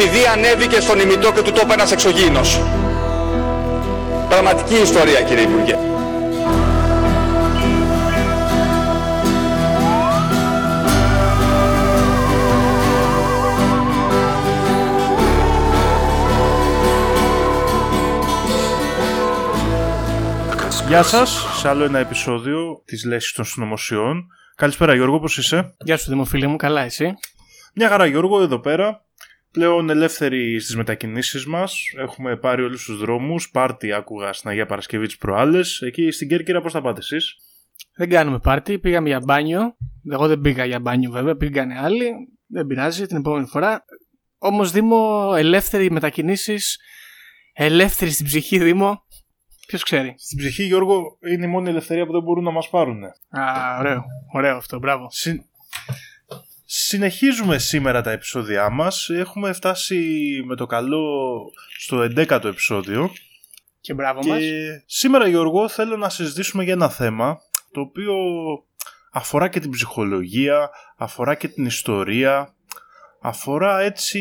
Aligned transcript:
επειδή 0.00 0.26
ανέβηκε 0.26 0.80
στον 0.80 0.98
ημιτό 1.00 1.32
και 1.32 1.42
του 1.42 1.52
τόπου 1.52 1.72
ένας 1.72 1.92
εξωγήινος. 1.92 2.60
Πραγματική 4.28 4.74
ιστορία 4.74 5.22
κύριε 5.22 5.42
Υπουργέ. 5.42 5.78
Γεια 20.88 21.02
σας, 21.02 21.46
σε 21.60 21.68
άλλο 21.68 21.84
ένα 21.84 21.98
επεισόδιο 21.98 22.82
της 22.84 23.04
Λέσης 23.04 23.32
των 23.32 23.44
Συνωμοσιών. 23.44 24.26
Καλησπέρα 24.54 24.94
Γιώργο, 24.94 25.20
πώς 25.20 25.38
είσαι; 25.38 25.74
Γεια 25.78 25.96
σου 25.96 26.10
Δημοφίλη 26.10 26.46
μου, 26.46 26.56
καλά 26.56 26.80
εσύ; 26.80 27.14
Μια 27.74 27.88
χαρά 27.88 28.06
Γιώργο, 28.06 28.42
εδώ 28.42 28.60
πέρα. 28.60 29.06
Πλέον 29.52 29.90
ελεύθεροι 29.90 30.60
στις 30.60 30.76
μετακινήσεις 30.76 31.46
μας. 31.46 31.92
Έχουμε 31.98 32.36
πάρει 32.36 32.62
όλους 32.62 32.84
τους 32.84 32.98
δρόμους. 32.98 33.50
Πάρτι 33.50 33.92
άκουγα 33.92 34.32
στην 34.32 34.50
Αγία 34.50 34.66
Παρασκευή 34.66 35.06
τις 35.06 35.16
προάλλες. 35.16 35.80
Εκεί 35.80 36.10
στην 36.10 36.28
Κέρκυρα 36.28 36.60
πώς 36.60 36.72
θα 36.72 36.80
πάτε 36.80 36.98
εσείς; 36.98 37.36
Δεν 37.96 38.08
κάνουμε 38.08 38.38
πάρτι, 38.38 38.78
πήγαμε 38.78 39.08
για 39.08 39.20
μπάνιο. 39.20 39.76
Εγώ 40.10 40.26
δεν 40.26 40.40
πήγα 40.40 40.64
για 40.64 40.80
μπάνιο 40.80 41.10
βέβαια, 41.10 41.36
πήγανε 41.36 41.78
άλλοι. 41.78 42.10
Δεν 42.46 42.66
πειράζει 42.66 43.06
την 43.06 43.16
επόμενη 43.16 43.46
φορά. 43.46 43.84
Όμως 44.38 44.70
Δήμο, 44.70 45.32
ελεύθεροι 45.36 45.90
μετακινήσεις. 45.90 46.78
Ελεύθεροι 47.52 48.10
στην 48.10 48.26
ψυχή 48.26 48.58
Δήμο. 48.58 49.06
Ποιος 49.66 49.82
ξέρει; 49.82 50.14
Στην 50.18 50.38
ψυχή, 50.38 50.62
Γιώργο, 50.62 51.18
είναι 51.32 51.44
η 51.44 51.48
μόνη 51.48 51.68
ελευθερία 51.68 52.06
που 52.06 52.12
δεν 52.12 52.22
μπορούν 52.22 52.44
να 52.44 52.50
μας 52.50 52.68
πάρουν. 52.68 53.04
Α, 53.04 53.78
ωραίο. 53.78 54.04
Ωραίο 54.32 54.56
αυτό, 54.56 54.78
μπράβο. 54.78 55.06
Συ... 55.10 55.40
Συνεχίζουμε 56.70 57.58
σήμερα 57.58 58.00
τα 58.00 58.10
επεισόδια 58.10 58.70
μας. 58.70 59.08
Έχουμε 59.08 59.52
φτάσει 59.52 60.30
με 60.46 60.56
το 60.56 60.66
καλό 60.66 61.38
στο 61.78 61.98
11ο 61.98 62.44
επεισόδιο. 62.44 63.10
Και 63.80 63.94
μπράβο 63.94 64.20
και 64.20 64.28
μας. 64.28 64.42
σήμερα 64.86 65.28
Γιώργο 65.28 65.68
θέλω 65.68 65.96
να 65.96 66.08
συζητήσουμε 66.08 66.64
για 66.64 66.72
ένα 66.72 66.88
θέμα 66.88 67.38
το 67.72 67.80
οποίο 67.80 68.14
αφορά 69.12 69.48
και 69.48 69.60
την 69.60 69.70
ψυχολογία, 69.70 70.70
αφορά 70.96 71.34
και 71.34 71.48
την 71.48 71.64
ιστορία, 71.64 72.54
αφορά 73.20 73.80
έτσι 73.80 74.20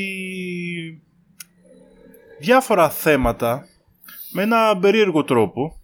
διάφορα 2.39 2.89
θέματα 2.89 3.67
με 4.31 4.41
ένα 4.41 4.77
περίεργο 4.77 5.23
τρόπο 5.23 5.81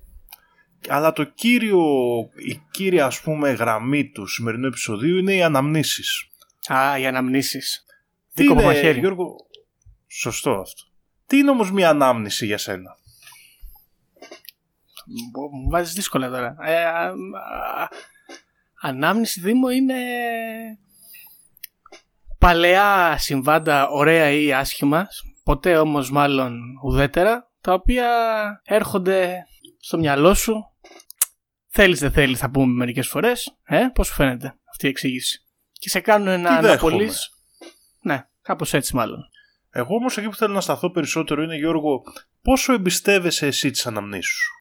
αλλά 0.88 1.14
το 1.14 1.24
κύριο, 1.24 1.84
η 2.36 2.62
κύρια 2.72 3.06
ας 3.06 3.22
πούμε 3.22 3.52
γραμμή 3.52 4.10
του 4.10 4.28
σημερινού 4.28 4.68
επεισοδίου 4.68 5.18
είναι 5.18 5.34
οι 5.34 5.44
αναμνήσεις. 5.44 6.28
Α, 6.68 7.00
οι 7.00 7.06
αναμνήσεις. 7.08 7.86
Τι 8.34 8.42
Δίκο 8.42 8.54
είναι, 8.54 8.64
μαχαίρι. 8.64 9.00
Γιώργο, 9.00 9.36
σωστό 10.08 10.52
αυτό. 10.52 10.82
Τι 11.26 11.38
είναι 11.38 11.50
όμως 11.50 11.72
μια 11.72 11.90
ανάμνηση 11.90 12.46
για 12.46 12.58
σένα; 12.58 12.98
Μου 15.52 15.70
βάζεις 15.70 15.94
δύσκολα 15.94 16.30
τώρα. 16.30 16.56
Ε, 16.62 16.84
α, 16.86 17.06
α, 17.08 17.88
ανάμνηση 18.82 19.40
Δήμο 19.40 19.70
είναι 19.70 19.96
παλαιά 22.38 23.18
συμβάντα 23.18 23.88
ωραία 23.88 24.30
ή 24.30 24.54
άσχημα, 24.54 25.08
ποτέ 25.44 25.78
όμως 25.78 26.12
μάλλον 26.12 26.60
ουδέτερα, 26.84 27.52
τα 27.62 27.74
οποία 27.74 28.08
έρχονται 28.64 29.46
στο 29.80 29.98
μυαλό 29.98 30.34
σου. 30.34 30.54
Θέλεις 31.68 32.00
δεν 32.00 32.12
θέλεις 32.12 32.40
θα 32.40 32.50
πούμε 32.50 32.74
μερικές 32.74 33.08
φορές. 33.08 33.58
Ε, 33.64 33.88
πώς 33.94 34.08
σου 34.08 34.14
φαίνεται 34.14 34.60
αυτή 34.72 34.86
η 34.86 34.90
εξήγηση; 34.90 35.44
Και 35.84 35.90
σε 35.90 36.00
κάνουν 36.00 36.28
ένα 36.28 36.50
Τι 36.60 36.66
δέχομαι. 36.66 36.72
αναπολύς. 36.72 37.30
Ναι, 38.02 38.28
κάπως 38.42 38.74
έτσι 38.74 38.96
μάλλον. 38.96 39.20
Εγώ 39.70 39.96
όμως 39.96 40.18
εκεί 40.18 40.28
που 40.30 40.36
θέλω 40.36 40.54
να 40.54 40.62
σταθώ 40.62 40.92
περισσότερο 40.92 41.42
είναι 41.44 41.56
Γιώργο 41.56 42.02
πόσο 42.42 42.74
εμπιστεύεσαι 42.74 43.46
εσύ 43.48 43.72
τις 43.72 43.86
αναμνήσεις 43.88 44.32
σου; 44.34 44.52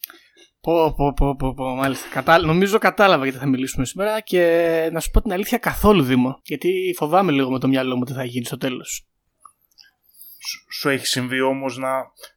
Πω, 0.60 0.94
πω, 0.94 1.12
πω, 1.12 1.36
πω, 1.36 1.54
πω, 1.54 1.74
μάλιστα. 1.74 2.08
Κατα... 2.08 2.38
Νομίζω 2.38 2.78
κατάλαβα 2.78 3.24
γιατί 3.24 3.38
θα 3.38 3.46
μιλήσουμε 3.46 3.84
σήμερα 3.84 4.20
και 4.20 4.88
να 4.92 5.00
σου 5.00 5.10
πω 5.10 5.22
την 5.22 5.32
αλήθεια 5.32 5.58
καθόλου 5.58 6.02
Δήμο. 6.02 6.40
Γιατί 6.44 6.94
φοβάμαι 6.96 7.32
λίγο 7.32 7.50
με 7.50 7.58
το 7.58 7.68
μυαλό 7.68 7.96
μου 7.96 8.04
τι 8.04 8.12
θα 8.12 8.24
γίνει 8.24 8.44
στο 8.44 8.56
τέλος. 8.58 9.06
Σου- 10.48 10.66
Σου 10.80 10.88
έχει 10.88 11.06
συμβεί 11.06 11.40
όμως 11.40 11.76
να 11.76 11.90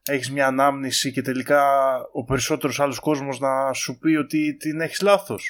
έχεις 0.03 0.31
μια 0.31 0.47
ανάμνηση 0.47 1.11
και 1.11 1.21
τελικά 1.21 1.61
ο 2.13 2.23
περισσότερος 2.23 2.79
άλλος 2.79 2.99
κόσμος 2.99 3.39
να 3.39 3.73
σου 3.73 3.97
πει 3.97 4.15
ότι 4.15 4.55
την 4.57 4.81
έχεις 4.81 5.01
λάθος; 5.01 5.49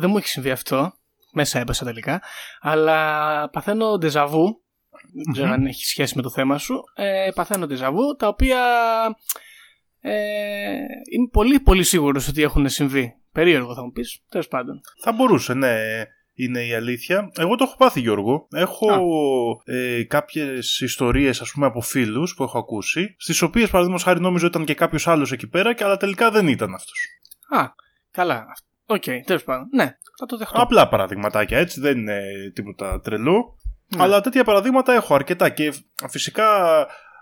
Δεν 0.00 0.10
μου 0.10 0.16
έχει 0.16 0.28
συμβεί 0.28 0.50
αυτό. 0.50 0.94
Μέσα 1.34 1.58
έπεσα 1.58 1.84
τελικά. 1.84 2.22
Αλλά 2.60 3.50
παθαίνω 3.50 3.98
ντεζαβού. 3.98 4.62
Δεν 5.24 5.32
ξέρω 5.32 5.50
αν 5.50 5.66
έχει 5.66 5.84
σχέση 5.84 6.16
με 6.16 6.22
το 6.22 6.30
θέμα 6.30 6.58
σου. 6.58 6.82
Ε, 6.94 7.30
παθαίνω 7.34 7.66
ντεζαβού 7.66 8.16
τα 8.16 8.28
οποία 8.28 8.60
ε, 10.00 10.12
είμαι 11.10 11.28
πολύ 11.32 11.60
πολύ 11.60 11.82
σίγουρος 11.82 12.28
ότι 12.28 12.42
έχουν 12.42 12.68
συμβεί. 12.68 13.14
Περίεργο 13.32 13.74
θα 13.74 13.82
μου 13.82 13.90
πεις. 13.90 14.22
Τέλος 14.28 14.48
πάντων. 14.48 14.80
Θα 15.02 15.12
μπορούσε, 15.12 15.54
ναι, 15.54 15.76
είναι 16.34 16.66
η 16.66 16.74
αλήθεια. 16.74 17.30
Εγώ 17.36 17.56
το 17.56 17.64
έχω 17.64 17.76
πάθει, 17.76 18.00
Γιώργο. 18.00 18.46
Έχω 18.52 18.86
ε, 19.64 20.02
κάποιες 20.04 20.80
ιστορίες, 20.80 21.40
ας 21.40 21.50
πούμε, 21.50 21.66
από 21.66 21.80
φίλους 21.80 22.34
που 22.34 22.42
έχω 22.42 22.58
ακούσει, 22.58 23.14
στις 23.18 23.42
οποίες, 23.42 23.70
παραδείγματος 23.70 24.04
χάρη, 24.04 24.20
νόμιζα 24.20 24.46
ότι 24.46 24.54
ήταν 24.54 24.66
και 24.66 24.74
κάποιος 24.74 25.08
άλλος 25.08 25.32
εκεί 25.32 25.48
πέρα, 25.48 25.74
και 25.74 25.84
αλλά 25.84 25.96
τελικά 25.96 26.30
δεν 26.30 26.48
ήταν 26.48 26.74
αυτός. 26.74 26.98
Α, 27.48 27.64
καλά. 28.10 28.46
Οκ, 28.86 29.04
τέλος 29.24 29.44
πάντων. 29.44 29.68
Ναι, 29.72 29.96
θα 30.18 30.26
το 30.26 30.36
δεχτώ. 30.36 30.62
Απλά 30.62 30.88
παραδειγματάκια, 30.88 31.58
έτσι, 31.58 31.80
δεν 31.80 31.98
είναι 31.98 32.22
τίποτα 32.54 33.00
τρελό. 33.00 33.58
Ναι. 33.96 34.02
Αλλά 34.02 34.20
τέτοια 34.20 34.44
παραδείγματα 34.44 34.92
έχω 34.92 35.14
αρκετά 35.14 35.48
και 35.48 35.72
φυσικά 36.08 36.46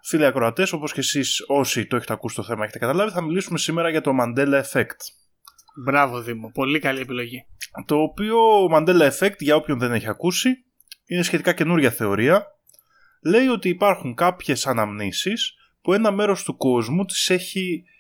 φίλοι 0.03 0.27
ακροατές 0.27 0.73
όπως 0.73 0.93
και 0.93 1.01
εσείς 1.01 1.45
όσοι 1.47 1.87
το 1.87 1.97
έχετε 1.97 2.13
ακούσει 2.13 2.37
το 2.37 2.43
θέμα 2.43 2.63
έχετε 2.63 2.79
καταλάβει 2.79 3.11
θα 3.11 3.23
μιλήσουμε 3.23 3.59
σήμερα 3.59 3.89
για 3.89 4.01
το 4.01 4.11
Mandela 4.21 4.63
Effect 4.63 4.97
Μπράβο 5.85 6.21
Δήμο. 6.21 6.51
Πολύ 6.55 6.79
καλή 6.79 7.01
επιλογή. 7.01 7.47
το 7.87 7.97
οποίο 7.97 8.39
Mandela 8.75 9.11
Effect 9.11 9.39
για 9.39 9.57
όποιον 9.57 9.79
δεν 9.79 9.93
έχει 9.93 10.09
ακούσει 10.09 10.65
είναι 11.07 11.23
σχετικά 11.23 11.53
καινούρια 11.53 11.91
θεωρία 11.91 12.47
λέει 13.23 13.47
ότι 13.47 13.69
υπάρχουν 13.69 14.15
κάποιες 14.15 14.67
αναμνήσεις 14.67 15.55
που 15.83 15.93
ένα 15.93 16.11
μέρος 16.11 16.43
του 16.43 16.57
κόσμου 16.57 17.05
τις 17.05 17.31
έχει 17.31 17.85
ε, 17.87 17.92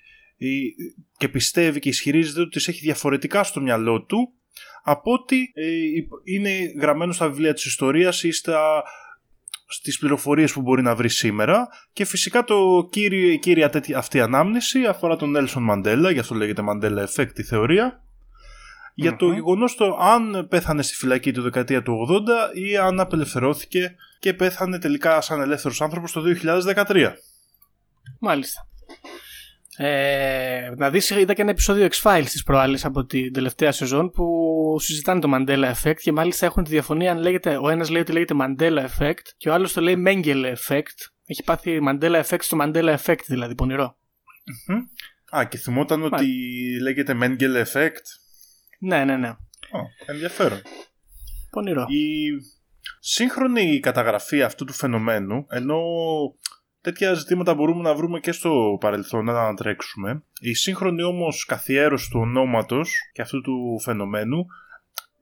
και 1.17 1.29
πιστεύει 1.29 1.79
και 1.79 1.89
ισχυρίζεται 1.89 2.41
ότι 2.41 2.51
τις 2.51 2.69
έχει 2.69 2.81
διαφορετικά 2.81 3.45
στο 3.45 3.61
μυαλό 3.61 4.03
του 4.03 4.33
από 4.83 5.13
ότι 5.13 5.53
ε, 5.55 5.71
είναι 6.25 6.51
γραμμένο 6.81 7.13
στα 7.13 7.29
βιβλία 7.29 7.55
της 7.55 7.65
ιστορίας 7.65 8.23
ή 8.23 8.33
στα, 8.33 8.83
στις 9.67 9.99
πληροφορίες 9.99 10.53
που 10.53 10.61
μπορεί 10.61 10.83
να 10.83 10.95
βρει 10.95 11.09
σήμερα 11.09 11.69
και 11.93 12.05
φυσικά 12.05 12.45
το 12.45 12.89
κύριο, 12.91 13.31
η 13.31 13.39
κύρια 13.39 13.71
τέτοια, 13.71 13.99
αυτή 13.99 14.21
ανάμνηση 14.21 14.85
αφορά 14.85 15.17
τον 15.17 15.31
Νέλσον 15.31 15.63
Μαντέλα, 15.63 16.11
γι' 16.11 16.19
αυτό 16.19 16.35
λέγεται 16.35 16.63
Mandela 16.69 17.05
Effect 17.07 17.39
η 17.39 17.43
θεωρία 17.43 18.03
για 18.95 19.17
το 19.17 19.27
Μμμ. 19.27 19.35
γεγονός 19.35 19.75
το 19.75 19.97
αν 20.01 20.47
πέθανε 20.49 20.83
στη 20.83 20.95
φυλακή 20.95 21.33
το 21.33 21.43
δεκαετία 21.43 21.83
του 21.83 22.07
80 22.53 22.57
ή 22.57 22.77
αν 22.77 23.01
απελευθερώθηκε 23.01 23.95
και 24.19 24.35
πέθανε 24.35 24.79
τελικά 24.79 25.21
σαν 25.21 25.41
ελεύθερος 25.41 25.81
άνθρωπος 25.81 26.13
το 26.13 26.23
2013. 26.87 27.13
Μάλιστα. 28.19 28.67
Ε, 29.77 30.73
να 30.77 30.91
δεις, 30.91 31.11
είδα 31.11 31.35
και 31.35 31.43
ένα 31.43 31.51
επεισόδιο 31.51 31.89
X-Files 31.93 32.25
της 32.25 32.43
προάλλης 32.43 32.85
από 32.85 33.05
την 33.05 33.33
τελευταία 33.33 33.73
σεζόν 33.73 34.11
που 34.11 34.27
συζητάνε 34.81 35.21
το 35.21 35.31
Mandela 35.35 35.73
Effect 35.73 35.97
και 36.01 36.13
μάλιστα 36.13 36.47
έχουν 36.47 36.65
τη 36.65 36.71
διαφωνία 36.71 37.11
αν 37.11 37.19
λέγεται, 37.19 37.57
ο 37.57 37.69
ένας 37.69 37.91
λέει 37.91 38.01
ότι 38.01 38.13
λέγεται 38.13 38.35
Mandela 38.39 38.87
Effect 38.87 39.27
και 39.37 39.49
ο 39.49 39.55
άλλος 39.55 39.73
το 39.73 39.81
λέει 39.81 40.03
Mengele 40.07 40.55
Effect. 40.55 40.97
Έχει 41.27 41.43
πάθει 41.45 41.81
Mandela 41.89 42.23
Effect 42.23 42.41
στο 42.41 42.57
Mandela 42.61 42.97
Effect 42.97 43.25
δηλαδή, 43.27 43.55
πονηρό. 43.55 43.97
Μμμ. 44.67 44.79
Α, 45.37 45.45
και 45.45 45.57
θυμόταν 45.57 46.03
ότι 46.03 46.27
λέγεται 46.81 47.19
Mengele 47.23 47.65
Effect; 47.65 48.07
Ναι, 48.79 49.05
ναι, 49.05 49.17
ναι. 49.17 49.29
Ω, 49.29 49.79
ενδιαφέρον. 50.07 50.63
Πονηρό. 51.51 51.87
Η 51.89 52.31
σύγχρονη 53.01 53.81
καταγραφή 53.81 54.43
αυτού 54.43 54.65
του 54.65 54.73
φαινομένου, 54.73 55.47
ενώ 55.49 55.81
τέτοια 56.83 57.15
ζητήματα 57.15 57.55
μπορούμε 57.55 57.83
να 57.83 57.95
βρούμε 57.95 58.21
και 58.21 58.33
στο 58.33 58.77
παρελθόν 58.81 59.25
να 59.25 59.41
ανατρέξουμε, 59.41 60.23
η 60.41 60.55
σύγχρονη 60.55 61.03
όμως 61.03 61.45
καθιέρωση 61.45 62.11
του 62.11 62.21
ονόματος 62.21 62.93
και 63.13 63.23
αυτού 63.23 63.41
του 63.41 63.81
φαινομένου 63.81 64.47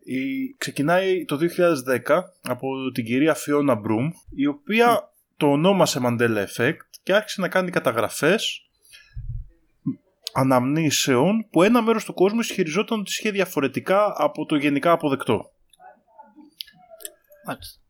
η, 0.05 0.55
ξεκινάει 0.59 1.25
το 1.25 1.39
2010 2.07 2.21
από 2.43 2.91
την 2.95 3.05
κυρία 3.05 3.35
Φιώνα 3.35 3.75
Μπρουμ, 3.75 4.11
η 4.35 4.47
οποία 4.47 5.13
το 5.37 5.47
ονόμασε 5.47 6.01
Mandela 6.03 6.45
Effect 6.47 6.77
και 7.03 7.15
άρχισε 7.15 7.41
να 7.41 7.49
κάνει 7.49 7.71
καταγραφές 7.71 8.65
αναμνήσεων 10.33 11.47
που 11.51 11.63
ένα 11.63 11.83
μέρος 11.83 12.05
του 12.05 12.15
κόσμου 12.15 12.41
ισχυριζόταν 12.41 12.99
ότι 13.01 13.11
είχε 13.11 13.31
διαφορετικά 13.31 14.13
από 14.17 14.47
το 14.47 14.57
γενικά 14.57 14.93
αποδεκτό. 14.93 15.53
Μάλιστα. 17.47 17.81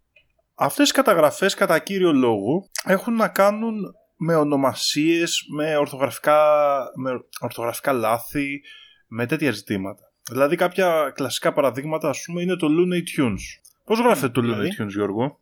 Αυτές 0.63 0.91
οι 0.91 0.93
καταγραφές 0.93 1.55
κατά 1.55 1.79
κύριο 1.79 2.13
λόγο 2.13 2.69
έχουν 2.85 3.15
να 3.15 3.29
κάνουν 3.29 3.95
με 4.17 4.35
ονομασίες, 4.35 5.45
με 5.57 5.77
ορθογραφικά, 5.77 6.65
με 6.95 7.11
ορθογραφικά 7.41 7.93
λάθη, 7.93 8.63
με 9.07 9.27
τέτοια 9.27 9.51
ζητήματα. 9.51 10.13
Δηλαδή 10.31 10.57
κάποια 10.57 11.13
κλασικά 11.15 11.53
παραδείγματα 11.53 12.09
ας 12.09 12.23
πούμε 12.27 12.43
είναι 12.43 12.57
το 12.57 12.67
Looney 12.71 13.21
Tunes. 13.21 13.41
Πώς 13.85 13.99
γράφεται 13.99 14.29
το 14.29 14.41
Looney 14.41 14.45
δηλαδή; 14.45 14.69
Tunes 14.79 14.89
Γιώργο; 14.89 15.41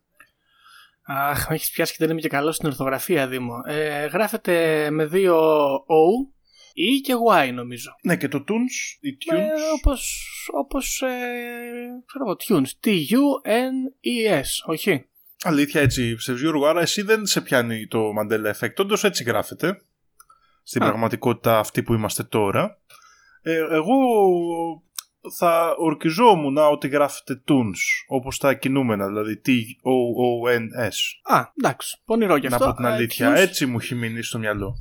Αχ, 1.03 1.49
με 1.49 1.55
έχεις 1.55 1.71
πιάσει 1.71 1.91
και 1.91 1.97
δεν 1.99 2.09
είμαι 2.09 2.21
και 2.21 2.27
καλός 2.27 2.55
στην 2.55 2.67
ορθογραφία, 2.67 3.27
Δήμο. 3.27 3.53
Ε, 3.65 4.05
γράφεται 4.05 4.87
με 4.91 5.05
δύο 5.05 5.37
O, 5.75 6.37
E 6.73 7.01
και 7.03 7.13
Y 7.33 7.53
νομίζω. 7.53 7.95
Ναι, 8.03 8.17
και 8.17 8.27
το 8.27 8.43
Tunes, 8.47 8.97
η 9.01 9.17
Tunes. 9.19 9.37
Ε, 9.37 9.49
όπως, 9.77 10.23
όπως 10.53 11.01
ε, 11.01 11.07
ξέρω 12.05 12.25
εγώ, 12.25 12.35
Tunes. 12.47 12.71
T-U-N-E-S, 12.83 14.47
όχι; 14.65 15.08
Αλήθεια 15.43 15.81
έτσι, 15.81 16.15
ψευδή 16.15 16.41
Γιώργο, 16.41 16.65
άρα 16.65 16.81
εσύ 16.81 17.01
δεν 17.01 17.25
σε 17.25 17.41
πιάνει 17.41 17.87
το 17.87 17.99
Mandela 18.19 18.53
Effect. 18.53 18.73
Όντως 18.77 19.03
έτσι 19.03 19.23
γράφεται. 19.23 19.81
Στην 20.63 20.83
Α. 20.83 20.85
πραγματικότητα 20.85 21.59
αυτή 21.59 21.83
που 21.83 21.93
είμαστε 21.93 22.23
τώρα. 22.23 22.77
Ε, 23.41 23.53
εγώ 23.53 23.95
θα 25.37 25.75
ορκιζόμουν 25.77 26.57
ότι 26.57 26.87
γράφεται 26.87 27.43
Tunes, 27.47 27.79
όπως 28.07 28.37
τα 28.37 28.53
κινούμενα, 28.53 29.07
δηλαδή 29.07 29.41
T-O-O-N-S. 29.45 31.33
Α, 31.35 31.43
εντάξει, 31.57 31.97
πονηρό 32.05 32.39
κι 32.39 32.47
Να 32.47 32.55
αυτό. 32.55 32.67
πω 32.67 32.73
την 32.73 32.85
Ε, 32.85 32.91
αλήθεια, 32.91 33.33
tunes, 33.33 33.37
έτσι 33.37 33.65
μου 33.65 33.77
έχει 33.77 33.95
μείνει 33.95 34.21
στο 34.21 34.39
μυαλό. 34.39 34.75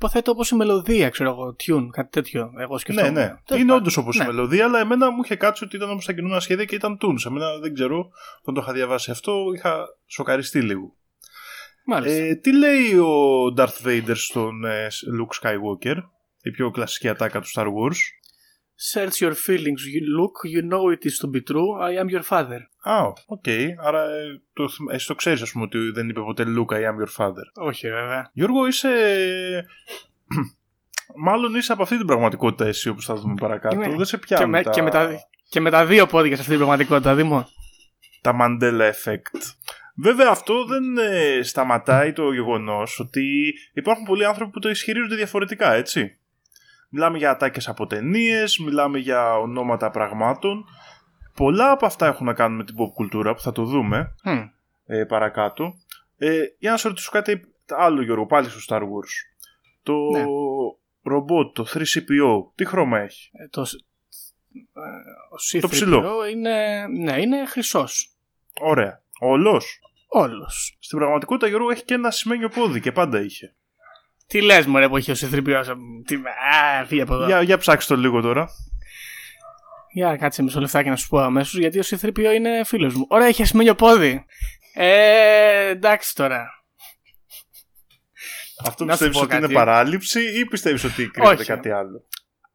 Υποθέτω 0.00 0.30
όπως 0.30 0.50
η 0.50 0.54
μελωδία, 0.56 1.08
ξέρω 1.08 1.30
εγώ, 1.30 1.56
tune, 1.66 1.86
κάτι 1.90 2.10
τέτοιο. 2.10 2.52
Εγώ 2.58 2.72
Ναι, 2.72 2.78
σκεφτόμουν. 2.78 3.12
ναι. 3.12 3.26
Τέλος 3.26 3.40
Είναι 3.50 3.58
πάντων. 3.58 3.76
όντως 3.76 3.96
όπως 3.96 4.16
Ναι. 4.16 4.24
η 4.24 4.26
μελωδία, 4.26 4.64
αλλά 4.64 4.78
εμένα 4.78 5.10
μου 5.10 5.20
είχε 5.24 5.36
κάτσει 5.36 5.64
ότι 5.64 5.76
ήταν 5.76 5.90
όπως 5.90 6.04
τα 6.04 6.12
κινούμενα 6.12 6.40
σχέδια 6.40 6.64
και 6.64 6.74
ήταν 6.74 6.98
Tunes. 7.00 7.26
Εμένα 7.26 7.58
δεν 7.58 7.74
ξέρω, 7.74 8.08
όταν 8.40 8.54
το 8.54 8.60
είχα 8.60 8.72
διαβάσει 8.72 9.10
αυτό, 9.10 9.42
είχα 9.54 9.86
σοκαριστεί 10.06 10.60
λίγο. 10.62 10.96
Μάλιστα. 11.86 12.22
Ε, 12.22 12.34
τι 12.34 12.56
λέει 12.56 12.94
ο 12.98 13.14
Darth 13.56 13.86
Vader 13.86 14.12
στον 14.14 14.64
ε, 14.64 14.86
Luke 15.18 15.46
Skywalker, 15.48 15.96
η 16.42 16.50
πιο 16.50 16.70
κλασική 16.70 17.08
ατάκα 17.08 17.40
του 17.40 17.48
Star 17.54 17.64
Wars; 17.66 17.96
Search 18.92 19.16
your 19.24 19.34
feelings, 19.46 19.82
you 19.94 20.02
look, 20.18 20.36
you 20.54 20.62
know 20.70 20.84
it 20.94 21.02
is 21.08 21.16
to 21.22 21.26
be 21.34 21.40
true, 21.50 21.70
I 21.88 21.92
am 22.02 22.08
your 22.16 22.22
father. 22.22 22.60
Α, 22.82 23.02
οκ. 23.26 23.44
Άρα 23.84 24.02
ε, 24.02 24.40
το, 24.52 24.68
θυμ- 24.68 24.90
εσύ 24.92 25.06
το 25.06 25.14
ξέρεις 25.14 25.42
ας 25.42 25.50
πούμε 25.52 25.64
ότι 25.64 25.78
δεν 25.90 26.08
είπε 26.08 26.20
ποτέ 26.20 26.44
Luke, 26.46 26.74
I 26.74 26.76
am 26.78 26.96
your 27.04 27.24
father. 27.24 27.44
Όχι 27.54 27.88
βέβαια. 27.90 28.30
Γιώργο, 28.32 28.66
είσαι... 28.66 28.88
Μάλλον 31.24 31.54
είσαι 31.54 31.72
από 31.72 31.82
αυτή 31.82 31.96
την 31.96 32.06
πραγματικότητα 32.06 32.66
εσύ 32.66 32.88
όπως 32.88 33.04
θα 33.04 33.14
δούμε 33.14 33.34
παρακάτω. 33.40 33.74
Είμαι. 33.74 33.88
Δεν 33.96 34.04
σε 34.04 34.16
Και 34.16 34.22
πιάνουν 34.26 34.50
με, 34.50 34.62
τα... 34.62 34.70
και, 34.70 34.82
με 34.82 34.90
τα, 34.90 35.10
και 35.48 35.60
με 35.60 35.70
τα 35.70 35.86
δύο 35.86 36.06
πόδια 36.06 36.30
σε 36.34 36.40
αυτή 36.40 36.48
την 36.48 36.58
πραγματικότητα, 36.58 37.14
Δήμο. 37.14 37.48
τα 38.20 38.36
Mandela 38.40 38.90
Effect. 38.90 39.40
Βέβαια 39.96 40.28
αυτό 40.30 40.64
δεν 40.64 40.98
ε, 40.98 41.42
σταματάει 41.42 42.12
το 42.12 42.32
γεγονός 42.32 43.00
ότι 43.00 43.54
υπάρχουν 43.72 44.04
πολλοί 44.04 44.24
άνθρωποι 44.24 44.50
που 44.50 44.58
το 44.58 44.68
ισχυρίζονται 44.68 45.14
διαφορετικά, 45.16 45.72
έτσι. 45.72 46.18
Μιλάμε 46.88 47.18
για 47.18 47.30
ατάκες 47.30 47.68
από 47.68 47.86
ταινίες, 47.86 48.58
μιλάμε 48.58 48.98
για 48.98 49.38
ονόματα 49.38 49.90
πραγμάτων. 49.90 50.64
Πολλά 51.34 51.70
από 51.70 51.86
αυτά 51.86 52.06
έχουν 52.06 52.26
να 52.26 52.34
κάνουν 52.34 52.56
με 52.56 52.64
την 52.64 52.74
pop 52.78 52.92
κουλτούρα 52.94 53.34
που 53.34 53.40
θα 53.40 53.52
το 53.52 53.64
δούμε 53.64 54.14
Hm. 54.24 54.48
ε, 54.86 55.04
παρακάτω. 55.04 55.72
Ε, 56.16 56.40
για 56.58 56.70
να 56.70 56.76
σε 56.76 56.88
ρωτήσω 56.88 57.10
κάτι 57.10 57.40
άλλο 57.66 58.02
Γιώργο, 58.02 58.26
πάλι 58.26 58.48
στο 58.48 58.58
Star 58.76 58.80
Wars. 58.80 59.12
Το 59.82 59.94
Ναι. 60.12 60.24
ρομπότ, 61.02 61.54
το 61.54 61.64
3CPO, 61.64 62.52
τι 62.54 62.64
χρώμα 62.64 62.98
έχει; 62.98 63.30
Ε, 63.32 63.48
το, 63.48 63.60
ε, 63.60 63.64
ο 65.30 65.60
Το 65.60 65.66
C3PO 65.68 65.70
ψηλό. 65.70 66.26
είναι, 66.26 66.86
ναι, 66.86 67.20
είναι 67.20 67.46
χρυσός. 67.46 68.16
Ωραία. 68.60 69.02
Όλος. 69.20 69.80
Όλος. 70.08 70.76
Στην 70.80 70.98
πραγματικότητα 70.98 71.46
Γιώργο 71.48 71.70
έχει 71.70 71.84
και 71.84 71.94
ένα 71.94 72.10
σημαίνιο 72.10 72.48
πόδι 72.48 72.80
και 72.80 72.92
πάντα 72.92 73.20
είχε. 73.20 73.54
Τι 74.28 74.40
λες 74.42 74.66
μωρέ 74.66 74.88
που 74.88 74.96
έχει 74.96 75.10
ο 75.10 75.14
C3PO. 75.14 75.62
Τι, 76.06 76.14
α, 76.14 76.84
φύγε 76.86 77.02
από 77.02 77.14
εδώ. 77.14 77.26
Για, 77.26 77.42
για 77.42 77.58
ψάξτε 77.58 77.94
το 77.94 78.00
λίγο 78.00 78.20
τώρα. 78.20 78.48
Για 79.92 80.16
κάτσε 80.16 80.42
μισό 80.42 80.60
λεφτάκι 80.60 80.88
να 80.88 80.96
σου 80.96 81.08
πω 81.08 81.18
αμέσως 81.18 81.58
γιατί 81.58 81.78
ο 81.78 81.82
C3PO 81.86 82.32
είναι 82.36 82.64
φίλος 82.64 82.94
μου. 82.94 83.06
Ωραία, 83.08 83.26
έχει 83.26 83.42
ασημένιο 83.42 83.74
πόδι. 83.74 84.24
Ε, 84.74 85.68
εντάξει 85.68 86.14
τώρα. 86.14 86.46
Αυτό 88.64 88.84
Να 88.84 88.92
σου 88.92 88.98
πιστεύεις 88.98 89.16
πω 89.18 89.22
ότι 89.24 89.32
είναι 89.32 89.42
κάτι. 89.42 89.54
παράληψη 89.54 90.38
ή 90.38 90.44
πιστεύεις 90.46 90.84
ότι 90.84 91.08
κρύβεται 91.10 91.34
Όχι. 91.34 91.44
κάτι 91.44 91.70
άλλο; 91.70 92.04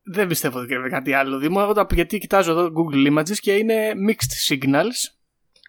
Δεν 0.03 0.27
πιστεύω 0.27 0.57
ότι 0.59 0.67
κρύβεται 0.67 0.89
κάτι 0.89 1.13
άλλο. 1.13 1.37
Δήμο, 1.37 1.59
εγώ 1.61 1.73
τα- 1.73 1.87
γιατί 1.91 2.17
κοιτάζω 2.17 2.51
εδώ 2.51 2.69
Google 2.73 3.11
Images 3.13 3.35
και 3.39 3.53
είναι 3.53 3.91
mixed 4.09 4.53
signals. 4.53 5.15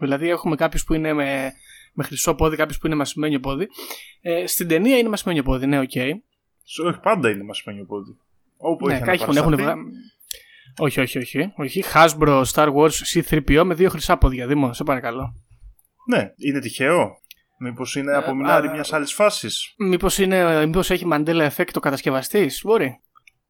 Δηλαδή 0.00 0.28
έχουμε 0.28 0.56
κάποιους 0.56 0.84
που 0.84 0.94
είναι 0.94 1.12
με, 1.12 1.52
με 1.94 2.04
χρυσό 2.04 2.34
πόδι, 2.34 2.56
κάποιου 2.56 2.76
που 2.80 2.86
είναι 2.86 2.94
με 2.96 3.02
ασημένιο 3.02 3.40
πόδι. 3.40 3.68
Ε, 4.20 4.46
στην 4.46 4.68
ταινία 4.68 4.98
είναι 4.98 5.08
με 5.08 5.14
ασημένιο 5.14 5.42
πόδι, 5.42 5.66
ναι, 5.66 5.78
οκ. 5.78 5.90
Σε- 6.66 6.82
Όχι, 6.82 7.00
πάντα 7.02 7.30
είναι 7.30 7.42
με 7.44 7.52
ασημένιο 7.52 7.84
πόδι. 7.84 8.16
Όπου 8.56 8.86
Ναι, 8.86 8.92
έχει 8.94 9.02
κάποιοι 9.02 9.18
έχουν, 9.22 9.36
αναπαρασταθεί. 9.38 9.70
έχουν 9.70 9.82
βγα- 9.84 10.84
Όχι, 10.84 11.00
όχι, 11.00 11.18
όχι. 11.18 11.52
όχι. 11.56 11.84
Hasbro 11.94 12.42
Star 12.54 12.72
Wars 12.74 12.90
C3PO 13.14 13.62
με 13.64 13.74
δύο 13.74 13.88
χρυσά 13.88 14.16
πόδια. 14.18 14.46
Δήμο, 14.46 14.72
σε 14.72 14.84
παρακαλώ. 14.84 15.34
Ναι, 16.08 16.32
είναι 16.36 16.60
τυχαίο. 16.60 17.18
Μήπως 17.58 17.96
είναι 17.96 18.12
Ε, 18.12 18.16
απομεινάρι 18.16 18.68
α, 18.68 18.72
μιας 18.72 18.92
άλλης 18.92 19.12
φάσης. 19.12 19.74
Μήπως 19.76 20.18
μήπως 20.66 20.90
έχει 20.90 21.06
Mandela 21.12 21.50
Effect 21.56 21.74
ο 21.74 21.80
κατασκευαστής, 21.80 22.60
μπορεί. 22.64 23.00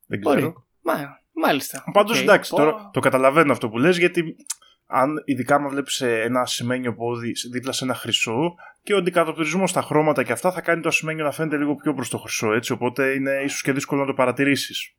Δεν 0.06 0.19
Μπορεί. 0.19 0.37
ξέρω. 0.37 0.67
Μα, 0.82 1.19
μάλιστα. 1.32 1.85
Πάντως 1.93 2.17
Οκ. 2.19 2.23
εντάξει, 2.23 2.50
Πω. 2.50 2.56
τώρα 2.56 2.90
το 2.93 3.00
καταλαβαίνω 3.00 3.52
αυτό 3.52 3.69
που 3.69 3.79
λες 3.79 3.99
γιατί 3.99 4.37
αν 4.86 5.22
ειδικά 5.25 5.60
με 5.60 5.69
βλέπεις 5.69 6.00
ένα 6.00 6.40
ασημένιο 6.40 6.94
πόδι 6.94 7.32
δίπλα 7.52 7.72
σε 7.72 7.84
ένα 7.84 7.94
χρυσό 7.94 8.54
και 8.82 8.94
ο 8.94 8.96
αντικατοπτρισμός 8.96 9.70
στα 9.70 9.82
χρώματα 9.82 10.22
και 10.22 10.32
αυτά 10.32 10.52
θα 10.52 10.60
κάνει 10.60 10.82
το 10.82 10.88
ασημένιο 10.88 11.25
να 11.25 11.31
φαίνεται 11.31 11.56
λίγο 11.56 11.75
πιο 11.75 11.94
προς 11.94 12.08
το 12.08 12.19
χρυσό 12.19 12.52
έτσι. 12.52 12.72
Οπότε 12.72 13.12
είναι 13.12 13.42
ίσως 13.44 13.62
και 13.62 13.72
δύσκολο 13.72 14.00
να 14.00 14.06
το 14.06 14.14
παρατηρήσεις. 14.14 14.94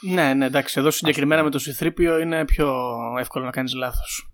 Ναι, 0.00 0.34
ναι, 0.34 0.46
εντάξει. 0.46 0.80
Εδώ 0.80 0.90
συγκεκριμένα 0.90 1.42
με 1.42 1.50
το 1.50 1.60
C3PO 1.66 2.18
είναι 2.22 2.44
πιο 2.44 2.74
εύκολο 3.18 3.44
να 3.44 3.50
κάνεις 3.50 3.74
λάθος. 3.74 4.30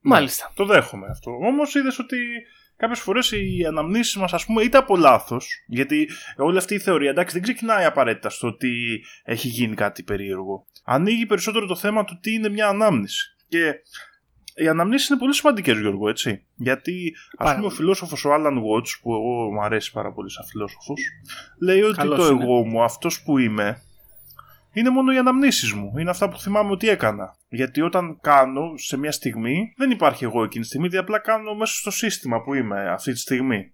Μάλιστα. 0.00 0.52
Το 0.54 0.64
δέχομαι 0.64 1.06
αυτό. 1.10 1.30
Όμως 1.30 1.74
είδες 1.74 1.98
ότι 1.98 2.16
κάποιες 2.76 3.00
φορές 3.00 3.32
οι 3.32 3.64
αναμνήσεις 3.68 4.16
μας, 4.16 4.32
ας 4.32 4.44
πούμε, 4.44 4.62
είτε 4.62 4.78
από 4.78 4.96
λάθος, 4.96 5.64
γιατί 5.66 6.08
όλη 6.36 6.58
αυτή 6.58 6.74
η 6.74 6.78
θεωρία 6.78 7.10
εντάξει 7.10 7.34
δεν 7.34 7.42
ξεκινάει 7.42 7.84
απαραίτητα 7.84 8.30
στο 8.30 8.46
ότι 8.46 9.04
έχει 9.24 9.48
γίνει 9.48 9.74
κάτι 9.74 10.02
περίεργο. 10.02 10.66
Ανοίγει 10.84 11.26
περισσότερο 11.26 11.66
το 11.66 11.76
θέμα 11.76 12.04
του 12.04 12.18
τι 12.20 12.32
είναι 12.32 12.48
μια 12.48 12.68
ανάμνηση. 12.68 13.36
Και 13.48 13.74
οι 14.54 14.68
αναμνήσεις 14.68 15.08
είναι 15.08 15.18
πολύ 15.18 15.34
σημαντικές, 15.34 15.78
Γιώργο, 15.78 16.08
έτσι. 16.08 16.46
Γιατί, 16.54 17.14
ας 17.16 17.36
Πάρα 17.36 17.50
πούμε, 17.54 17.64
ο 17.64 17.68
πολύ. 17.68 17.74
φιλόσοφος 17.80 18.24
ο 18.24 18.30
Alan 18.34 18.56
Watts, 18.56 18.98
που 19.02 19.12
εγώ 19.12 19.52
μου 19.52 19.62
αρέσει 19.62 19.92
πάρα 19.92 20.12
πολύ 20.12 20.30
σαν 20.30 20.44
φιλόσοφος, 20.46 21.00
λέει 21.60 21.80
ότι 21.82 21.96
Καλός 21.96 22.18
το 22.18 22.34
είναι. 22.34 22.44
εγώ 22.44 22.64
μου, 22.64 22.82
αυτός 22.82 23.22
που 23.22 23.38
είμαι, 23.38 23.82
είναι 24.72 24.90
μόνο 24.90 25.12
οι 25.12 25.16
αναμνήσεις 25.18 25.72
μου. 25.72 25.98
Είναι 25.98 26.10
αυτά 26.10 26.28
που 26.28 26.38
θυμάμαι 26.38 26.70
ότι 26.70 26.88
έκανα. 26.88 27.36
Γιατί 27.48 27.80
όταν 27.80 28.18
κάνω 28.20 28.76
σε 28.76 28.96
μια 28.96 29.12
στιγμή, 29.12 29.72
δεν 29.76 29.90
υπάρχει 29.90 30.24
εγώ 30.24 30.42
εκείνη 30.44 30.62
τη 30.62 30.68
στιγμή, 30.68 30.86
γιατί 30.88 31.04
απλά 31.04 31.18
κάνω 31.18 31.54
μέσα 31.54 31.74
στο 31.74 31.90
σύστημα 31.90 32.42
που 32.42 32.54
είμαι 32.54 32.90
αυτή 32.90 33.12
τη 33.12 33.18
στιγμή. 33.18 33.72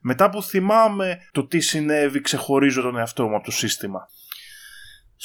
Μετά 0.00 0.30
που 0.30 0.42
θυμάμαι 0.42 1.18
το 1.32 1.46
τι 1.46 1.60
συνέβη, 1.60 2.20
ξεχωρίζω 2.20 2.82
τον 2.82 2.96
εαυτό 2.98 3.28
μου 3.28 3.34
από 3.34 3.44
το 3.44 3.50
σύστημα. 3.50 4.08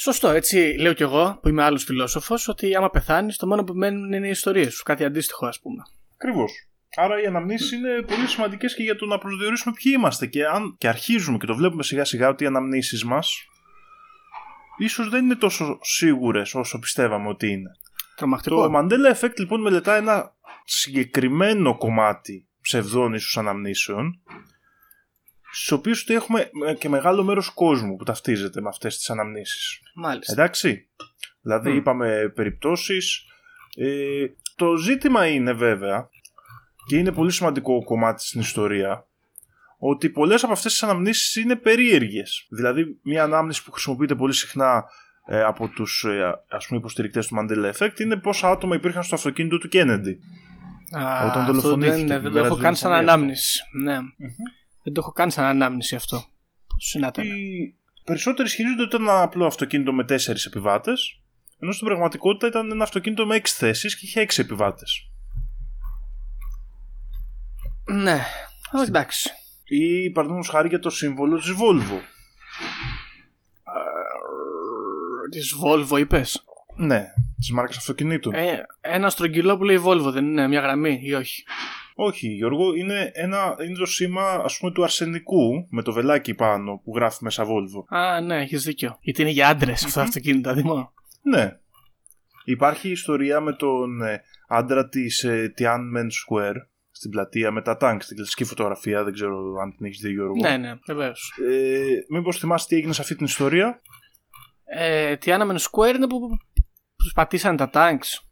Σωστό, 0.02 0.28
έτσι 0.28 0.76
λέω 0.78 0.92
κι 0.92 1.02
εγώ 1.02 1.38
που 1.42 1.48
είμαι 1.48 1.62
άλλος 1.62 1.84
φιλόσοφος, 1.84 2.48
ότι 2.48 2.74
άμα 2.74 2.90
πεθάνεις, 2.90 3.36
το 3.36 3.46
μόνο 3.46 3.64
που 3.64 3.74
μένουν 3.74 4.12
είναι 4.12 4.26
οι 4.26 4.30
ιστορίες 4.30 4.74
σου. 4.74 4.82
Κάτι 4.82 5.04
αντίστοιχο, 5.04 5.46
ας 5.46 5.60
πούμε. 5.60 5.82
Ακριβώς. 6.14 6.52
Άρα 6.96 7.22
οι 7.22 7.26
αναμνήσεις 7.26 7.72
είναι 7.72 8.02
πολύ 8.06 8.26
σημαντικές 8.26 8.74
και 8.74 8.82
για 8.82 8.96
το 8.96 9.06
να 9.06 9.18
προσδιορίσουμε 9.18 9.74
ποιοι 9.82 9.92
είμαστε. 9.96 10.26
Και 10.26 10.46
αν 10.46 10.76
και 10.78 10.88
αρχίζουμε 10.88 11.38
και 11.38 11.46
το 11.46 11.54
βλέπουμε 11.54 11.82
σιγά 11.82 12.04
σιγά 12.04 12.28
ότι 12.28 12.44
οι 12.44 12.46
αναμνήσεις 12.46 13.04
μας 13.04 13.44
ίσως 14.78 15.08
δεν 15.08 15.24
είναι 15.24 15.36
τόσο 15.36 15.78
σίγουρες 15.82 16.54
όσο 16.54 16.78
πιστεύαμε 16.78 17.28
ότι 17.28 17.46
είναι. 17.50 17.70
Τρομακτικό. 18.16 18.68
Το 18.68 18.78
Mandela 18.78 19.14
Effect 19.14 19.36
λοιπόν 19.38 19.60
μελετά 19.60 19.96
ένα 19.96 20.34
συγκεκριμένο 20.64 21.76
κομμάτι 21.76 22.48
ψευδών 22.60 23.14
ίσως 23.14 23.38
αναμνήσεων 23.38 24.20
στους 25.52 25.72
οποίους 25.72 26.02
ότι 26.02 26.14
έχουμε 26.14 26.50
και 26.78 26.88
μεγάλο 26.88 27.24
μέρος 27.24 27.50
κόσμου 27.50 27.96
που 27.96 28.04
ταυτίζεται 28.04 28.60
με 28.60 28.68
αυτές 28.68 28.96
τις 28.96 29.10
αναμνήσεις. 29.10 29.80
Μάλιστα. 29.94 30.32
Εντάξει. 30.32 30.88
Δηλαδή 31.40 31.70
Μμ. 31.70 31.76
είπαμε 31.76 32.32
περιπτώσεις. 32.34 33.24
Ε, 33.76 34.26
το 34.56 34.76
ζήτημα 34.76 35.26
είναι 35.26 35.52
βέβαια 35.52 36.08
και 36.86 36.96
είναι 36.96 37.12
πολύ 37.12 37.30
σημαντικό 37.30 37.84
κομμάτι 37.84 38.22
στην 38.26 38.40
ιστορία 38.40 39.04
ότι 39.78 40.10
πολλές 40.10 40.42
από 40.44 40.52
αυτές 40.52 40.72
τις 40.72 40.82
αναμνήσεις 40.82 41.36
είναι 41.36 41.56
περίεργες. 41.56 42.46
Δηλαδή 42.50 42.98
μια 43.02 43.22
ανάμνηση 43.22 43.64
που 43.64 43.72
χρησιμοποιείται 43.72 44.14
πολύ 44.14 44.32
συχνά 44.32 44.84
ε, 45.26 45.42
από 45.42 45.68
τους 45.68 46.04
ε, 46.04 46.44
ας 46.48 46.66
πούμε 46.66 46.78
υποστηρικτές 46.78 47.26
του 47.26 47.36
Mandela 47.38 47.72
Effect 47.72 48.00
είναι 48.00 48.16
πόσα 48.16 48.50
άτομα 48.50 48.74
υπήρχαν 48.74 49.02
στο 49.02 49.14
αυτοκίνητο 49.14 49.58
του 49.58 49.68
Kennedy. 49.72 50.14
Α, 50.98 51.26
όταν 51.26 51.40
αυτό 51.40 51.52
δολοφονήθηκε 51.52 52.06
δεν, 52.06 52.06
την 52.06 52.22
δεν 52.22 52.22
το 52.22 52.30
μέρα 52.30 52.46
έχω 52.46 52.54
της 52.54 52.64
κάνει 52.64 52.76
σαν 52.76 52.90
δολοφονίας 52.90 53.04
του. 53.04 53.12
ανάμνηση. 53.12 53.60
Ναι. 53.82 53.98
Δεν 54.82 54.92
το 54.92 55.00
έχω 55.00 55.12
κάνει 55.12 55.30
σαν 55.30 55.44
ανάμνηση 55.44 55.94
αυτό. 55.94 56.24
Πώς 56.66 56.84
συνάταν. 56.88 57.24
Οι 57.24 57.74
περισσότεροι 58.04 58.48
ισχυρίζονται 58.48 58.82
ότι 58.82 58.94
ήταν 58.94 59.08
ένα 59.08 59.22
απλό 59.22 59.46
αυτοκίνητο 59.46 59.92
με 59.92 60.04
τέσσερις 60.04 60.44
επιβάτες 60.44 61.20
ενώ 61.62 61.72
στην 61.72 61.86
πραγματικότητα 61.86 62.46
ήταν 62.46 62.70
ένα 62.70 62.82
αυτοκίνητο 62.82 63.26
με 63.26 63.36
έξι 63.36 63.54
θέσεις 63.54 63.98
και 63.98 64.06
είχε 64.06 64.20
έξι 64.20 64.40
επιβάτες. 64.40 65.10
Ναι. 67.84 68.20
Εντάξει. 68.86 69.30
Ή 69.64 70.10
παραδείγματος 70.10 70.50
χάρη 70.50 70.68
για 70.68 70.78
το 70.78 70.90
σύμβολο 70.90 71.36
της 71.36 71.50
Volvo. 71.50 71.98
Της 75.30 75.54
Volvo 75.64 75.98
είπες; 75.98 76.44
Ναι, 76.76 77.04
της 77.38 77.50
μάρκας 77.50 77.76
αυτοκινήτων. 77.76 78.34
Ε, 78.34 78.66
ένα 78.80 79.10
στρογγυλό 79.10 79.56
που 79.56 79.64
λέει 79.64 79.82
Volvo 79.84 80.10
δεν 80.12 80.24
είναι 80.24 80.48
μια 80.48 80.60
γραμμή 80.60 81.00
ή 81.02 81.14
όχι; 81.14 81.44
Όχι, 81.94 82.28
Γιώργο, 82.28 82.74
είναι, 82.74 83.10
ένα, 83.14 83.56
είναι 83.66 83.76
το 83.76 83.86
σήμα 83.86 84.30
ας 84.30 84.58
πούμε 84.58 84.72
του 84.72 84.82
αρσενικού 84.82 85.66
με 85.70 85.82
το 85.82 85.92
βελάκι 85.92 86.34
πάνω 86.34 86.80
που 86.84 86.92
γράφει 86.96 87.24
μέσα 87.24 87.44
Volvo. 87.44 87.96
Α, 87.96 88.20
ναι, 88.20 88.40
έχεις 88.40 88.64
δίκιο. 88.64 88.98
Γιατί 89.00 89.20
είναι 89.22 89.30
για 89.30 89.48
άντρες 89.48 89.84
αυτά 89.84 90.00
τα 90.00 90.06
αυτοκίνητα, 90.06 90.54
Δημό. 90.54 90.92
Ναι. 91.22 91.58
Υπάρχει 92.44 92.90
ιστορία 92.90 93.40
με 93.40 93.52
τον 93.52 94.02
ε, 94.02 94.22
άντρα 94.48 94.88
της 94.88 95.24
ε, 95.24 95.54
Tiananmen 95.58 96.06
Square 96.06 96.56
στην 96.90 97.10
πλατεία 97.10 97.50
με 97.50 97.62
τα 97.62 97.76
τάγκ 97.76 98.00
στην 98.00 98.16
κλασική 98.16 98.44
φωτογραφία. 98.44 99.04
Δεν 99.04 99.12
ξέρω 99.12 99.36
αν 99.62 99.76
την 99.76 99.86
έχεις 99.86 100.00
δει, 100.00 100.10
Γιώργο. 100.10 100.34
Ναι, 100.40 100.56
ναι, 100.56 100.74
βεβαίως. 100.86 101.32
Ε, 101.50 101.80
Μήπως 102.08 102.38
θυμάσαι 102.38 102.66
τι 102.68 102.76
έγινε 102.76 102.92
σε 102.92 103.00
αυτή 103.02 103.16
την 103.16 103.24
ιστορία; 103.24 103.82
Ε, 104.64 105.14
Tiananmen 105.24 105.56
Square 105.56 105.94
είναι 105.94 106.06
που 106.06 106.18
του 106.96 107.10
πατήσαν 107.14 107.56
τα 107.56 107.70
τάγκς. 107.70 108.24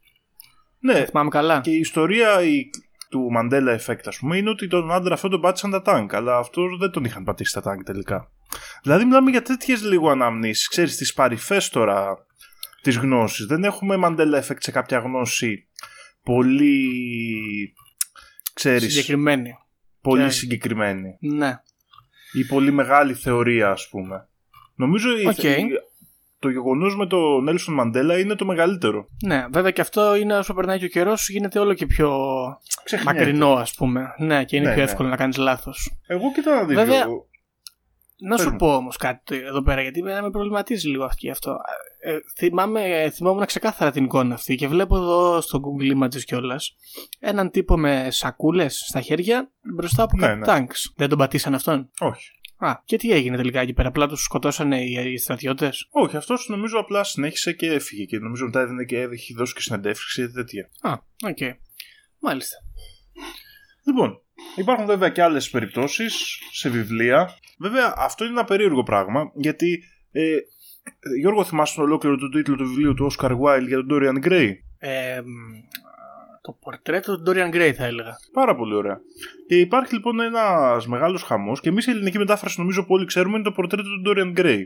Ναι, 0.80 1.04
Θυμάμαι 1.04 1.28
καλά. 1.28 1.60
και 1.60 1.70
η 1.70 1.78
ιστορία 1.78 2.42
η, 2.42 2.70
του 3.10 3.28
Mandela 3.36 3.78
Effect, 3.78 4.00
ας 4.04 4.18
πούμε, 4.18 4.36
είναι 4.36 4.50
ότι 4.50 4.66
τον 4.68 4.92
άντρα 4.92 5.14
αυτό 5.14 5.28
τον 5.28 5.40
πάτησαν 5.40 5.70
τα 5.70 5.82
τάγκ, 5.82 6.14
αλλά 6.14 6.36
αυτό 6.36 6.62
δεν 6.78 6.90
τον 6.90 7.04
είχαν 7.04 7.24
πατήσει 7.24 7.52
τα 7.54 7.60
τάγκ 7.62 7.80
τελικά. 7.84 8.32
Δηλαδή, 8.82 9.04
μιλάμε 9.04 9.30
για 9.30 9.42
τέτοιες 9.42 9.82
λίγο 9.82 10.10
αναμνήσεις, 10.10 10.68
ξέρεις, 10.68 10.96
τις 10.96 11.12
παρυφές 11.14 11.68
τώρα 11.68 12.26
της 12.82 12.96
γνώσης. 12.96 13.46
Δεν 13.46 13.64
έχουμε 13.64 13.96
Mandela 14.04 14.42
Effect 14.42 14.56
σε 14.58 14.70
κάποια 14.70 14.98
γνώση 14.98 15.68
πολύ. 16.22 17.74
ξέρεις, 18.54 18.92
Συγκεκριμένη. 18.94 19.50
πολύ 20.00 20.22
Ναι. 20.22 20.30
συγκεκριμένη. 20.30 21.16
Ναι. 21.20 21.60
Ή 22.32 22.44
πολύ 22.44 22.72
μεγάλη 22.72 23.14
θεωρία, 23.14 23.70
ας 23.70 23.88
πούμε. 23.88 24.28
Νομίζω 24.74 25.18
η- 25.18 25.26
Οκ. 25.26 25.42
η- 25.42 25.66
το 26.38 26.49
γεγονός 26.49 26.97
με 26.97 27.07
τον 27.07 27.42
Νέλσον 27.45 27.75
Μαντέλα 27.75 28.18
είναι 28.18 28.35
το 28.35 28.45
μεγαλύτερο. 28.45 29.07
Ναι, 29.26 29.47
βέβαια 29.52 29.71
και 29.71 29.80
αυτό 29.80 30.14
είναι 30.16 30.38
όσο 30.38 30.54
περνάει 30.54 30.78
και 30.78 30.85
ο 30.85 30.88
καιρός, 30.88 31.28
γίνεται 31.28 31.59
όλο 31.59 31.75
και 31.75 31.87
πιο 31.87 32.18
Ξεχνιέται. 32.85 33.18
μακρινό, 33.18 33.52
ας 33.52 33.75
πούμε. 33.75 34.14
Ναι, 34.18 34.45
και 34.45 34.57
είναι 34.57 34.66
Ναι, 34.68 34.75
πιο 34.75 34.83
ναι. 34.85 34.90
εύκολο 34.90 35.09
να 35.09 35.16
κάνεις 35.16 35.37
λάθος. 35.37 35.90
Εγώ 36.07 36.33
κοίτα 36.33 36.54
να 36.54 36.64
δεις, 36.64 36.76
Βέβαια, 36.76 36.97
Γιώργο. 36.97 37.26
Να 38.21 38.37
σου 38.37 38.42
Πες 38.42 38.52
μου. 38.52 38.59
πω 38.59 38.75
όμως 38.75 38.97
κάτι 38.97 39.37
εδώ 39.37 39.62
πέρα, 39.62 39.83
γιατί 39.83 39.99
εμένα 40.00 40.23
με 40.23 40.30
προβληματίζει 40.30 40.88
λίγο 40.88 41.04
αυτό. 41.04 41.30
αυτό. 41.30 41.57
Ε, 42.00 42.16
θυμάμαι, 42.37 43.11
θυμόμουν 43.14 43.45
ξεκάθαρα 43.47 43.90
την 43.90 44.04
εικόνα 44.04 44.35
αυτή 44.35 44.54
και 44.54 44.68
βλέπω 44.68 44.97
εδώ 44.97 45.40
στο 45.40 45.61
Google 45.61 46.04
Images 46.04 46.21
κιόλας 46.25 46.76
έναν 47.18 47.50
τύπο 47.50 47.76
με 47.78 48.07
σακούλες 48.11 48.85
στα 48.88 49.00
χέρια 49.00 49.50
μπροστά 49.75 50.02
από 50.02 50.16
Ναι, 50.16 50.26
κάτι 50.26 50.38
ναι. 50.38 50.45
τανκς. 50.46 50.92
Δεν 50.97 51.09
τον 51.09 51.18
πατήσαν 51.18 51.54
αυτόν; 51.54 51.90
Όχι. 51.99 52.30
Α, 52.58 52.82
και 52.84 52.96
τι 52.96 53.12
έγινε 53.12 53.36
τελικά 53.36 53.60
εκεί 53.60 53.72
πέρα, 53.72 53.88
απλά 53.88 54.08
τους 54.08 54.22
σκοτώσανε 54.22 54.82
οι, 54.82 55.12
οι 55.12 55.16
στρατιώτες; 55.16 55.88
Όχι, 55.90 56.16
αυτός 56.16 56.48
νομίζω 56.48 56.78
απλά 56.78 57.04
συνέχισε 57.04 57.52
και 57.52 57.66
έφυγε 57.66 58.04
και 58.04 58.18
νομίζω 58.18 58.44
μετά 58.44 58.60
έδινε 58.60 58.84
και 58.84 58.98
έχει 58.98 59.34
δώσει 59.34 59.54
και 59.54 59.60
συνεντεύξεις 59.60 60.14
και 60.14 60.28
τέτοια. 60.28 60.70
Α, 60.80 60.92
οκ. 61.28 61.38
Μάλιστα. 62.20 62.56
Λοιπόν, 63.86 64.20
υπάρχουν 64.56 64.86
βέβαια 64.86 65.08
και 65.08 65.22
άλλες 65.22 65.50
περιπτώσεις 65.50 66.38
σε 66.52 66.68
βιβλία. 66.68 67.30
Βέβαια, 67.58 67.94
αυτό 67.96 68.24
είναι 68.24 68.32
ένα 68.32 68.44
περίεργο 68.44 68.82
πράγμα 68.82 69.32
γιατί. 69.34 69.82
Ε, 70.10 70.36
Γιώργο, 71.20 71.44
θυμάσαι 71.44 71.74
τον 71.74 71.84
ολόκληρο 71.84 72.16
του 72.16 72.28
τίτλο 72.28 72.56
του 72.56 72.66
βιβλίου 72.66 72.94
του 72.94 73.10
Oscar 73.12 73.30
Wilde 73.30 73.66
για 73.66 73.76
τον 73.76 73.88
Dorian 73.90 74.26
Gray; 74.26 74.52
Ε, 74.78 75.20
μ, 75.20 75.26
το 76.48 76.58
πορτρέτο 76.60 77.22
του 77.22 77.30
Dorian 77.30 77.54
Gray 77.54 77.72
θα 77.76 77.84
έλεγα. 77.84 78.16
Πάρα 78.32 78.56
πολύ 78.56 78.74
ωραία. 78.74 79.00
Και 79.46 79.58
υπάρχει 79.58 79.94
λοιπόν 79.94 80.20
ένας 80.20 80.86
μεγάλος 80.86 81.22
χαμός 81.22 81.60
και 81.60 81.68
εμείς 81.68 81.86
η 81.86 81.90
ελληνική 81.90 82.18
μετάφραση 82.18 82.60
νομίζω 82.60 82.80
που 82.84 82.94
όλοι 82.94 83.04
ξέρουμε 83.04 83.34
είναι 83.34 83.44
το 83.44 83.52
πορτρέτο 83.52 83.82
του 83.82 84.02
Dorian 84.06 84.38
Gray. 84.38 84.60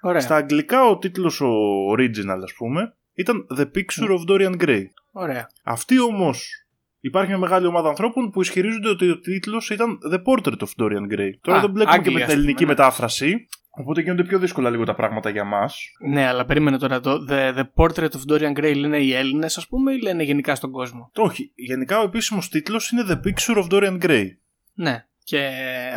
Ωραία. 0.00 0.20
Στα 0.20 0.36
αγγλικά 0.36 0.84
ο 0.84 0.98
τίτλος 0.98 1.40
ο 1.40 1.50
original 1.96 2.40
ας 2.42 2.54
πούμε 2.56 2.96
ήταν 3.14 3.46
The 3.56 3.64
Picture 3.64 4.08
of 4.08 4.30
Dorian 4.30 4.62
Gray. 4.62 4.82
Ωραία. 5.12 5.46
Αυτή 5.64 6.00
όμως 6.00 6.66
υπάρχει 7.00 7.28
μια 7.28 7.38
μεγάλη 7.38 7.66
ομάδα 7.66 7.88
ανθρώπων 7.88 8.30
που 8.30 8.40
ισχυρίζονται 8.40 8.88
ότι 8.88 9.10
ο 9.10 9.18
τίτλος 9.18 9.70
ήταν 9.70 9.98
The 10.12 10.16
Portrait 10.16 10.58
of 10.58 10.84
Dorian 10.84 11.14
Gray. 11.14 11.30
Τώρα 11.40 11.58
Α, 11.58 11.60
δεν 11.60 11.70
μπλέκουμε 11.70 11.98
και 11.98 12.08
Άγγλοι, 12.08 12.14
με 12.14 12.20
ας 12.20 12.28
την 12.28 12.36
ελληνική 12.38 12.64
πούμε, 12.64 12.74
ναι. 12.74 12.80
μετάφραση. 12.80 13.48
Οπότε 13.78 14.00
γίνονται 14.00 14.24
πιο 14.24 14.38
δύσκολα 14.38 14.70
λίγο 14.70 14.84
τα 14.84 14.94
πράγματα 14.94 15.30
για 15.30 15.44
μας. 15.44 15.78
Ναι, 16.08 16.26
αλλά 16.26 16.44
περίμενε 16.44 16.78
τώρα 16.78 17.00
το 17.00 17.26
The, 17.30 17.54
the 17.54 17.64
Portrait 17.74 18.08
of 18.08 18.32
Dorian 18.32 18.58
Gray 18.58 18.76
λένε 18.76 18.98
οι 18.98 19.12
Έλληνες, 19.14 19.56
ας 19.56 19.68
πούμε, 19.68 19.92
ή 19.92 20.00
λένε 20.02 20.22
γενικά 20.22 20.54
στον 20.54 20.70
κόσμο; 20.70 21.10
Όχι, 21.16 21.52
γενικά 21.54 22.00
ο 22.00 22.02
επίσημος 22.04 22.48
τίτλος 22.48 22.90
είναι 22.90 23.04
The 23.08 23.26
Picture 23.28 23.62
of 23.62 23.66
Dorian 23.70 23.98
Gray. 24.02 24.26
Ναι. 24.74 25.04
Και 25.24 25.50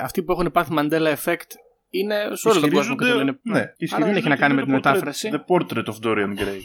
αυτοί 0.03 0.23
που 0.23 0.31
έχουν 0.31 0.51
πάθει 0.51 0.71
Mandela 0.77 1.15
Effect 1.23 1.49
είναι 1.89 2.15
σε 2.31 2.49
όλο 2.49 2.59
τον 2.59 2.71
κόσμο 2.71 2.95
και 2.95 3.05
το 3.05 3.15
λένε. 3.15 3.39
Ναι, 3.41 3.59
Άρα 3.91 4.05
δεν 4.05 4.15
έχει 4.15 4.27
να 4.27 4.35
κάνει 4.35 4.53
με 4.53 4.61
την 4.61 4.71
είναι 4.71 4.79
το 4.81 4.89
portrait- 4.89 4.93
μετάφραση. 4.93 5.29
The 5.33 5.55
Portrait 5.55 5.85
of 5.85 5.95
Dorian 6.07 6.39
Gray. 6.39 6.59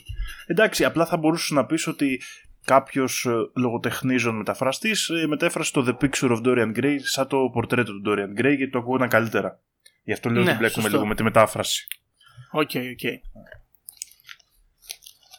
Εντάξει, 0.46 0.84
απλά 0.84 1.06
θα 1.06 1.16
μπορούσες 1.16 1.50
να 1.50 1.66
πεις 1.66 1.86
ότι 1.86 2.20
κάποιος 2.64 3.26
λογοτεχνίζων 3.56 4.36
μεταφραστής 4.36 5.10
μετέφρασε 5.28 5.72
το 5.72 5.84
The 5.88 6.04
Picture 6.04 6.30
of 6.36 6.40
Dorian 6.44 6.78
Gray 6.78 6.96
σαν 7.02 7.26
το 7.28 7.50
πορτρέτο 7.52 7.92
του 7.92 8.02
Dorian 8.06 8.40
Gray 8.40 8.54
γιατί 8.56 8.70
το 8.70 8.78
ακούγονταν 8.78 9.08
καλύτερα. 9.08 9.60
Γι' 10.06 10.12
αυτό 10.12 10.28
λέω 10.30 10.42
Ναι, 10.42 10.48
ότι 10.50 10.58
μπλέκουμε 10.58 10.82
σωστό. 10.82 10.96
λίγο 10.96 11.06
με 11.08 11.14
τη 11.14 11.22
μετάφραση. 11.22 11.86
OK, 12.50 12.70
OK. 12.74 13.12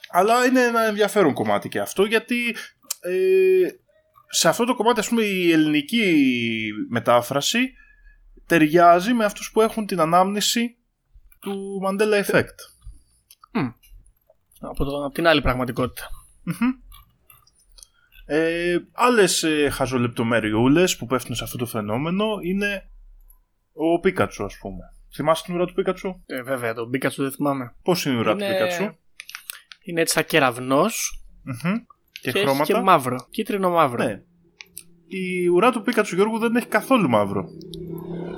Αλλά 0.09 0.45
είναι 0.45 0.62
ένα 0.62 0.81
ενδιαφέρον 0.81 1.33
κομμάτι 1.33 1.69
και 1.69 1.79
αυτό 1.79 2.03
γιατί 2.05 2.55
ε, 3.01 3.67
σε 4.29 4.47
αυτό 4.50 4.65
το 4.65 4.75
κομμάτι 4.75 5.00
ας 5.00 5.07
πούμε 5.07 5.21
η 5.24 5.51
ελληνική 5.51 6.13
μετάφραση 6.89 7.74
ταιριάζει 8.45 9.13
με 9.13 9.25
αυτούς 9.25 9.51
που 9.51 9.62
έχουν 9.62 9.86
την 9.86 10.00
ανάμνηση 10.00 10.77
του 11.39 11.81
Mandela 11.86 12.24
Effect. 12.25 12.55
Από, 14.59 14.86
το, 14.86 15.03
από 15.05 15.13
την 15.13 15.27
άλλη 15.27 15.41
πραγματικότητα. 15.41 16.07
Μμμ. 16.43 16.69
Ε, 18.25 18.77
άλλες 18.93 19.43
ε, 19.43 19.69
χαζολεπτομεριούλες 19.69 20.97
που 20.97 21.05
πέφτουν 21.05 21.36
σε 21.36 21.43
αυτό 21.43 21.57
το 21.57 21.65
φαινόμενο 21.65 22.25
είναι 22.41 22.89
ο 23.77 24.00
Πίκατσου 24.00 24.43
ας 24.46 24.57
πούμε. 24.57 24.84
Θυμάσαι 25.15 25.43
την 25.43 25.55
ουρά 25.55 25.65
του 25.65 25.74
Πίκατσου; 25.74 26.22
Ε, 26.25 26.41
βέβαια, 26.41 26.74
τον 26.74 26.89
Πίκατσου 26.89 27.22
δεν 27.24 27.31
θυμάμαι. 27.31 27.75
Πώς 27.84 28.05
είναι 28.05 28.15
η 28.15 28.19
ουρά 28.19 28.36
του 28.36 28.43
Είναι- 28.43 28.53
Πίκατσου; 28.53 28.96
Είναι 29.84 30.01
έτσι 30.01 30.13
σαν 30.13 30.25
κεραυνό 30.25 30.86
Μμμ. 31.43 31.74
Και, 32.12 32.19
και, 32.22 32.29
έχει 32.29 32.39
χρώματα; 32.39 32.63
και 32.63 32.81
μαύρο. 32.81 33.27
Κίτρινο 33.31 33.69
μαύρο. 33.69 34.03
Ναι. 34.03 34.22
Η 35.07 35.48
ουρά 35.48 35.72
του 35.72 35.81
Πίκατσου 35.81 36.15
Γιώργου 36.15 36.38
δεν 36.38 36.55
έχει 36.55 36.67
καθόλου 36.67 37.10
μαύρο. 37.10 37.46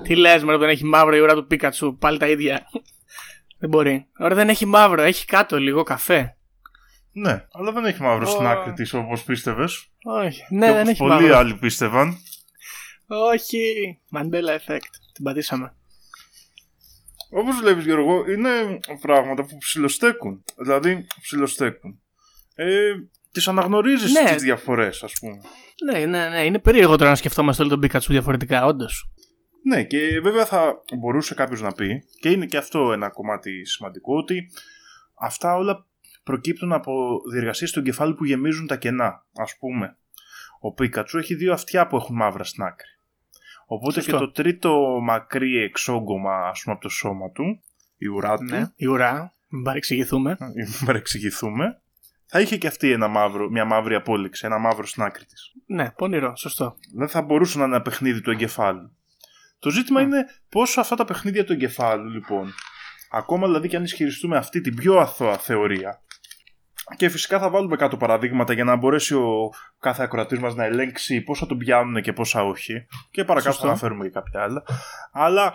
Τι 0.04 0.16
λες, 0.16 0.44
μωρέ, 0.44 0.58
δεν 0.58 0.70
έχει 0.70 0.86
μαύρο 0.86 1.16
η 1.16 1.20
ουρά 1.20 1.34
του 1.36 1.48
Πίκατσου. 1.48 1.98
Πάλι 1.98 2.18
τα 2.18 2.28
ίδια. 2.28 2.62
δεν 3.60 3.70
μπορεί. 3.70 4.08
Ωραία, 4.20 4.36
δεν 4.36 4.50
έχει 4.50 4.66
μαύρο. 4.66 5.02
Έχει 5.02 5.26
κάτω 5.26 5.58
λίγο 5.60 5.84
καφέ. 5.84 6.34
Ναι, 7.12 7.46
αλλά 7.52 7.72
δεν 7.72 7.86
έχει 7.86 8.02
μαύρο 8.02 8.26
στην 8.26 8.46
Ω. 8.46 8.50
άκρη 8.50 8.74
της 8.74 8.94
όπως 8.94 9.24
πίστευες. 9.24 9.88
Όχι. 10.04 10.44
Ναι, 10.50 10.66
Και 10.66 10.72
δεν 10.72 10.80
όπως 10.82 10.90
έχει 10.90 10.98
πολλοί 11.00 11.14
μαύρο. 11.14 11.38
άλλοι 11.38 11.56
πίστευαν. 11.56 12.18
Όχι. 13.08 13.60
Mandela 14.16 14.58
Effect. 14.60 14.94
Την 15.20 15.28
πατήσαμε. 15.28 15.74
Όπως 17.30 17.60
βλέπεις 17.60 17.86
Γιώργο, 17.86 18.32
είναι 18.32 18.80
πράγματα 19.02 19.46
που 19.46 19.58
ψιλοστέκουν. 19.58 20.44
Δηλαδή, 20.58 21.08
ψιλοστέκουν. 21.22 22.02
Ε, 22.56 22.92
τις 23.32 23.48
αναγνωρίζεις 23.48 24.12
Ναι. 24.14 24.34
τις 24.34 24.44
διαφορές, 24.44 25.04
ας 25.04 25.14
πούμε. 25.20 25.42
Ναι, 25.86 26.06
ναι, 26.06 26.30
ναι. 26.30 26.46
Είναι 26.46 26.60
περίεργο 26.60 26.96
τώρα 26.96 27.10
να 27.10 27.16
σκεφτόμαστε 27.16 27.62
όλο 27.62 27.72
τον 27.72 27.80
Πίκατσου 27.80 28.12
διαφορετικά, 28.12 28.66
όντως. 28.66 29.12
Ναι, 29.64 29.84
και 29.84 30.20
βέβαια 30.24 30.46
θα 30.46 30.82
μπορούσε 31.00 31.34
κάποιος 31.34 31.62
να 31.62 31.72
πει, 31.72 32.04
και 32.20 32.30
είναι 32.30 32.46
και 32.46 32.58
αυτό 32.58 32.92
ένα 32.92 33.10
κομμάτι 33.10 33.66
σημαντικό, 33.66 34.16
ότι 34.18 34.52
αυτά 35.20 35.56
όλα 35.56 35.86
προκύπτουν 36.24 36.74
από 36.74 37.20
διεργασίες 37.32 37.72
του 37.72 37.80
εγκεφάλου 37.80 38.16
που 38.16 38.26
γεμίζουν 38.26 38.68
τα 38.68 38.78
κενά. 38.78 39.26
Ας 39.36 39.56
πούμε, 39.60 39.98
ο 40.60 40.74
Πίκατσου 40.74 41.18
έχει 41.18 41.36
δύο 41.36 41.54
αυτιά 41.54 41.88
που 41.88 41.96
έχουν 41.96 42.16
μαύρα 42.16 42.44
στην 42.44 42.64
άκρη. 42.64 42.90
Οπότε 43.72 43.94
Σωστό. 43.94 44.12
και 44.12 44.18
το 44.18 44.32
τρίτο 44.32 45.00
μακρύ 45.02 45.58
εξόγκωμα, 45.58 46.48
ας 46.48 46.62
πούμε, 46.64 46.76
από 46.76 46.84
το 46.84 46.90
σώμα 46.90 47.32
του, 47.32 47.62
η 47.98 48.08
ουρά 48.08 48.38
του, 48.38 48.44
Ναι. 48.44 48.64
Η 48.76 48.86
ουρά. 48.86 49.34
Μην 49.48 49.64
παρεξηγηθούμε. 49.64 50.38
μην 50.56 50.86
παρεξηγηθούμε, 50.86 51.82
θα 52.26 52.40
είχε 52.40 52.58
και 52.58 52.68
αυτή 52.68 52.92
ένα 52.92 53.08
μαύρο, 53.08 53.50
μια 53.50 53.66
μαύρη 53.66 53.96
απόλυξη, 53.96 54.46
ένα 54.46 54.58
μαύρο 54.58 54.86
στην 54.86 55.04
άκρη 55.04 55.26
της. 55.26 55.52
Ναι, 55.66 55.92
πονηρό. 55.92 56.36
Σωστό. 56.36 56.76
Δεν 56.96 57.08
θα 57.10 57.22
μπορούσε 57.22 57.58
να 57.58 57.64
είναι 57.66 57.74
ένα 57.76 57.84
παιχνίδι 57.84 58.22
του 58.22 58.32
εγκεφάλου. 58.32 58.96
Το 59.60 59.70
ζήτημα 59.70 60.00
Α. 60.00 60.04
είναι 60.04 60.26
πόσο 60.50 60.80
αυτά 60.80 60.96
τα 60.96 61.06
παιχνίδια 61.06 61.46
του 61.46 61.54
εγκεφάλου, 61.54 62.10
λοιπόν, 62.10 62.54
ακόμα 63.12 63.46
δηλαδή 63.48 63.68
και 63.68 63.76
αν 63.76 63.84
ισχυριστούμε 63.84 64.38
αυτή 64.38 64.62
την 64.62 64.76
πιο 64.76 64.98
αθώα 64.98 65.38
θεωρία, 65.38 66.02
και 66.96 67.10
φυσικά 67.10 67.40
θα 67.40 67.50
βάλουμε 67.50 67.76
κάτω 67.76 67.98
παραδείγματα 67.98 68.54
για 68.54 68.64
να 68.64 68.76
μπορέσει 68.76 69.14
ο 69.16 69.50
κάθε 69.80 70.04
ακροατής 70.04 70.40
μας 70.40 70.56
να 70.56 70.64
ελέγξει 70.66 71.22
πόσα 71.22 71.46
τον 71.46 71.58
πιάνουν 71.58 72.02
και 72.02 72.14
πόσα 72.14 72.44
όχι. 72.44 72.86
Και 73.12 73.24
παρακάτω 73.24 73.52
Σωστό. 73.52 73.66
θα 73.68 73.72
αναφέρουμε 73.72 74.04
και 74.04 74.10
κάποια 74.12 74.42
άλλα. 74.42 74.64
Αλλά 75.12 75.54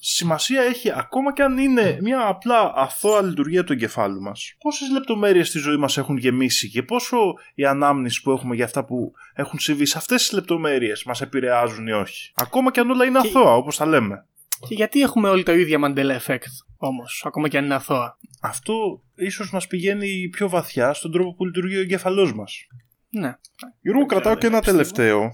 σημασία 0.00 0.62
έχει 0.62 0.92
ακόμα 0.96 1.32
και 1.32 1.42
αν 1.42 1.58
είναι 1.58 1.98
μια 2.02 2.26
απλά 2.26 2.72
αθώα 2.74 3.22
λειτουργία 3.22 3.64
του 3.64 3.72
εγκεφάλου 3.72 4.20
μας. 4.20 4.54
Πόσες 4.60 4.90
λεπτομέρειες 4.90 5.48
στη 5.48 5.58
ζωή 5.58 5.76
μας 5.76 5.98
έχουν 5.98 6.16
γεμίσει 6.16 6.68
και 6.70 6.82
πόσο 6.82 7.16
η 7.54 7.64
ανάμνηση 7.64 8.22
που 8.22 8.30
έχουμε 8.30 8.54
για 8.54 8.64
αυτά 8.64 8.84
που 8.84 9.12
έχουν 9.34 9.58
συμβεί 9.58 9.86
σε 9.86 9.98
αυτές 9.98 10.20
τις 10.22 10.32
λεπτομέρειες 10.32 11.04
μας 11.04 11.20
επηρεάζουν 11.20 11.86
ή 11.86 11.92
όχι. 11.92 12.32
Ακόμα 12.34 12.70
και 12.70 12.80
αν 12.80 12.90
όλα 12.90 13.04
είναι 13.04 13.20
Και- 13.20 13.28
αθώα, 13.28 13.54
όπως 13.54 13.76
τα 13.76 13.86
λέμε. 13.86 14.26
Και 14.68 14.74
γιατί 14.74 15.00
έχουμε 15.00 15.28
όλοι 15.28 15.42
το 15.42 15.52
ίδιο 15.54 15.80
Mandela 15.84 16.18
Effect 16.26 16.42
όμως, 16.76 17.22
ακόμα 17.26 17.48
και 17.48 17.58
αν 17.58 17.64
είναι 17.64 17.74
αθώα; 17.74 18.16
Αυτό 18.42 19.02
ίσως 19.14 19.52
μας 19.52 19.66
πηγαίνει 19.66 20.28
πιο 20.28 20.48
βαθιά 20.48 20.92
στον 20.92 21.12
τρόπο 21.12 21.34
που 21.34 21.44
λειτουργεί 21.44 21.76
ο 21.76 21.80
εγκέφαλό 21.80 22.34
μας. 22.34 22.66
Ναι. 23.10 23.34
Γιώργο, 23.80 24.00
Δεν 24.00 24.08
κρατάω 24.08 24.36
ξέρω, 24.36 24.38
και 24.40 24.46
ένα 24.46 24.60
δεν 24.60 24.76
πιστεύω. 24.80 25.18
τελευταίο, 25.18 25.30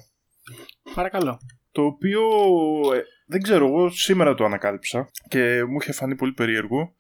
Παρακαλώ. 0.95 1.39
το 1.73 1.83
οποίο 1.85 2.23
ε, 2.95 3.03
δεν 3.27 3.43
ξέρω, 3.43 3.67
εγώ 3.67 3.91
σήμερα 3.91 4.35
το 4.35 4.45
ανακάλυψα 4.45 5.11
και 5.29 5.65
μου 5.65 5.77
είχε 5.81 5.93
φανεί 5.93 6.15
πολύ 6.17 6.33
περίεργο. 6.33 6.95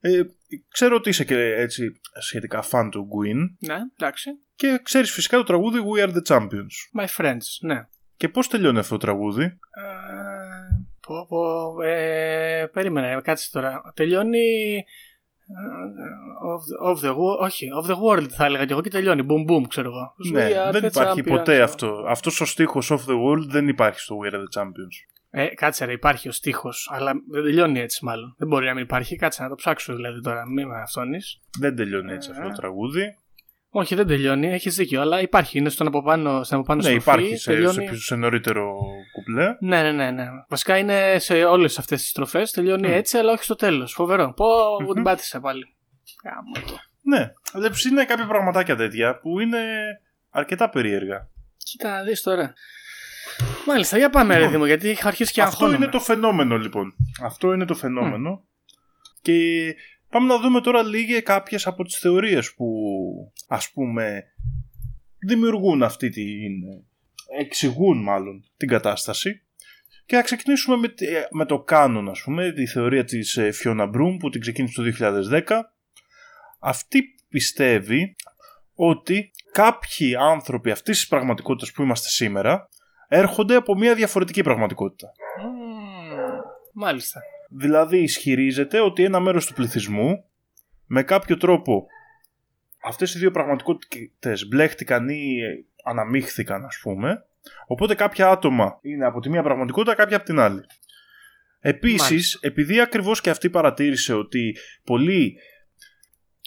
Ε, 0.00 0.20
ξέρω 0.68 0.96
ότι 0.96 1.08
είσαι 1.08 1.24
και 1.24 1.36
έτσι 1.38 2.00
σχετικά 2.20 2.64
fan 2.70 2.88
του 2.90 3.08
Gwyn 3.08 3.56
Ναι, 3.68 3.76
εντάξει. 3.98 4.30
και 4.54 4.80
ξέρεις 4.82 5.12
φυσικά 5.12 5.36
το 5.36 5.42
τραγούδι 5.42 5.78
We 5.94 6.06
Are 6.06 6.12
The 6.12 6.22
Champions. 6.36 7.00
My 7.02 7.06
friends, 7.16 7.46
ναι. 7.60 7.86
Και 8.16 8.28
πώς 8.28 8.48
τελειώνει 8.48 8.78
αυτό 8.78 8.96
το 8.96 9.00
τραγούδι; 9.06 9.44
Ε, 9.44 9.50
πω, 11.06 11.26
πω, 11.28 11.82
ε, 11.82 12.66
περίμενε, 12.72 13.20
κάτσε 13.22 13.50
τώρα. 13.52 13.92
Τελειώνει. 13.94 14.76
ε, 14.76 14.84
Of 16.52 16.60
the, 16.68 16.94
of 16.94 17.04
the 17.04 17.14
world, 17.16 17.38
όχι, 17.40 17.68
of 17.82 17.90
the 17.90 17.94
world 17.94 18.28
θα 18.28 18.44
έλεγα 18.44 18.64
και 18.64 18.72
εγώ 18.72 18.80
και 18.82 18.90
τελειώνει. 18.90 19.26
Boom, 19.28 19.50
boom, 19.52 19.62
ξέρω 19.68 19.88
εγώ. 19.90 20.14
Ναι, 20.32 20.48
We 20.48 20.68
are 20.68 20.72
δεν 20.72 20.82
the 20.84 20.86
υπάρχει 20.86 21.22
champions. 21.24 21.28
ποτέ 21.36 21.62
αυτό. 21.62 22.04
Αυτός 22.08 22.40
ο 22.40 22.44
στίχος 22.44 22.90
of 22.92 22.96
the 23.10 23.14
world 23.24 23.46
δεν 23.48 23.68
υπάρχει 23.68 24.00
στο 24.00 24.16
We 24.24 24.32
Are 24.34 24.36
The 24.36 24.60
Champions. 24.62 24.96
Ε, 25.30 25.46
κάτσε 25.46 25.84
ρε, 25.84 25.92
υπάρχει 25.92 26.28
ο 26.28 26.32
στίχος, 26.32 26.88
αλλά 26.92 27.12
δεν 27.30 27.42
τελειώνει 27.42 27.80
έτσι 27.80 28.04
μάλλον. 28.04 28.34
Δεν 28.38 28.48
μπορεί 28.48 28.66
να 28.66 28.74
μην 28.74 28.82
υπάρχει. 28.82 29.16
Κάτσε 29.16 29.42
να 29.42 29.48
το 29.48 29.54
ψάξω 29.54 29.94
δηλαδή 29.94 30.20
τώρα. 30.20 30.46
Μην 30.48 30.66
με 30.68 30.80
αυτόνεις. 30.80 31.40
Δεν 31.60 31.76
τελειώνει 31.76 32.12
έτσι 32.12 32.28
Ε. 32.32 32.36
αυτό 32.36 32.48
το 32.48 32.54
τραγούδι. 32.54 33.16
Όχι, 33.78 33.94
δεν 33.94 34.06
τελειώνει. 34.06 34.52
Έχεις 34.52 34.74
δίκιο, 34.76 35.00
αλλά 35.00 35.20
υπάρχει. 35.20 35.58
Είναι 35.58 35.68
στον 35.68 35.86
από 35.86 36.02
πάνω, 36.02 36.42
στην 36.44 36.56
από 36.56 36.66
πάνω 36.66 36.82
Ναι, 36.82 36.88
στροφή, 36.88 37.10
υπάρχει 37.10 37.36
σε, 37.36 37.50
τελειώνει... 37.50 37.86
σε, 37.86 37.96
σε 37.96 38.14
νωρίτερο 38.14 38.74
κουπλέ. 39.12 39.56
Ναι, 39.60 39.82
ναι, 39.82 39.92
ναι, 39.92 40.10
ναι. 40.10 40.26
Βασικά 40.48 40.78
είναι 40.78 41.18
σε 41.18 41.44
όλες 41.44 41.78
αυτές 41.78 42.00
τις 42.00 42.10
στροφές. 42.10 42.50
Τελειώνει 42.50 42.88
Μμ. 42.88 42.92
έτσι, 42.92 43.18
αλλά 43.18 43.32
όχι 43.32 43.42
στο 43.44 43.54
τέλος. 43.54 43.92
Φοβερό. 43.92 44.32
Πω, 44.36 44.46
Μμμ. 44.82 44.92
την 44.92 45.02
πάτησα 45.02 45.40
πάλι. 45.40 45.76
Γάμο 46.24 46.66
το. 46.66 46.78
Ναι, 47.02 47.32
βλέπεις 47.54 47.84
είναι 47.84 48.04
κάποια 48.04 48.26
πραγματάκια 48.26 48.76
τέτοια 48.76 49.18
που 49.18 49.40
είναι 49.40 49.58
αρκετά 50.30 50.68
περίεργα. 50.70 51.28
Κοίτα 51.56 51.90
να 51.90 52.02
δεις 52.02 52.22
τώρα. 52.22 52.52
Μάλιστα, 53.66 53.98
για 53.98 54.10
πάμε, 54.10 54.32
ρε 54.32 54.38
Λοιπόν, 54.38 54.52
Δήμο, 54.52 54.66
γιατί 54.66 54.88
είχα 54.88 55.08
αρχίσει 55.08 55.32
και 55.32 55.42
Αυτό 55.42 55.54
αγχώνομαι. 55.54 55.76
είναι 55.84 55.92
το 55.92 56.00
φαινόμενο 56.00 56.56
λοιπόν. 56.58 56.94
Αυτό 57.22 57.52
είναι 57.52 57.64
το 57.64 57.74
φαινόμενο. 57.74 58.44
Και 59.22 59.32
πάμε 60.16 60.34
να 60.34 60.40
δούμε 60.40 60.60
τώρα 60.60 60.82
λίγες 60.82 61.22
κάποιες 61.22 61.66
από 61.66 61.84
τις 61.84 61.98
θεωρίες 61.98 62.54
που 62.54 62.66
ας 63.48 63.70
πούμε 63.70 64.24
δημιουργούν 65.26 65.82
αυτή 65.82 66.08
την... 66.08 66.52
εξηγούν 67.38 68.02
μάλλον 68.02 68.44
την 68.56 68.68
κατάσταση. 68.68 69.40
Και 70.06 70.16
θα 70.16 70.22
ξεκινήσουμε 70.22 70.76
με, 70.76 70.88
τη- 70.88 71.06
με 71.30 71.44
το 71.44 71.62
κάνον 71.62 72.08
ας 72.08 72.22
πούμε, 72.22 72.52
τη 72.52 72.66
θεωρία 72.66 73.04
της 73.04 73.36
ε, 73.36 73.50
Fiona 73.62 73.84
Broom 73.88 74.16
που 74.18 74.30
την 74.30 74.40
ξεκίνησε 74.40 74.82
το 74.82 74.92
2010. 75.46 75.60
Αυτή 76.60 77.02
πιστεύει 77.28 78.16
ότι 78.74 79.30
κάποιοι 79.52 80.16
άνθρωποι 80.16 80.70
αυτής 80.70 80.98
της 80.98 81.08
πραγματικότητας 81.08 81.72
που 81.72 81.82
είμαστε 81.82 82.08
σήμερα 82.08 82.68
έρχονται 83.08 83.54
από 83.54 83.74
μια 83.74 83.94
διαφορετική 83.94 84.42
πραγματικότητα. 84.42 85.08
Μμμ, 85.42 86.40
Μάλιστα. 86.72 87.20
Δηλαδή 87.50 87.98
ισχυρίζεται 87.98 88.80
ότι 88.80 89.04
ένα 89.04 89.20
μέρος 89.20 89.46
του 89.46 89.54
πληθυσμού 89.54 90.24
με 90.86 91.02
κάποιο 91.02 91.36
τρόπο 91.36 91.86
αυτές 92.82 93.14
οι 93.14 93.18
δύο 93.18 93.30
πραγματικότητες 93.30 94.46
μπλέχτηκαν 94.48 95.08
ή 95.08 95.40
ε, 95.40 95.64
αναμίχθηκαν 95.84 96.64
ας 96.64 96.78
πούμε 96.82 97.24
οπότε 97.66 97.94
κάποια 97.94 98.28
άτομα 98.28 98.78
είναι 98.82 99.04
από 99.06 99.20
τη 99.20 99.30
μία 99.30 99.42
πραγματικότητα 99.42 99.94
κάποια 99.94 100.16
από 100.16 100.24
την 100.24 100.38
άλλη. 100.38 100.60
Επίσης 101.60 102.10
Μάλιστα. 102.10 102.38
επειδή 102.42 102.80
ακριβώς 102.80 103.20
και 103.20 103.30
αυτή 103.30 103.50
παρατήρησε 103.50 104.14
ότι 104.14 104.56
πολλοί 104.84 105.36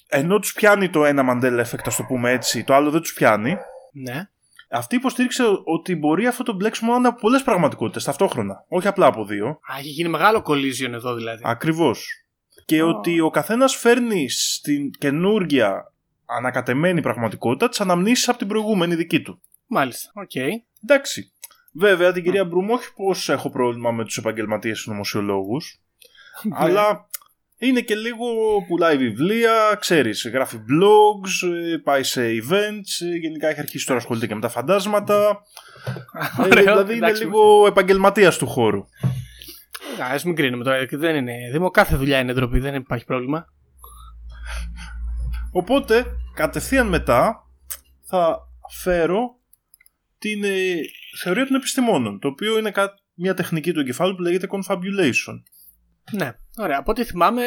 ενώ 0.10 0.39
τους 0.39 0.53
πιάνει 0.53 0.89
το 0.89 1.06
ένα 1.06 1.24
Mandela 1.29 1.63
Effect 1.65 1.84
ας 1.86 1.96
το 1.96 2.03
πούμε 2.03 2.32
έτσι 2.32 2.63
το 2.63 2.74
άλλο 2.74 2.89
δεν 2.89 3.01
τους 3.01 3.13
πιάνει 3.13 3.58
Ναι. 3.94 4.29
Αυτή 4.70 4.96
υποστήριξε 4.96 5.44
ότι 5.64 5.96
μπορεί 5.96 6.28
αυτό 6.28 6.44
το 6.44 6.54
μπλέξιμο 6.54 6.92
να 6.92 6.98
είναι 6.98 7.08
από 7.08 7.20
πολλές 7.20 7.43
πραγματικότητες 7.43 8.04
ταυτόχρονα 8.04 8.65
όχι 8.67 8.88
απλά 8.88 9.06
από 9.06 9.26
δύο 9.26 9.48
Α, 9.48 9.78
έχει 9.80 9.89
γίνει 9.89 10.10
μεγάλο 10.10 10.43
collision 10.46 10.91
εδώ 10.91 11.13
δηλαδή. 11.13 11.41
Ακριβώς. 11.46 12.08
Και 12.65 12.80
Α. 12.80 12.86
ότι 12.86 13.20
ο 13.20 13.30
καθένας 13.30 13.76
φέρνει 13.76 14.30
στην 14.30 14.91
καινούργια 14.91 15.93
ανακατεμένη 16.26 17.02
πραγματικότητα 17.02 17.70
τις 17.70 17.82
αναμνήσεις 17.82 18.30
από 18.30 18.38
την 18.38 18.48
προηγούμενη 18.48 18.96
δική 18.96 19.22
του. 19.22 19.41
Μάλιστα. 19.65 20.12
Οκ. 20.13 20.36
Εντάξει. 20.84 21.32
Βέβαια 21.72 22.12
την 22.12 22.24
κυρία 22.24 22.46
Μπρουμ 22.46 22.70
όχι 22.70 22.93
πως 22.93 23.30
έχω 23.30 23.50
πρόβλημα 23.50 23.91
με 23.91 24.06
τους 24.06 24.17
επαγγελματίες 24.17 24.86
συνωμοσιολόγους 24.86 25.82
αλλά 26.52 27.09
είναι 27.60 27.82
και 27.82 27.95
λίγο 27.95 28.26
πουλάει 28.67 28.98
βιβλία, 28.98 29.78
ξέρεις, 29.80 30.30
γράφει 30.34 30.58
blogs, 30.58 31.50
ε, 31.74 31.78
πάει 31.78 32.04
σε 32.04 32.22
events, 32.22 33.06
ε, 33.13 33.17
γενικά 33.17 33.48
έχει 33.48 33.60
αρχίσει 33.60 33.86
τώρα 33.86 33.98
να 33.98 34.02
ασχολείται 34.02 34.28
και 34.28 34.36
με 34.36 34.41
τα 34.41 34.50
φαντάσματα. 34.50 35.41
Ε, 36.39 36.41
Ωραίο, 36.41 36.63
δηλαδή 36.63 36.95
είναι 36.95 37.06
εντάξει. 37.06 37.24
λίγο 37.24 37.65
επαγγελματίας 37.67 38.38
του 38.38 38.48
χώρου. 38.48 38.80
Α 40.00 40.19
μην 40.26 40.36
κρίνουμε 40.36 40.63
τώρα, 40.63 40.78
γιατί 40.78 40.95
δεν 40.95 41.15
είναι. 41.15 41.34
Δήμο, 41.52 41.69
κάθε 41.69 41.95
δουλειά 41.95 42.19
είναι 42.19 42.34
ντροπή, 42.34 42.60
δεν 42.60 42.76
υπάρχει 42.76 43.06
πρόβλημα. 43.06 43.45
Οπότε, 45.52 46.06
κατευθείαν 46.34 46.88
μετά 46.88 47.48
θα 48.04 48.39
φέρω 48.82 49.36
την 50.17 50.43
ε, 50.43 50.76
θεωρία 51.22 51.45
των 51.48 51.56
επιστημόνων, 51.56 52.19
το 52.19 52.28
οποίο 52.28 52.58
είναι 52.58 52.72
κα- 52.72 52.93
μια 53.13 53.34
τεχνική 53.34 53.74
του 53.74 53.80
εγκεφάλου 53.80 54.15
που 54.15 54.22
λέγεται 54.22 54.48
confabulation. 54.52 55.36
Ναι, 56.12 56.32
ωραία. 56.58 56.78
Από 56.78 56.91
ό,τι 56.91 57.04
θυμάμαι, 57.04 57.43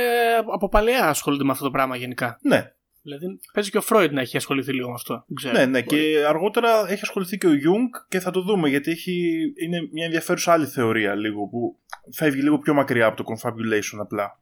από 0.53 0.69
παλαιά 0.69 1.09
ασχολούνται 1.09 1.45
με 1.45 1.51
αυτό 1.51 1.65
το 1.65 1.71
πράγμα 1.71 1.97
γενικά. 1.97 2.39
Ναι, 2.43 2.73
Δηλαδή, 3.03 3.27
παίζει 3.53 3.71
και 3.71 3.79
ο 3.79 3.81
Φρόιντ 3.81 4.13
να 4.13 4.21
έχει 4.21 4.37
ασχοληθεί 4.37 4.73
λίγο 4.73 4.89
με 4.89 4.95
αυτό. 4.95 5.25
Δεν 5.27 5.37
ξέρω. 5.37 5.57
ναι, 5.57 5.67
ναι. 5.67 5.83
Και 5.83 6.25
αργότερα 6.29 6.89
έχει 6.89 7.03
ασχοληθεί 7.03 7.39
και 7.39 7.47
ο 7.47 7.51
Jung 7.51 8.07
και 8.09 8.21
θα 8.21 8.31
το 8.31 8.43
δούμε 8.43 8.69
γιατί 8.69 8.91
έχει, 8.91 9.39
είναι 9.63 9.89
μια 9.93 10.05
ενδιαφέρουσα 10.05 10.53
άλλη 10.53 10.67
θεωρία 10.67 11.15
λίγο 11.15 11.47
που 11.47 11.79
φεύγει 12.13 12.43
λίγο 12.43 12.59
πιο 12.59 12.75
μακριά 12.75 13.07
από 13.07 13.17
το 13.17 13.25
confabulation 13.33 13.99
απλά. 14.01 14.41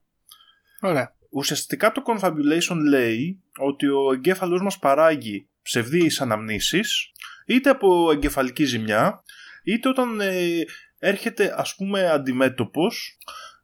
Ωραία. 0.80 1.14
Ουσιαστικά 1.30 1.92
το 1.92 2.02
confabulation 2.06 2.76
λέει 2.88 3.42
ότι 3.58 3.86
ο 3.86 4.12
εγκέφαλός 4.12 4.62
μας 4.62 4.78
παράγει 4.78 5.48
ψευδείς 5.62 6.20
αναμνήσεις 6.20 7.12
είτε 7.46 7.70
από 7.70 8.10
εγκεφαλική 8.12 8.64
ζημιά 8.64 9.22
είτε 9.64 9.88
όταν 9.88 10.20
ε, 10.20 10.64
έρχεται 10.98 11.54
ας 11.56 11.74
πούμε 11.76 12.10
αντιμέτωπος 12.10 13.18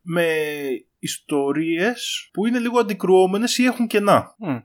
με 0.09 0.27
ιστορίες 0.99 2.29
που 2.33 2.47
είναι 2.47 2.59
λίγο 2.59 2.79
αντικρουόμενες 2.79 3.59
ή 3.59 3.65
έχουν 3.65 3.87
κενά. 3.87 4.35
Μμ. 4.39 4.57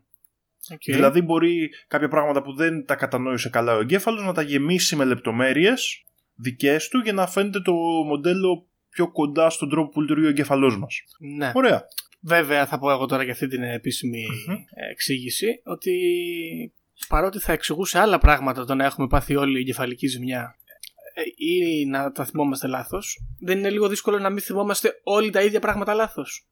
Οκ. 0.72 0.82
Δηλαδή 0.86 1.22
μπορεί 1.22 1.70
κάποια 1.88 2.08
πράγματα 2.08 2.42
που 2.42 2.54
δεν 2.54 2.86
τα 2.86 2.96
κατανόησε 2.96 3.50
καλά 3.50 3.76
ο 3.76 3.80
εγκέφαλος 3.80 4.24
να 4.24 4.34
τα 4.34 4.42
γεμίσει 4.42 4.96
με 4.96 5.06
λεπτομέρειες 5.06 6.04
δικές 6.36 6.88
του 6.88 7.00
για 7.00 7.14
να 7.14 7.28
φαίνεται 7.28 7.62
το 7.62 7.74
μοντέλο 8.06 8.66
πιο 8.90 9.12
κοντά 9.12 9.50
στον 9.50 9.70
τρόπο 9.70 9.90
που 9.90 10.02
λειτουργεί 10.02 10.26
ο 10.26 10.30
εγκέφαλός 10.30 10.78
μας. 10.78 11.04
Ναι. 11.38 11.52
Ωραία. 11.56 11.84
Βέβαια, 12.20 12.66
θα 12.66 12.80
πω 12.80 12.92
εγώ 12.92 13.06
τώρα 13.06 13.24
για 13.24 13.32
αυτή 13.32 13.48
την 13.48 13.64
επίσημη 13.64 14.26
Μμμ. 14.48 14.56
εξήγηση 14.92 15.62
ότι 15.64 15.94
παρότι 17.08 17.40
θα 17.40 17.52
εξηγούσε 17.54 18.00
άλλα 18.00 18.18
πράγματα 18.18 18.66
το 18.66 18.76
να 18.76 18.86
έχουμε 18.86 19.08
πάθει 19.08 19.36
όλη 19.36 19.58
η 19.58 19.60
εγκεφαλική 19.60 20.08
ζημιά 20.08 20.56
ε, 20.61 20.61
ή 21.36 21.86
να 21.86 22.12
τα 22.12 22.26
θυμόμαστε 22.26 22.68
λάθος, 22.68 23.24
δεν 23.40 23.58
είναι 23.58 23.70
λίγο 23.70 23.88
δύσκολο 23.88 24.20
να 24.20 24.30
μην 24.30 24.42
θυμόμαστε 24.42 25.00
όλοι 25.04 25.30
τα 25.30 25.42
ίδια 25.42 25.60
πράγματα 25.60 25.94
λάθος. 25.94 26.48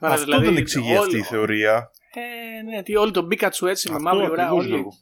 Αυτό 0.00 0.40
δεν 0.40 0.56
εξηγεί 0.56 0.96
αυτή 0.96 1.16
η 1.16 1.22
θεωρία. 1.22 1.90
Ε, 2.14 2.62
ναι, 2.62 2.82
τι 2.82 2.96
όλο 2.96 3.10
τον 3.10 3.28
Πίκατσου 3.28 3.66
έτσι 3.66 3.88
με 3.90 3.96
Αυτό 3.96 4.08
μαύρη 4.08 4.30
ουρά. 4.30 4.42
ακριβώς, 4.42 4.64
Όλοι. 4.64 4.68
Γιώργο. 4.74 4.92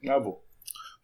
Μπράβο. 0.00 0.44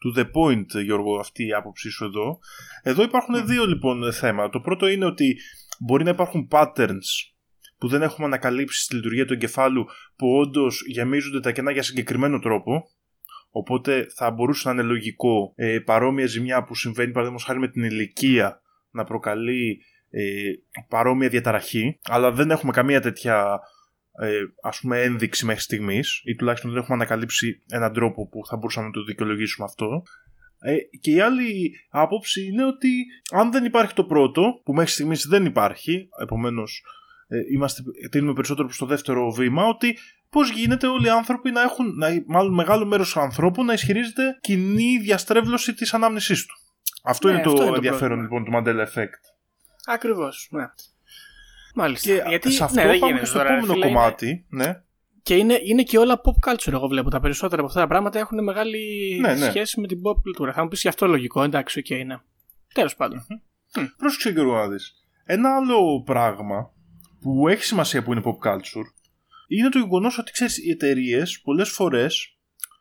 To 0.04 0.18
the 0.18 0.24
point, 0.24 0.82
Γιώργο, 0.84 1.18
αυτή 1.18 1.46
η 1.46 1.52
άποψή 1.52 1.90
σου 1.90 2.04
εδώ. 2.04 2.38
Εδώ 2.82 3.02
υπάρχουν 3.02 3.46
δύο 3.46 3.66
λοιπόν 3.66 4.12
θέματα. 4.12 4.48
Το 4.48 4.60
πρώτο 4.60 4.86
είναι 4.86 5.04
ότι 5.04 5.36
μπορεί 5.80 6.04
να 6.04 6.10
υπάρχουν 6.10 6.48
patterns 6.50 7.32
που 7.78 7.88
δεν 7.88 8.02
έχουμε 8.02 8.26
ανακαλύψει 8.26 8.82
στη 8.82 8.94
λειτουργία 8.94 9.26
του 9.26 9.32
εγκεφάλου 9.32 9.86
που 10.16 10.36
όντως 10.36 10.82
γεμίζονται 10.86 11.40
τα 11.40 11.52
κενά 11.52 11.70
για 11.72 11.82
συγκεκριμένο 11.82 12.38
τρόπο. 12.38 12.90
Οπότε 13.54 14.06
θα 14.14 14.30
μπορούσε 14.30 14.68
να 14.68 14.74
είναι 14.74 14.82
λογικό 14.82 15.52
ε, 15.56 15.78
παρόμοια 15.78 16.26
ζημιά 16.26 16.64
που 16.64 16.74
συμβαίνει 16.74 17.10
παραδείγματος 17.12 17.46
χάρη 17.46 17.58
με 17.58 17.68
την 17.68 17.82
ηλικία 17.82 18.62
να 18.90 19.04
προκαλεί 19.04 19.82
ε, 20.10 20.22
παρόμοια 20.88 21.28
διαταραχή, 21.28 21.98
αλλά 22.08 22.32
δεν 22.32 22.50
έχουμε 22.50 22.72
καμία 22.72 23.00
τέτοια 23.00 23.60
ε, 24.20 24.40
ας 24.62 24.80
πούμε 24.80 25.02
ένδειξη 25.02 25.44
μέχρι 25.44 25.62
στιγμής 25.62 26.22
ή 26.24 26.34
τουλάχιστον 26.34 26.70
δεν 26.70 26.80
έχουμε 26.80 26.96
ανακαλύψει 26.96 27.62
έναν 27.68 27.92
τρόπο 27.92 28.28
που 28.28 28.46
θα 28.46 28.56
μπορούσαμε 28.56 28.86
να 28.86 28.92
το 28.92 29.04
δικαιολογήσουμε 29.04 29.66
αυτό. 29.70 30.02
Ε, 30.60 30.76
και 31.00 31.10
η 31.10 31.20
άλλη 31.20 31.74
άποψη 31.90 32.44
είναι 32.46 32.64
ότι 32.64 33.04
αν 33.30 33.50
δεν 33.50 33.64
υπάρχει 33.64 33.94
το 33.94 34.04
πρώτο, 34.04 34.60
που 34.64 34.72
μέχρι 34.72 34.90
στιγμής 34.90 35.26
δεν 35.26 35.44
υπάρχει, 35.44 36.08
επομένως 36.20 36.84
ε, 37.28 37.38
είμαστε, 37.52 37.82
τίνουμε 38.10 38.32
περισσότερο 38.32 38.66
προς 38.66 38.78
το 38.78 38.86
δεύτερο 38.86 39.30
βήμα, 39.30 39.66
ότι 39.66 39.98
πώς 40.32 40.50
γίνεται 40.50 40.86
όλοι 40.86 41.06
οι 41.06 41.10
άνθρωποι 41.10 41.50
να 41.50 41.62
έχουν, 41.62 41.94
να, 41.96 42.08
μάλλον 42.26 42.54
μεγάλο 42.54 42.86
μέρος 42.86 43.16
ανθρώπων 43.16 43.64
να 43.66 43.72
ισχυρίζεται 43.72 44.38
κοινή 44.40 44.98
διαστρέβλωση 44.98 45.74
της 45.74 45.94
ανάμνησής 45.94 46.46
του. 46.46 46.54
Αυτό 47.02 47.28
Ναι, 47.28 47.34
είναι 47.34 47.42
το 47.42 47.50
αυτό 47.50 47.62
είναι 47.62 47.70
το 47.70 47.76
ενδιαφέρον 47.76 48.26
πρόβλημα. 48.28 48.48
λοιπόν 48.50 48.64
του 48.64 48.70
Mandela 48.70 48.86
Effect. 48.98 49.20
Ακριβώς. 49.86 50.48
Ναι. 50.50 50.64
Μάλιστα. 51.74 52.08
Και 52.14 52.22
Γιατί 52.28 52.50
σε 52.52 52.64
αυτό 52.64 52.80
ναι, 52.80 52.86
δεν 52.86 52.98
πάμε 52.98 53.06
γίνεται 53.06 53.20
και 53.20 53.26
στο 53.30 53.38
τώρα, 53.38 53.52
επόμενο 53.52 53.72
φίλε, 53.72 53.86
είναι- 53.86 53.94
κομμάτι. 53.96 54.46
Ναι. 54.48 54.82
Και 55.22 55.36
είναι, 55.36 55.58
είναι 55.64 55.82
και 55.82 55.98
όλα 55.98 56.20
pop 56.24 56.50
culture, 56.50 56.72
εγώ 56.72 56.86
βλέπω. 56.88 57.10
Τα 57.10 57.20
περισσότερα 57.20 57.60
από 57.60 57.68
αυτά 57.70 57.80
τα 57.80 57.86
πράγματα 57.86 58.18
έχουν 58.18 58.42
μεγάλη 58.42 58.78
Ναι, 59.20 59.34
ναι. 59.34 59.48
σχέση 59.48 59.80
με 59.80 59.86
την 59.86 59.98
pop 60.06 60.16
κουλτούρα. 60.22 60.52
Θα 60.52 60.62
μου 60.62 60.68
πεις 60.68 60.80
γι' 60.80 60.88
αυτό 60.88 61.06
λογικό, 61.06 61.42
εντάξει, 61.42 61.78
οκ 61.78 61.88
είναι. 61.90 62.20
Τέλος 62.74 62.96
πάντων. 62.96 63.26
Πρόσεξε 63.96 64.30
Γιώργο 64.30 64.54
να 64.54 64.68
δεις. 64.68 64.92
Ένα 65.24 65.56
άλλο 65.56 66.02
πράγμα 66.02 66.70
που 67.20 67.48
έχει 67.48 67.64
σημασία 67.64 68.02
που 68.02 68.12
είναι 68.12 68.22
pop 68.24 68.48
culture 68.48 68.86
είναι 69.58 69.68
το 69.68 69.78
γεγονός 69.78 70.18
ότι 70.18 70.32
ξέρεις, 70.32 70.58
οι 70.66 70.70
εταιρείες 70.70 71.40
πολλές 71.40 71.68
φορές, 71.68 72.36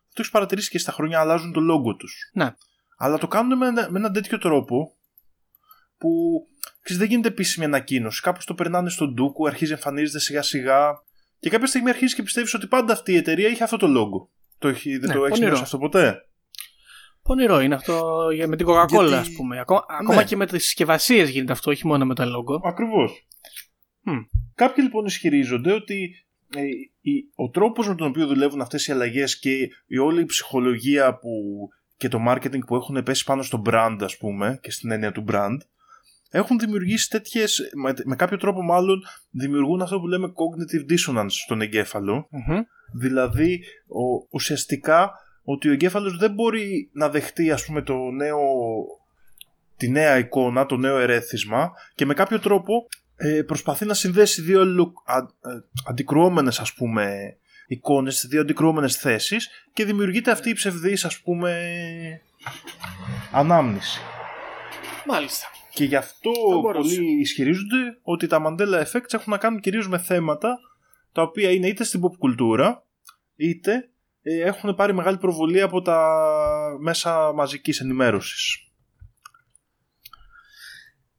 το 0.07 0.13
έχεις 0.17 0.31
παρατηρήσει 0.31 0.69
και 0.69 0.77
στα 0.77 0.91
χρόνια, 0.91 1.19
αλλάζουν 1.19 1.51
το 1.51 1.59
λόγο 1.59 1.95
τους. 1.95 2.13
Ναι. 2.33 2.53
Αλλά 2.97 3.17
το 3.17 3.27
κάνουν 3.27 3.57
με, 3.57 3.67
ένα- 3.67 3.91
με 3.91 3.99
έναν 3.99 4.13
τέτοιο 4.13 4.37
τρόπο 4.37 4.95
που 5.97 6.41
ξέρεις, 6.81 7.01
δεν 7.01 7.09
γίνεται 7.11 7.27
επίσημη 7.27 7.65
ανακοίνωση. 7.65 8.21
Κάπως 8.21 8.45
το 8.45 8.53
περνάνε 8.53 8.89
στον 8.89 9.13
ντούκου, 9.13 9.47
αρχίζει 9.47 9.71
να 9.71 9.77
εμφανίζεται 9.77 10.19
σιγά 10.19 10.41
σιγά. 10.41 10.89
Και 11.39 11.49
κάποια 11.49 11.67
στιγμή 11.67 11.89
αρχίζεις 11.89 12.15
και 12.15 12.23
πιστεύεις 12.23 12.53
ότι 12.53 12.67
πάντα 12.67 12.93
αυτή 12.93 13.11
η 13.11 13.15
εταιρεία 13.15 13.47
είχε 13.49 13.63
αυτό 13.63 13.77
το 13.77 13.87
λόγο. 13.87 14.29
Το 14.57 14.67
έχει, 14.67 14.97
δεν 14.97 15.09
Ναι, 15.09 15.15
το 15.15 15.19
έχεις 15.19 15.29
πονηρό. 15.29 15.47
νιώσει 15.47 15.63
αυτό 15.63 15.77
ποτέ; 15.77 16.25
Πονηρό 17.23 17.59
είναι 17.59 17.75
αυτό 17.75 18.27
για- 18.33 18.47
με 18.47 18.55
την 18.55 18.65
Coca-Cola, 18.69 18.87
Γιατί- 18.89 19.13
ας 19.13 19.31
πούμε. 19.31 19.59
Ακόμα, 19.59 19.85
ακόμα 19.89 20.23
και 20.23 20.35
με 20.35 20.45
τις 20.45 20.63
συσκευασίες 20.63 21.29
γίνεται 21.29 21.51
αυτό, 21.51 21.71
όχι 21.71 21.87
μόνο 21.87 22.05
με 22.05 22.15
τα 22.15 22.25
logo. 22.25 22.59
Ακριβώς. 22.63 23.27
Μμ. 24.01 24.13
Κάποιοι 24.55 24.83
λοιπόν 24.87 25.05
ισχυρίζονται 25.05 25.71
ότι 25.73 25.93
ε, 26.03 26.03
η- 26.05 26.15
ο 27.35 27.49
τρόπος 27.49 27.87
με 27.87 27.95
τον 27.95 28.07
οποίο 28.07 28.27
δουλεύουν 28.27 28.61
αυτές 28.61 28.87
οι 28.87 28.91
αλλαγές 28.91 29.39
και 29.39 29.69
η 29.87 29.97
όλη 29.97 30.21
η 30.21 30.25
ψυχολογία 30.25 31.17
που, 31.17 31.29
και 31.97 32.07
το 32.07 32.19
marketing 32.27 32.65
που 32.67 32.75
έχουν 32.75 33.03
πέσει 33.03 33.23
πάνω 33.23 33.41
στο 33.41 33.61
brand 33.65 33.97
ας 34.01 34.17
πούμε 34.17 34.59
και 34.61 34.71
στην 34.71 34.91
έννοια 34.91 35.11
του 35.11 35.25
brand 35.31 35.57
έχουν 36.29 36.59
δημιουργήσει 36.59 37.09
τέτοιες, 37.09 37.71
με, 37.73 37.93
με 38.05 38.15
κάποιο 38.15 38.37
τρόπο 38.37 38.61
μάλλον 38.61 39.03
δημιουργούν 39.29 39.81
αυτό 39.81 39.99
που 39.99 40.07
λέμε 40.07 40.27
cognitive 40.27 40.91
dissonance 40.91 41.29
στον 41.29 41.61
εγκέφαλο 41.61 42.27
Μμμ. 42.29 42.59
δηλαδή 42.93 43.63
ο, 43.87 44.27
ουσιαστικά 44.29 45.11
ότι 45.43 45.69
ο 45.69 45.71
εγκέφαλος 45.71 46.17
δεν 46.17 46.33
μπορεί 46.33 46.89
να 46.93 47.09
δεχτεί 47.09 47.51
ας 47.51 47.65
πούμε 47.65 47.81
το 47.81 47.95
νέο 48.11 48.39
τη 49.77 49.89
νέα 49.89 50.17
εικόνα, 50.17 50.65
το 50.65 50.77
νέο 50.77 50.97
ερέθισμα 50.97 51.71
και 51.95 52.05
με 52.05 52.13
κάποιο 52.13 52.39
τρόπο 52.39 52.87
ε, 53.23 53.41
προσπαθεί 53.41 53.85
να 53.85 53.93
συνδέσει 53.93 54.41
δύο 54.41 54.61
αλλο- 54.61 54.93
α, 55.05 55.17
ε, 55.17 55.23
αντικρουόμενες 55.87 56.59
ας 56.59 56.73
πούμε 56.73 57.35
εικόνες, 57.67 58.25
δύο 58.29 58.41
αντικρουόμενες 58.41 58.95
θέσεις 58.95 59.49
και 59.73 59.85
δημιουργείται 59.85 60.31
αυτή 60.31 60.49
η 60.49 60.53
ψευδής 60.53 61.05
ας 61.05 61.19
πούμε 61.21 61.61
ανάμνηση. 63.31 63.99
Μάλιστα. 65.05 65.47
Και 65.73 65.83
γι' 65.83 65.95
αυτό 65.95 66.31
Θα 66.49 66.57
μπορούσε. 66.59 66.95
πολλοί 66.95 67.19
ισχυρίζονται 67.19 67.97
ότι 68.01 68.27
τα 68.27 68.41
Mandela 68.45 68.83
Effects 68.83 69.13
έχουν 69.13 69.31
να 69.31 69.37
κάνουν 69.37 69.59
κυρίως 69.59 69.87
με 69.87 69.97
θέματα 69.97 70.57
τα 71.11 71.21
οποία 71.21 71.51
είναι 71.51 71.67
είτε 71.67 71.83
στην 71.83 72.01
pop 72.03 72.17
κουλτούρα 72.17 72.85
είτε 73.35 73.89
ε, 74.21 74.41
έχουν 74.41 74.75
πάρει 74.75 74.93
μεγάλη 74.93 75.17
προβολή 75.17 75.61
από 75.61 75.81
τα 75.81 76.07
μέσα 76.79 77.31
μαζικής 77.33 77.79
ενημέρωσης. 77.79 78.70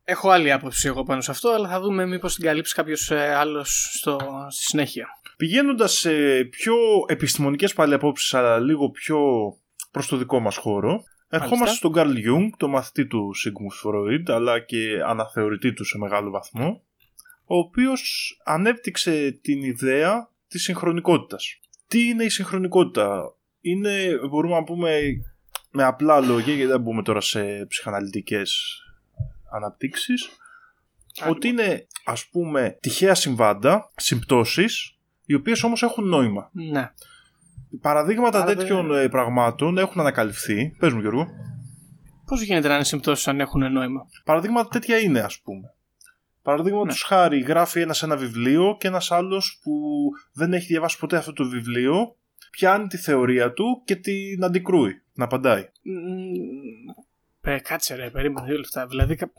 Έχω 0.05 0.31
άλλη 0.31 0.53
άποψη 0.53 0.87
εγώ 0.87 1.03
πάνω 1.03 1.21
σε 1.21 1.31
αυτό, 1.31 1.49
αλλά 1.49 1.69
θα 1.69 1.81
δούμε 1.81 2.07
μήπως 2.07 2.35
την 2.35 2.45
καλύψει 2.45 2.75
κάποιος 2.75 3.11
άλλος 3.11 4.01
στη 4.49 4.63
συνέχεια. 4.63 5.07
Πηγαίνοντας 5.37 5.93
σε 5.93 6.45
πιο 6.45 6.75
επιστημονικές 7.07 7.75
πάλι 7.75 7.95
απόψεις 7.95 8.35
αλλά 8.35 8.59
λίγο 8.59 8.91
πιο 8.91 9.19
προς 9.91 10.07
το 10.07 10.17
δικό 10.17 10.41
μας 10.41 10.57
χώρο 10.57 11.03
ερχόμαστε 11.29 11.77
στον 11.77 11.93
Carl 11.95 12.15
Jung, 12.15 12.51
το 12.57 12.69
μαθητή 12.69 13.07
του 13.07 13.31
Sigmund 13.45 13.89
Freud 13.89 14.35
αλλά 14.35 14.61
και 14.61 15.03
αναθεωρητή 15.07 15.73
του 15.73 15.85
σε 15.85 15.99
μεγάλο 15.99 16.31
βαθμό 16.31 16.83
ο 17.45 17.57
οποίος 17.57 18.33
ανέπτυξε 18.45 19.39
την 19.43 19.63
ιδέα 19.63 20.31
της 20.49 20.63
συγχρονικότητας. 20.63 21.61
Τι 21.89 22.09
είναι 22.09 22.25
η 22.25 22.29
συγχρονικότητα; 22.29 23.37
Είναι, 23.61 24.19
μπορούμε 24.31 24.55
να 24.55 24.65
πούμε 24.65 25.01
με 25.71 25.85
απλά 25.85 26.21
λόγια 26.21 26.55
γιατί 26.55 26.71
δεν 26.71 26.81
μπούμε 26.81 27.03
τώρα 27.03 27.21
σε 27.21 27.67
ψυχαναλυτικές 27.69 28.81
αναπτύξεις 29.53 30.29
ότι 31.29 31.49
είναι 31.49 31.87
ας 32.05 32.27
πούμε 32.29 32.77
τυχαία 32.81 33.15
συμβάντα, 33.15 33.91
συμπτώσεις 33.97 34.97
οι 35.27 35.35
οποίες 35.35 35.63
όμως 35.63 35.83
έχουν 35.83 36.09
νόημα. 36.09 36.51
Ναι. 36.53 36.91
Παραδείγματα 37.81 38.43
Άρα 38.43 38.55
τέτοιων 38.55 38.87
δεν- 38.89 39.05
ε, 39.05 39.09
πραγμάτων 39.09 39.79
έχουν 39.79 40.01
ανακαλυφθεί. 40.01 40.77
Πες 40.79 40.93
μου 40.93 41.01
Γιώργο. 41.01 41.27
Πώς 42.27 42.43
γίνεται 42.43 42.69
να 42.69 42.75
είναι 42.75 42.85
συμπτώσεις 42.85 43.29
αν 43.29 43.41
έχουν 43.41 43.73
νόημα; 43.73 44.07
Παραδείγματα 44.25 44.69
τέτοια 44.69 44.99
είναι 44.99 45.21
ας 45.21 45.41
πούμε. 45.41 45.75
Παραδείγματο 46.43 46.85
Ναι. 46.87 46.93
χάρη 47.07 47.41
γράφει 47.41 47.81
ένας 47.81 48.03
ένα 48.03 48.17
βιβλίο 48.17 48.77
και 48.81 48.87
ένας 48.87 49.11
άλλος 49.11 49.61
που 49.63 49.73
δεν 50.33 50.53
έχει 50.53 50.67
διαβάσει 50.67 50.99
ποτέ 50.99 51.17
αυτό 51.17 51.33
το 51.33 51.45
βιβλίο 51.49 52.17
πιάνει 52.51 52.87
τη 52.87 52.97
θεωρία 52.97 53.53
του 53.53 53.83
και 53.85 53.97
την 53.97 54.45
αντικρούει, 54.45 55.03
να 55.15 55.25
απαντάει. 55.25 55.69
Μμμ, 57.45 57.53
Πε, 57.55 57.61
κάτσε 57.61 57.95
ρε, 57.95 58.11
περίμενε 58.11 58.47
δύο 58.47 58.57
λεπτά. 58.57 58.87
Δηλαδή, 58.87 59.15
κα- 59.17 59.33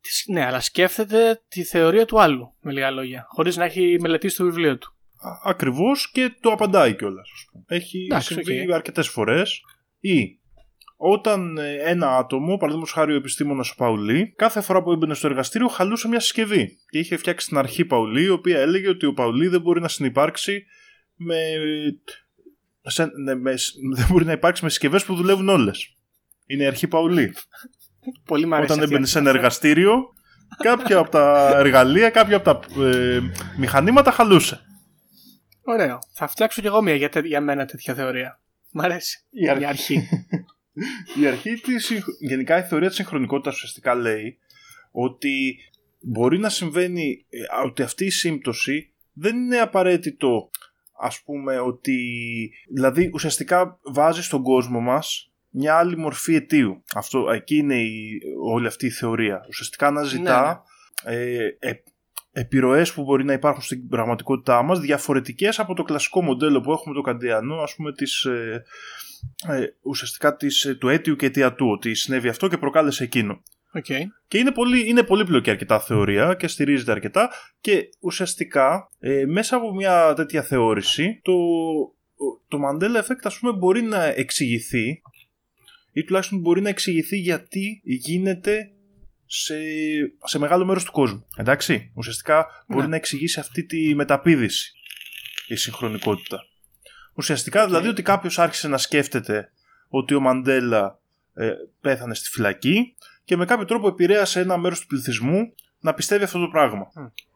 τι- 0.00 0.32
ναι, 0.32 0.44
αλλά 0.44 0.60
σκέφτεται 0.60 1.42
τη 1.48 1.64
θεωρία 1.64 2.04
του 2.06 2.20
άλλου, 2.20 2.54
με 2.60 2.72
λίγα 2.72 2.90
λόγια, 2.90 3.26
χωρίς 3.28 3.56
να 3.56 3.64
έχει 3.64 3.96
μελετήσει 4.00 4.36
το 4.36 4.44
βιβλίο 4.44 4.78
του. 4.78 4.94
Α- 5.16 5.50
Ακριβώς 5.50 6.10
και 6.10 6.34
το 6.40 6.50
απαντάει 6.50 6.94
κιόλας. 6.96 7.28
Έχει 7.66 8.04
Εντάξει, 8.10 8.34
συμβεί 8.34 8.68
οκ. 8.68 8.74
αρκετές 8.74 9.08
φορές 9.08 9.60
ή 10.00 10.38
όταν 10.96 11.58
ε, 11.58 11.76
ένα 11.82 12.16
άτομο, 12.16 12.56
παραδείγματος 12.56 12.92
χάρη 12.92 13.12
ο 13.12 13.16
επιστήμονας 13.16 13.70
ο 13.70 13.74
Πάουλι, 13.76 14.32
κάθε 14.36 14.60
φορά 14.60 14.82
που 14.82 14.92
έμπαινε 14.92 15.14
στο 15.14 15.26
εργαστήριο 15.26 15.68
χαλούσε 15.68 16.08
μια 16.08 16.20
συσκευή. 16.20 16.78
Και 16.90 16.98
είχε 16.98 17.16
φτιάξει 17.16 17.48
την 17.48 17.56
αρχή 17.58 17.84
Πάουλι, 17.84 18.22
η 18.24 18.28
οποία 18.28 18.58
έλεγε 18.58 18.88
ότι 18.88 19.06
ο 19.06 19.12
Πάουλι 19.12 19.48
δεν 19.48 19.60
μπορεί 19.60 19.80
να 19.80 19.88
συνυπάρξει 19.88 20.64
με. 21.16 21.36
σε- 22.82 23.10
ναι, 23.24 23.34
με- 23.34 23.54
δεν 23.96 24.06
μπορεί 24.10 24.24
να 24.24 24.32
υπάρξει 24.32 24.64
με 24.64 24.68
συσκευές 24.70 25.04
που 25.04 25.14
δουλεύουν 25.14 25.48
όλες. 25.48 25.95
Είναι 26.46 26.62
η 26.62 26.66
αρχή 26.66 26.88
Παουλή. 26.88 27.34
Πολύ 28.24 28.46
μ' 28.46 28.54
αρέσει. 28.54 28.72
Όταν 28.72 28.82
αυτή 28.82 28.90
η 28.90 28.94
έμπαινε 28.94 29.06
σε 29.10 29.18
αρχή. 29.18 29.28
ένα 29.28 29.38
εργαστήριο, 29.38 30.02
κάποια 30.62 30.98
από 30.98 31.10
τα 31.10 31.52
εργαλεία, 31.58 32.10
κάποια 32.10 32.36
από 32.36 32.44
τα 32.44 32.82
ε, 32.84 33.20
μηχανήματα 33.58 34.10
χαλούσε. 34.10 34.60
Ωραίο. 35.64 35.98
Θα 36.12 36.26
φτιάξω 36.28 36.60
κι 36.60 36.66
εγώ 36.66 36.82
μια 36.82 36.94
για, 36.94 37.08
τε- 37.08 37.24
για 37.26 37.40
μένα 37.40 37.64
τέτοια 37.66 37.94
θεωρία. 37.94 38.40
Μ' 38.72 38.80
αρέσει. 38.80 39.24
Η 39.30 39.48
αρχή. 39.48 39.62
Η 39.62 39.66
αρχή. 39.66 40.08
Η 41.22 41.26
αρχή 41.26 41.54
της, 41.54 41.84
συγχ- 41.84 42.08
γενικά 42.20 42.58
η 42.58 42.62
θεωρία 42.62 42.86
της 42.88 42.96
συγχρονικότητας 42.96 43.54
ουσιαστικά 43.54 43.94
λέει 43.94 44.38
ότι 44.90 45.56
μπορεί 46.00 46.38
να 46.38 46.48
συμβαίνει 46.48 47.26
ε, 47.28 47.66
ότι 47.66 47.82
αυτή 47.82 48.04
η 48.04 48.10
σύμπτωση 48.10 48.92
δεν 49.12 49.36
είναι 49.36 49.58
απαραίτητο 49.58 50.50
ας 51.00 51.22
πούμε 51.24 51.58
ότι 51.58 51.98
δηλαδή 52.74 53.10
ουσιαστικά 53.14 53.78
βάζει 53.82 54.22
στον 54.22 54.42
κόσμο 54.42 54.80
μας 54.80 55.30
μια 55.50 55.76
άλλη 55.76 55.96
μορφή 55.96 56.34
αιτίου. 56.34 56.82
Αυτό, 56.94 57.30
εκεί 57.30 57.56
είναι 57.56 57.80
η, 57.80 58.20
όλη 58.42 58.66
αυτή 58.66 58.86
η 58.86 58.90
θεωρία. 58.90 59.44
Ουσιαστικά 59.48 59.86
αναζητά 59.86 60.62
ε, 61.04 61.46
ε, 61.58 61.72
επιρροές 62.32 62.92
που 62.92 63.02
μπορεί 63.02 63.24
να 63.24 63.32
υπάρχουν 63.32 63.62
στην 63.62 63.88
πραγματικότητά 63.88 64.62
μας 64.62 64.80
διαφορετικές 64.80 65.58
από 65.58 65.74
το 65.74 65.82
κλασικό 65.82 66.22
μοντέλο 66.22 66.60
που 66.60 66.72
έχουμε 66.72 66.94
το 66.94 67.00
καντιανό 67.00 67.54
ας 67.54 67.74
πούμε 67.74 67.92
της, 67.92 68.24
ε, 68.24 68.64
ε, 69.48 69.66
ουσιαστικά 69.82 70.36
της, 70.36 70.64
ε, 70.64 70.74
του 70.74 70.88
αίτιου 70.88 71.16
και 71.16 71.26
αιτιατού 71.26 71.70
ότι 71.70 71.94
συνέβη 71.94 72.28
αυτό 72.28 72.48
και 72.48 72.56
προκάλεσε 72.56 73.04
εκείνο. 73.04 73.42
Οκ. 73.72 73.84
Και 74.28 74.38
είναι, 74.38 74.52
πολύ, 74.52 74.88
είναι 74.88 75.02
πολύπλοκη 75.02 75.50
αρκετά 75.50 75.80
θεωρία 75.80 76.34
και 76.34 76.48
στηρίζεται 76.48 76.92
αρκετά 76.92 77.30
και 77.60 77.88
ουσιαστικά 78.00 78.88
ε, 78.98 79.24
μέσα 79.26 79.56
από 79.56 79.74
μια 79.74 80.12
τέτοια 80.16 80.42
θεώρηση 80.42 81.20
το, 81.22 81.34
το 82.48 82.58
Mandela 82.66 82.96
Effect 82.96 83.22
ας 83.22 83.38
πούμε 83.38 83.52
μπορεί 83.52 83.82
να 83.82 84.04
εξηγηθεί 84.04 85.02
ή 85.96 86.04
τουλάχιστον 86.04 86.38
μπορεί 86.38 86.60
να 86.60 86.68
εξηγηθεί 86.68 87.16
γιατί 87.16 87.80
γίνεται 87.84 88.70
σε, 89.26 89.54
σε 90.24 90.38
μεγάλο 90.38 90.64
μέρος 90.64 90.84
του 90.84 90.92
κόσμου. 90.92 91.26
Εντάξει, 91.36 91.90
ουσιαστικά 91.94 92.46
μπορεί 92.66 92.82
Ναι. 92.82 92.88
να 92.88 92.96
εξηγήσει 92.96 93.40
αυτή 93.40 93.64
τη 93.64 93.94
μεταπίδηση 93.94 94.72
η 95.46 95.56
συγχρονικότητα. 95.56 96.38
Ουσιαστικά 97.14 97.66
δηλαδή 97.66 97.88
ότι 97.88 98.02
κάποιος 98.02 98.38
άρχισε 98.38 98.68
να 98.68 98.78
σκέφτεται 98.78 99.50
ότι 99.88 100.14
ο 100.14 100.20
Μαντέλα 100.20 100.98
ε, 101.34 101.50
πέθανε 101.80 102.14
στη 102.14 102.28
φυλακή 102.30 102.94
και 103.24 103.36
με 103.36 103.44
κάποιο 103.44 103.64
τρόπο 103.64 103.88
επηρέασε 103.88 104.40
ένα 104.40 104.56
μέρος 104.56 104.80
του 104.80 104.86
πληθυσμού 104.86 105.54
να 105.80 105.94
πιστεύει 105.94 106.24
αυτό 106.24 106.38
το 106.40 106.48
πράγμα. 106.48 106.86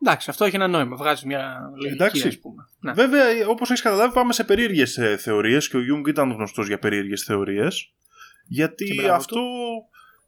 Εντάξει, 0.03 0.31
αυτό 0.31 0.45
έχει 0.45 0.57
ένα 0.57 0.69
νόημα. 0.69 0.97
Βγάζει 0.97 1.27
μια 1.27 1.71
λογική, 1.75 2.03
Εντάξει. 2.03 2.29
ας 2.29 2.39
πούμε. 2.39 2.69
Ναι. 2.81 2.93
Βέβαια, 2.93 3.47
όπως 3.49 3.71
έχεις 3.71 3.83
καταλάβει, 3.83 4.13
πάμε 4.15 4.33
σε 4.33 4.45
περίεργες 4.45 4.99
θεωρίες 5.19 5.69
και 5.69 5.77
ο 5.77 5.83
Γιουνγκ 5.83 6.07
ήταν 6.07 6.31
γνωστός 6.31 6.67
για 6.67 6.79
περίεργες 6.79 7.23
θεωρίες. 7.23 7.93
Και 8.51 8.57
Γιατί 8.57 8.95
μπράβο 8.95 9.15
αυτό 9.15 9.41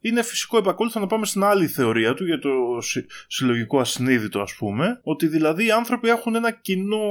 είναι 0.01 0.21
φυσικό 0.23 0.57
επακόλουθο 0.57 0.99
να 0.99 1.07
πάμε 1.07 1.25
στην 1.25 1.43
άλλη 1.43 1.67
θεωρία 1.67 2.13
του 2.13 2.25
για 2.25 2.39
το 2.39 2.81
συ- 2.81 3.09
συλλογικό 3.27 3.79
ασυνείδητο, 3.79 4.41
ας 4.41 4.55
πούμε. 4.55 4.99
Ότι 5.03 5.27
δηλαδή 5.27 5.65
οι 5.65 5.71
άνθρωποι 5.71 6.09
έχουν 6.09 6.35
ένα 6.35 6.51
κοινό. 6.51 7.05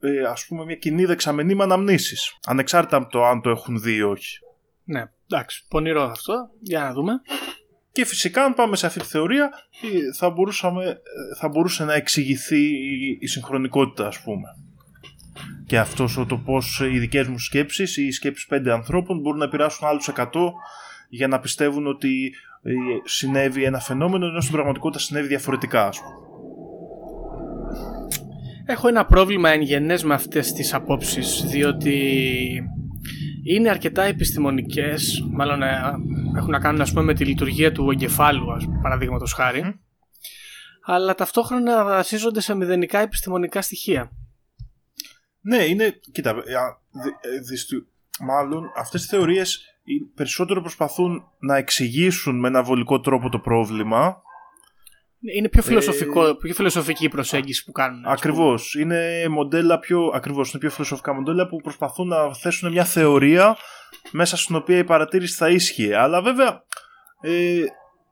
Ε, 0.00 0.20
ας 0.20 0.46
πούμε 0.46 0.64
μια 0.64 0.74
κοινή 0.74 1.04
δεξαμενή 1.04 1.54
με 1.54 1.62
αναμνήσεις 1.62 2.38
ανεξάρτητα 2.46 2.96
από 2.96 3.10
το 3.10 3.24
αν 3.24 3.40
το 3.40 3.50
έχουν 3.50 3.80
δει 3.80 3.94
ή 3.94 4.02
όχι 4.02 4.38
ναι, 4.84 5.04
εντάξει. 5.30 5.64
Πονηρό 5.68 6.02
αυτό. 6.02 6.50
Για 6.60 6.80
να 6.80 6.92
δούμε. 6.92 7.12
και 7.92 8.04
φυσικά 8.04 8.44
αν 8.44 8.54
πάμε 8.54 8.76
σε 8.76 8.86
αυτή 8.86 9.00
τη 9.00 9.06
θεωρία 9.06 9.50
ε, 9.82 10.14
θα, 10.16 10.30
μπορούσαμε, 10.30 10.84
ε, 10.84 10.96
θα 11.40 11.48
μπορούσε 11.48 11.84
να 11.84 11.94
εξηγηθεί 11.94 12.64
η, 12.64 13.18
η 13.20 13.26
συγχρονικότητα 13.26 14.06
ας 14.06 14.22
πούμε 14.22 14.48
και 15.66 15.78
αυτός 15.78 16.24
το 16.28 16.36
πώ 16.36 16.62
οι 16.92 16.98
δικές 16.98 17.26
μου 17.26 17.38
σκέψεις 17.38 17.96
ή 17.96 18.06
οι 18.06 18.10
σκέψεις 18.10 18.46
πέντε 18.46 18.72
ανθρώπων 18.72 19.20
μπορούν 19.20 19.38
να 19.38 19.44
επηρεάσουν 19.44 19.88
άλλους 19.88 20.10
100 20.16 20.26
για 21.08 21.28
να 21.28 21.40
πιστεύουν 21.40 21.86
ότι 21.86 22.34
ε, 22.62 22.72
συνέβη 23.04 23.64
ένα 23.64 23.80
φαινόμενο 23.80 24.26
ενώ 24.26 24.40
στην 24.40 24.52
πραγματικότητα 24.52 25.02
συνέβη 25.02 25.26
διαφορετικά, 25.26 25.86
ας 25.86 26.00
πούμε. 26.00 26.14
Έχω 28.66 28.88
ένα 28.88 29.04
πρόβλημα 29.04 29.50
εν 29.50 29.60
γενές 29.60 30.04
με 30.04 30.14
αυτές 30.14 30.52
τις 30.52 30.74
απόψεις 30.74 31.44
διότι 31.46 31.98
είναι 33.44 33.70
αρκετά 33.70 34.02
επιστημονικές 34.02 35.26
μάλλον 35.30 35.62
ε, 35.62 35.80
έχουν 36.36 36.50
να 36.50 36.58
κάνουν 36.58 36.80
ας 36.80 36.90
πούμε 36.90 37.04
με 37.04 37.14
τη 37.14 37.24
λειτουργία 37.24 37.72
του 37.72 37.90
εγκεφάλου 37.90 38.46
παραδείγματος 38.82 39.32
χάρη 39.32 39.80
αλλά 40.84 41.14
ταυτόχρονα 41.14 41.84
βασίζονται 41.84 42.40
σε 42.40 42.54
μηδενικά 42.54 42.98
επιστημονικά 42.98 43.62
στοιχεία. 43.62 44.10
Ναι, 45.44 45.64
είναι. 45.64 46.00
Κοίτα, 46.12 46.30
ε, 46.30 47.38
δυστυχώ. 47.48 47.86
Μάλλον 48.20 48.72
αυτές 48.76 49.04
οι 49.04 49.08
θεωρίες 49.08 49.78
περισσότερο 50.14 50.60
προσπαθούν 50.60 51.24
να 51.38 51.56
εξηγήσουν 51.56 52.38
με 52.38 52.48
ένα 52.48 52.62
βολικό 52.62 53.00
τρόπο 53.00 53.28
το 53.28 53.38
πρόβλημα. 53.38 54.22
Είναι 55.34 55.48
πιο, 55.48 55.62
φιλοσοφικό, 55.62 56.26
ε, 56.26 56.34
πιο 56.34 56.54
φιλοσοφική 56.54 57.04
η 57.04 57.08
προσέγγιση 57.08 57.64
που 57.64 57.72
κάνουν. 57.72 58.04
Ακριβώς. 58.06 58.74
Είναι 58.74 59.28
μοντέλα 59.28 59.78
πιο, 59.78 60.10
ακριβώς, 60.14 60.50
είναι 60.50 60.58
πιο 60.58 60.70
φιλοσοφικά 60.70 61.14
μοντέλα 61.14 61.46
που 61.46 61.56
προσπαθούν 61.56 62.08
να 62.08 62.34
θέσουν 62.34 62.72
μια 62.72 62.84
θεωρία 62.84 63.56
μέσα 64.10 64.36
στην 64.36 64.56
οποία 64.56 64.78
η 64.78 64.84
παρατήρηση 64.84 65.34
θα 65.34 65.48
ίσχυε. 65.48 65.96
Αλλά 65.96 66.22
βέβαια, 66.22 66.64
ε, 67.20 67.62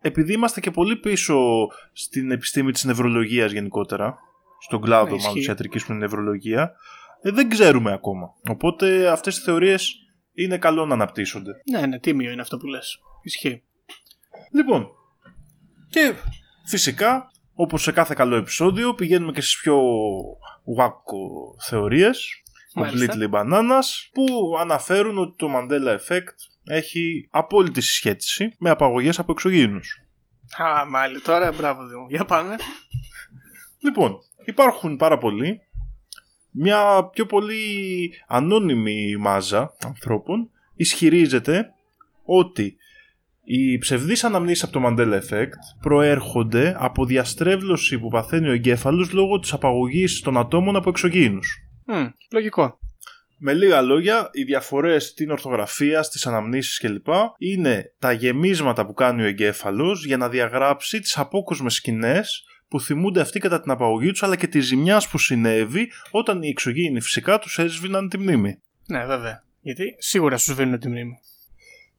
επειδή 0.01 0.33
είμαστε 0.33 0.61
και 0.61 0.71
πολύ 0.71 0.97
πίσω 0.97 1.67
στην 1.93 2.31
επιστήμη 2.31 2.73
της 2.73 2.85
νευρολογίας 2.85 3.53
γενικότερα, 3.53 4.19
στον 4.61 4.81
κλάδο 4.81 5.17
μάλλον 5.17 5.35
της 5.35 5.47
ιατρικής 5.47 5.85
που 5.85 5.93
είναι 5.93 6.01
νευρολογία, 6.01 6.73
ε, 7.23 7.31
δεν 7.31 7.49
ξέρουμε 7.49 7.93
ακόμα. 7.93 8.35
Οπότε 8.49 9.09
αυτές 9.09 9.39
οι 9.39 9.43
θεωρίες 9.43 9.95
είναι 10.33 10.59
καλό 10.59 10.87
να 10.87 10.95
αναπτύσσονται. 10.95 11.53
Ναι, 11.71 11.87
ναι, 11.87 11.99
τίμιο 11.99 12.31
είναι 12.31 12.41
αυτό 12.41 12.57
που 12.57 12.67
λες. 12.67 12.99
Ισχύει. 13.23 13.63
Λοιπόν, 14.53 14.89
και 15.91 16.15
φυσικά, 16.67 17.31
όπως 17.55 17.83
σε 17.83 17.93
κάθε 17.93 18.15
καλό 18.15 18.37
επεισόδιο, 18.37 18.95
πηγαίνουμε 18.95 19.33
και 19.33 19.41
στις 19.41 19.61
πιο 19.61 19.81
wacko 20.79 21.63
θεωρίες, 21.69 22.43
completely 22.75 23.31
bananas, 23.31 24.11
που 24.13 24.57
αναφέρουν 24.61 25.19
ότι 25.19 25.35
το 25.37 25.49
Mandela 25.55 25.99
Effect 25.99 26.35
έχει 26.65 27.29
απόλυτη 27.31 27.81
συσχέτιση 27.81 28.55
με 28.59 28.71
απαγωγές 28.71 29.19
από 29.19 29.33
εξωγήινους. 29.33 30.01
Α, 30.63 30.87
μάλιστα. 30.89 31.33
Τώρα 31.33 31.53
μπράβο 31.53 31.87
Δήμο. 31.87 32.07
Για 32.09 32.25
πάμε. 32.25 32.57
Λοιπόν, 33.79 34.19
υπάρχουν 34.45 34.97
πάρα 34.97 35.19
πολλοί 35.19 35.61
μια 36.53 37.09
πιο 37.13 37.27
πολύ 37.27 38.13
ανώνυμη 38.27 39.17
μάζα 39.17 39.77
ανθρώπων 39.85 40.51
ισχυρίζεται 40.75 41.73
ότι 42.25 42.77
οι 43.45 43.79
ψευδείς 43.79 44.25
αναμνήσεις 44.25 44.63
από 44.63 44.73
το 44.73 44.81
Mandela 44.87 45.21
Effect 45.21 45.59
προέρχονται 45.81 46.77
από 46.79 47.05
διαστρέβλωση 47.05 47.99
που 47.99 48.09
παθαίνει 48.09 48.49
ο 48.49 48.53
εγκέφαλος 48.53 49.13
λόγω 49.13 49.39
της 49.39 49.53
απαγωγής 49.53 50.21
των 50.21 50.37
ατόμων 50.37 50.77
από 50.77 50.89
εξωγήινους. 50.89 51.59
Mm, 51.87 52.11
λογικό. 52.33 52.79
Με 53.45 53.53
λίγα 53.53 53.81
λόγια, 53.81 54.29
οι 54.33 54.43
διαφορές 54.43 55.05
στην 55.05 55.31
ορθογραφία, 55.31 56.03
στις 56.03 56.27
αναμνήσεις 56.27 56.79
κλπ. 56.79 57.07
είναι 57.39 57.93
τα 57.99 58.13
γεμίσματα 58.13 58.87
που 58.87 58.95
κάνει 58.95 59.23
ο 59.23 59.27
εγκέφαλος 59.27 60.07
για 60.07 60.17
να 60.17 60.29
διαγράψει 60.29 61.01
τις 61.01 61.19
απόκοσμες 61.19 61.75
σκηνές 61.75 62.45
που 62.73 62.81
θυμούνται 62.81 63.21
αυτοί 63.21 63.39
κατά 63.39 63.61
την 63.61 63.71
απαγωγή 63.71 64.11
τους, 64.11 64.23
αλλά 64.23 64.37
και 64.37 64.47
τη 64.47 64.61
ζημιά 64.61 65.03
που 65.11 65.19
συνέβη 65.19 65.91
όταν 66.11 66.43
οι 66.43 66.49
εξωγήινοι 66.49 67.01
φυσικά 67.01 67.39
τους 67.39 67.59
έσβηναν 67.59 68.09
τη 68.09 68.19
μνήμη. 68.19 68.61
Ναι, 68.87 69.07
βέβαια. 69.07 69.45
Γιατί 69.61 69.95
σίγουρα 69.99 70.37
σου 70.37 70.53
σβήνουν 70.53 70.79
τη 70.79 70.89
μνήμη. 70.89 71.19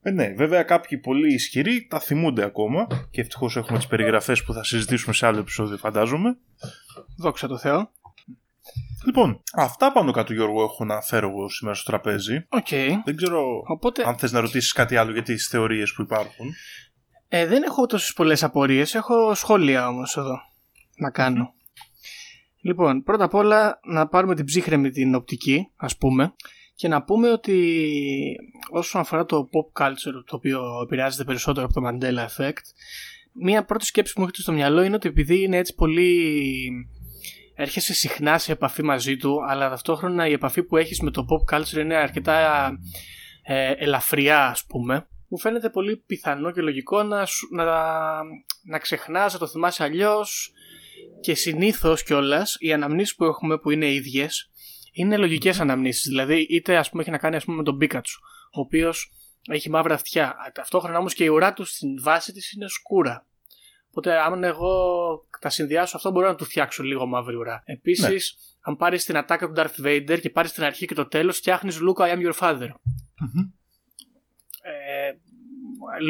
Ε, 0.02 0.10
ναι, 0.10 0.32
βέβαια 0.36 0.62
κάποιοι 0.62 0.98
πολύ 0.98 1.34
ισχυροί 1.34 1.86
τα 1.90 2.00
θυμούνται 2.00 2.44
ακόμα 2.44 2.86
και 3.10 3.20
ευτυχώς 3.20 3.56
έχουμε 3.56 3.78
τις 3.78 3.86
περιγραφές 3.86 4.44
που 4.44 4.52
θα 4.52 4.64
συζητήσουμε 4.64 5.14
σε 5.14 5.26
άλλο 5.26 5.38
επεισόδιο, 5.38 5.76
φαντάζομαι. 5.76 6.36
Δόξα 7.18 7.48
τω 7.48 7.58
Θεώ. 7.58 7.90
Λοιπόν, 9.06 9.42
αυτά 9.54 9.92
πάνω 9.92 10.12
κάτω 10.12 10.32
Γιώργο 10.32 10.62
έχω 10.62 10.84
να 10.84 11.00
φέρω 11.00 11.28
εγώ 11.28 11.48
σήμερα 11.48 11.76
στο 11.76 11.90
τραπέζι. 11.90 12.46
Okay. 12.48 12.88
Δεν 13.04 13.16
ξέρω 13.16 13.62
Οπότε... 13.66 14.02
αν 14.06 14.18
θες 14.18 14.32
να 14.32 14.40
ρωτήσεις 14.40 14.72
κάτι 14.72 14.96
άλλο 14.96 15.12
για 15.12 15.22
τις 15.22 15.48
θεωρίες 15.48 15.92
που 15.92 16.02
υπάρχουν. 16.02 16.46
Ε, 17.28 17.46
δεν 17.46 17.62
έχω 17.62 17.86
τόσες 17.86 18.12
πολλές 18.12 18.42
απορίες, 18.42 18.94
έχω 18.94 19.34
σχόλια 19.34 19.88
όμως 19.88 20.16
εδώ 20.16 20.52
να 20.96 21.10
κάνω. 21.10 21.54
Λοιπόν, 22.60 23.02
πρώτα 23.02 23.24
απ' 23.24 23.34
όλα 23.34 23.80
να 23.84 24.08
πάρουμε 24.08 24.34
την 24.34 24.44
ψύχρεμη 24.44 24.90
την 24.90 25.14
οπτική, 25.14 25.68
ας 25.76 25.96
πούμε, 25.96 26.34
και 26.74 26.88
να 26.88 27.02
πούμε 27.02 27.30
ότι 27.30 27.78
όσον 28.70 29.00
αφορά 29.00 29.24
το 29.24 29.48
pop 29.52 29.82
culture, 29.82 30.24
το 30.26 30.36
οποίο 30.36 30.80
επηρεάζεται 30.82 31.24
περισσότερο 31.24 31.66
από 31.66 31.80
το 31.80 31.88
Mandela 31.88 32.26
Effect, 32.26 32.64
μία 33.32 33.64
πρώτη 33.64 33.84
σκέψη 33.84 34.12
που 34.12 34.20
μου 34.20 34.26
έρχεται 34.26 34.42
στο 34.42 34.52
μυαλό 34.52 34.82
είναι 34.82 34.94
ότι 34.94 35.08
επειδή 35.08 35.42
είναι 35.42 35.56
έτσι 35.56 35.74
πολύ... 35.74 36.70
έρχεσαι 37.54 37.94
συχνά 37.94 38.38
σε 38.38 38.52
επαφή 38.52 38.82
μαζί 38.82 39.16
του, 39.16 39.38
αλλά 39.48 39.68
ταυτόχρονα 39.68 40.28
η 40.28 40.32
επαφή 40.32 40.62
που 40.62 40.76
έχεις 40.76 41.00
με 41.00 41.10
το 41.10 41.26
pop 41.30 41.54
culture 41.54 41.78
είναι 41.78 41.96
αρκετά 41.96 42.68
ε, 43.42 43.70
ελαφριά, 43.70 44.46
ας 44.46 44.64
πούμε, 44.64 45.08
μου 45.28 45.38
φαίνεται 45.38 45.70
πολύ 45.70 45.96
πιθανό 45.96 46.50
και 46.50 46.60
λογικό 46.60 47.02
να, 47.02 47.26
να, 47.50 47.64
να 48.64 48.78
ξεχνάς, 48.78 49.32
να 49.32 49.38
το 49.38 49.46
θυμάσαι 49.46 49.82
αλλιώς 49.82 50.52
και 51.20 51.34
συνήθως 51.34 52.02
κιόλας 52.02 52.56
οι 52.58 52.72
αναμνήσεις 52.72 53.14
που 53.14 53.24
έχουμε 53.24 53.58
που 53.58 53.70
είναι 53.70 53.92
ίδιες 53.92 54.50
είναι 54.92 55.16
λογικές 55.16 55.60
αναμνήσεις. 55.60 56.08
Δηλαδή, 56.08 56.46
είτε 56.50 56.76
ας 56.76 56.90
πούμε 56.90 57.02
έχει 57.02 57.10
να 57.10 57.18
κάνει 57.18 57.36
ας 57.36 57.44
πούμε, 57.44 57.56
με 57.56 57.62
τον 57.62 57.78
Πίκατσου, 57.78 58.20
ο 58.52 58.60
οποίος 58.60 59.12
έχει 59.48 59.70
μαύρα 59.70 59.94
αυτιά. 59.94 60.34
Ταυτόχρονα 60.54 60.98
όμως 60.98 61.14
και 61.14 61.24
η 61.24 61.28
ουρά 61.28 61.52
του 61.52 61.64
στην 61.64 62.02
βάση 62.02 62.32
της 62.32 62.52
είναι 62.52 62.68
σκούρα. 62.68 63.26
Οπότε, 63.90 64.20
αν 64.20 64.44
εγώ 64.44 64.72
τα 65.40 65.48
συνδυάσω 65.48 65.96
αυτό, 65.96 66.10
μπορώ 66.10 66.26
να 66.26 66.34
του 66.34 66.44
φτιάξω 66.44 66.82
λίγο 66.82 67.06
μαύρη 67.06 67.34
ουρά. 67.34 67.62
Επίσης, 67.64 68.36
ναι. 68.38 68.50
αν 68.60 68.76
πάρεις 68.76 69.04
την 69.04 69.16
ατάκα 69.16 69.46
του 69.46 69.52
Darth 69.56 69.86
Vader 69.86 70.18
και 70.20 70.30
πάρεις 70.30 70.52
την 70.52 70.64
αρχή 70.64 70.86
και 70.86 70.94
το 70.94 71.06
τέλος, 71.06 71.36
φτιάχνεις 71.36 71.78
Luke, 71.78 72.02
I 72.02 72.16
am 72.16 72.30
your 72.30 72.34
father. 72.38 72.68
mm 72.68 73.50
Ε, 74.62 75.12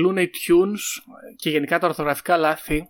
Looney 0.04 0.24
Tunes 0.24 1.12
και 1.36 1.50
γενικά 1.50 1.78
τα 1.78 1.86
ορθογραφικά 1.86 2.36
λάθη 2.36 2.88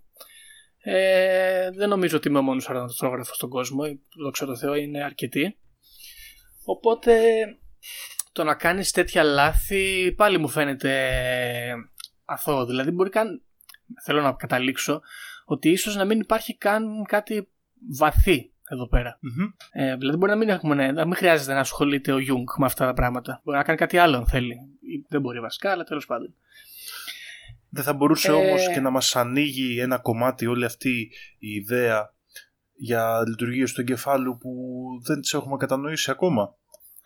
ε, 0.87 1.71
δεν 1.71 1.89
νομίζω 1.89 2.17
ότι 2.17 2.29
είμαι 2.29 2.39
ο 2.39 2.43
μόνος 2.43 2.69
ανορθόγραφος 2.69 3.37
στον 3.37 3.49
κόσμο, 3.49 3.83
δόξα 4.23 4.47
τω 4.47 4.57
Θεώ 4.57 4.75
είναι 4.75 5.05
αρκετοί. 5.05 5.59
Οπότε 6.65 7.23
το 8.33 8.45
να 8.45 8.55
κάνεις 8.55 8.91
τέτοια 8.91 9.23
λάθη 9.23 10.13
πάλι 10.17 10.39
μου 10.39 10.49
φαίνεται 10.49 11.15
αθώο. 12.25 12.67
Δηλαδή 12.67 12.91
μπορεί 12.91 13.11
καν, 13.11 13.43
θέλω 14.05 14.23
να 14.23 14.33
καταλήξω, 14.33 15.01
ότι 15.45 15.71
ίσως 15.71 15.97
να 15.97 16.05
μην 16.05 16.21
υπάρχει 16.21 16.57
καν 16.57 17.05
κάτι 17.09 17.49
βαθύ 17.99 18.53
εδώ 18.69 18.89
Ε, 19.73 19.97
δηλαδή 19.97 20.17
μπορεί 20.17 20.31
να 20.31 20.39
μην, 20.39 20.49
έχουμε, 20.49 20.93
να 20.93 21.05
μην 21.05 21.15
χρειάζεται 21.15 21.53
να 21.53 21.61
ασχολείται 21.61 22.13
ο 22.13 22.19
Γιουνγκ 22.19 22.49
με 22.59 22.67
αυτά 22.67 22.87
τα 22.87 22.95
πράγματα. 22.95 23.41
Μπορεί 23.45 23.59
να 23.59 23.65
κάνει 23.65 23.79
κάτι 23.79 23.99
άλλο 23.99 24.17
αν 24.17 24.27
θέλει. 24.27 24.57
Δεν 25.09 25.21
μπορεί 25.21 25.41
βασικά, 25.41 25.71
αλλά 25.71 25.85
τέλος 25.85 26.07
πάντων. 26.07 26.35
Δεν 27.75 27.85
θα 27.85 27.93
μπορούσε 27.93 28.29
ε... 28.29 28.33
όμως 28.33 28.69
και 28.73 28.81
να 28.81 28.91
μας 28.91 29.17
ανοίγει 29.17 29.81
ένα 29.81 29.99
κομμάτι 29.99 30.47
όλη 30.47 30.65
αυτή 30.65 31.11
η 31.39 31.49
ιδέα 31.49 32.15
για 32.75 33.23
λειτουργίες 33.29 33.73
του 33.73 33.81
εγκεφάλου 33.81 34.39
που 34.39 34.51
δεν 35.07 35.21
τις 35.21 35.33
έχουμε 35.33 35.57
κατανοήσει 35.57 36.11
ακόμα. 36.11 36.57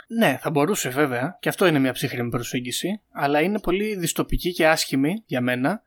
Ναι, 0.09 0.39
θα 0.41 0.51
μπορούσε 0.51 0.89
βέβαια. 0.89 1.39
Και 1.41 1.49
αυτό 1.49 1.67
είναι 1.67 1.79
μια 1.79 1.93
ψύχρεμη 1.93 2.31
προσέγγιση. 2.31 3.01
Αλλά 3.13 3.41
είναι 3.41 3.61
πολύ 3.61 3.97
δυστοπική 3.97 4.53
και 4.53 4.69
άσχημη 4.69 5.23
για 5.27 5.41
μένα. 5.41 5.83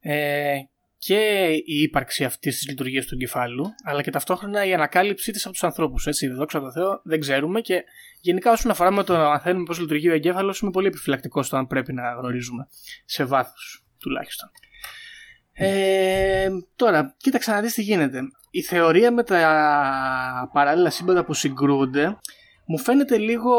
Ε, 0.00 0.56
και 0.98 1.46
η 1.64 1.82
ύπαρξη 1.82 2.24
αυτής 2.24 2.56
της 2.56 2.68
λειτουργίας 2.68 3.06
του 3.06 3.14
εγκεφάλου, 3.14 3.66
αλλά 3.84 4.02
και 4.02 4.10
ταυτόχρονα 4.10 4.64
η 4.64 4.74
ανακάλυψή 4.74 5.32
της 5.32 5.44
από 5.44 5.52
τους 5.52 5.64
ανθρώπους. 5.64 6.06
Έτσι, 6.06 6.28
δόξα 6.28 6.60
τω 6.60 6.72
Θεώ, 6.72 7.00
δεν 7.04 7.20
ξέρουμε 7.20 7.60
και 7.60 7.84
γενικά 8.20 8.52
όσον 8.52 8.70
αφορά 8.70 8.90
με 8.90 9.04
το 9.04 9.16
να 9.16 9.28
μαθαίνουμε 9.28 9.64
πώς 9.64 9.80
λειτουργεί 9.80 10.08
ο 10.08 10.12
εγκέφαλος, 10.12 10.60
είμαι 10.60 10.70
πολύ 10.70 10.86
επιφυλακτικός 10.86 11.46
στο 11.46 11.56
αν 11.56 11.66
πρέπει 11.66 11.92
να 11.92 12.12
γνωρίζουμε 12.12 12.68
σε 13.04 13.24
βάθος 13.24 13.87
τουλάχιστον. 14.00 14.50
Ε, 15.52 16.48
τώρα, 16.76 17.14
κοίταξε 17.16 17.50
να 17.50 17.60
δεις 17.60 17.74
τι 17.74 17.82
γίνεται. 17.82 18.20
Η 18.50 18.62
θεωρία 18.62 19.12
με 19.12 19.22
τα 19.22 20.50
παράλληλα 20.52 20.90
σύμπαντα 20.90 21.24
που 21.24 21.34
συγκρούνται 21.34 22.18
μου 22.66 22.78
φαίνεται 22.78 23.18
λίγο 23.18 23.52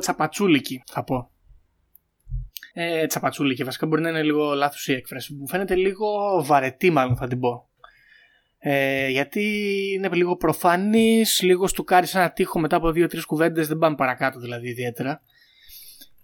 τσαπατσούλικη, 0.00 0.82
θα 0.86 1.04
πω. 1.04 1.30
Ε, 2.72 3.06
τσαπατσούλικη, 3.06 3.64
βασικά 3.64 3.86
μπορεί 3.86 4.02
να 4.02 4.08
είναι 4.08 4.22
λίγο 4.22 4.54
λάθος 4.54 4.88
η 4.88 4.92
έκφραση. 4.92 5.34
Μου 5.34 5.48
φαίνεται 5.48 5.74
λίγο 5.74 6.06
βαρετή, 6.44 6.90
μάλλον 6.90 7.16
θα 7.16 7.26
την 7.26 7.40
πω. 7.40 7.68
Ε, 8.58 9.08
γιατί 9.08 9.42
είναι 9.94 10.08
λίγο 10.12 10.36
προφανής, 10.36 11.42
λίγο 11.42 11.66
στουκάρει 11.66 12.06
ένα 12.12 12.30
τείχο 12.30 12.58
μετά 12.58 12.76
από 12.76 12.90
δύο-τρεις 12.90 13.24
κουβέντες, 13.24 13.68
δεν 13.68 13.78
πάμε 13.78 13.96
παρακάτω 13.96 14.40
δηλαδή 14.40 14.68
ιδιαίτερα. 14.68 15.22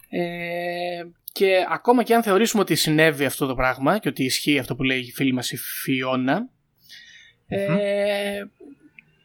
Ε, 0.08 1.02
και 1.32 1.66
ακόμα 1.70 2.02
και 2.02 2.14
αν 2.14 2.22
θεωρήσουμε 2.22 2.62
ότι 2.62 2.74
συνέβη 2.74 3.24
αυτό 3.24 3.46
το 3.46 3.54
πράγμα 3.54 3.98
και 3.98 4.08
ότι 4.08 4.24
ισχύει 4.24 4.58
αυτό 4.58 4.76
που 4.76 4.82
λέει 4.82 4.98
η 4.98 5.12
φίλη 5.12 5.32
μας 5.32 5.50
η 5.50 5.56
Φιώνα, 5.56 6.48
ε, 7.46 8.42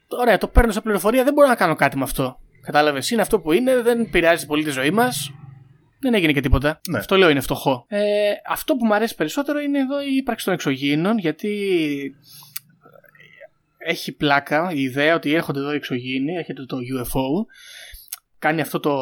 ωραία, 0.08 0.38
το 0.38 0.48
παίρνω 0.48 0.72
σε 0.72 0.82
πληροφορία, 0.82 1.24
δεν 1.24 1.34
μπορώ 1.34 1.48
να 1.48 1.56
κάνω 1.56 1.76
κάτι 1.76 1.98
με 1.98 2.04
αυτό. 2.04 2.40
Κατάλαβες. 2.62 3.10
Είναι 3.10 3.22
αυτό 3.22 3.40
που 3.40 3.52
είναι, 3.52 3.82
δεν 3.82 4.00
επηρεάζει 4.00 4.46
πολύ 4.46 4.64
τη 4.64 4.70
ζωή 4.70 4.92
μας. 4.92 5.32
Δεν 6.00 6.14
έγινε 6.14 6.32
και 6.32 6.42
τίποτα. 6.42 6.82
Ναι. 6.90 6.98
Αυτό 6.98 7.18
λέω 7.18 7.30
είναι 7.30 7.40
φτωχό. 7.40 7.86
Ε, 7.88 8.32
αυτό 8.48 8.76
που 8.76 8.86
μου 8.86 8.94
αρέσει 8.94 9.16
περισσότερο 9.16 9.60
είναι 9.60 9.80
εδώ 9.80 10.02
η 10.02 10.16
ύπαρξη 10.16 10.46
των 10.46 10.54
εξωγήινων, 10.54 11.18
γιατί 11.18 11.52
έχει 13.78 14.12
πλάκα 14.12 14.72
η 14.74 14.82
ιδέα 14.82 15.16
ότι 15.16 15.34
έρχονται 15.34 15.60
εδώ 15.60 15.74
οι 15.74 15.76
εξωγήινοι, 15.76 16.36
έρχεται 16.36 16.66
το 16.66 16.78
UFO, 16.78 17.46
κάνει 18.40 18.62
αυτό 18.62 18.80
το 18.80 19.00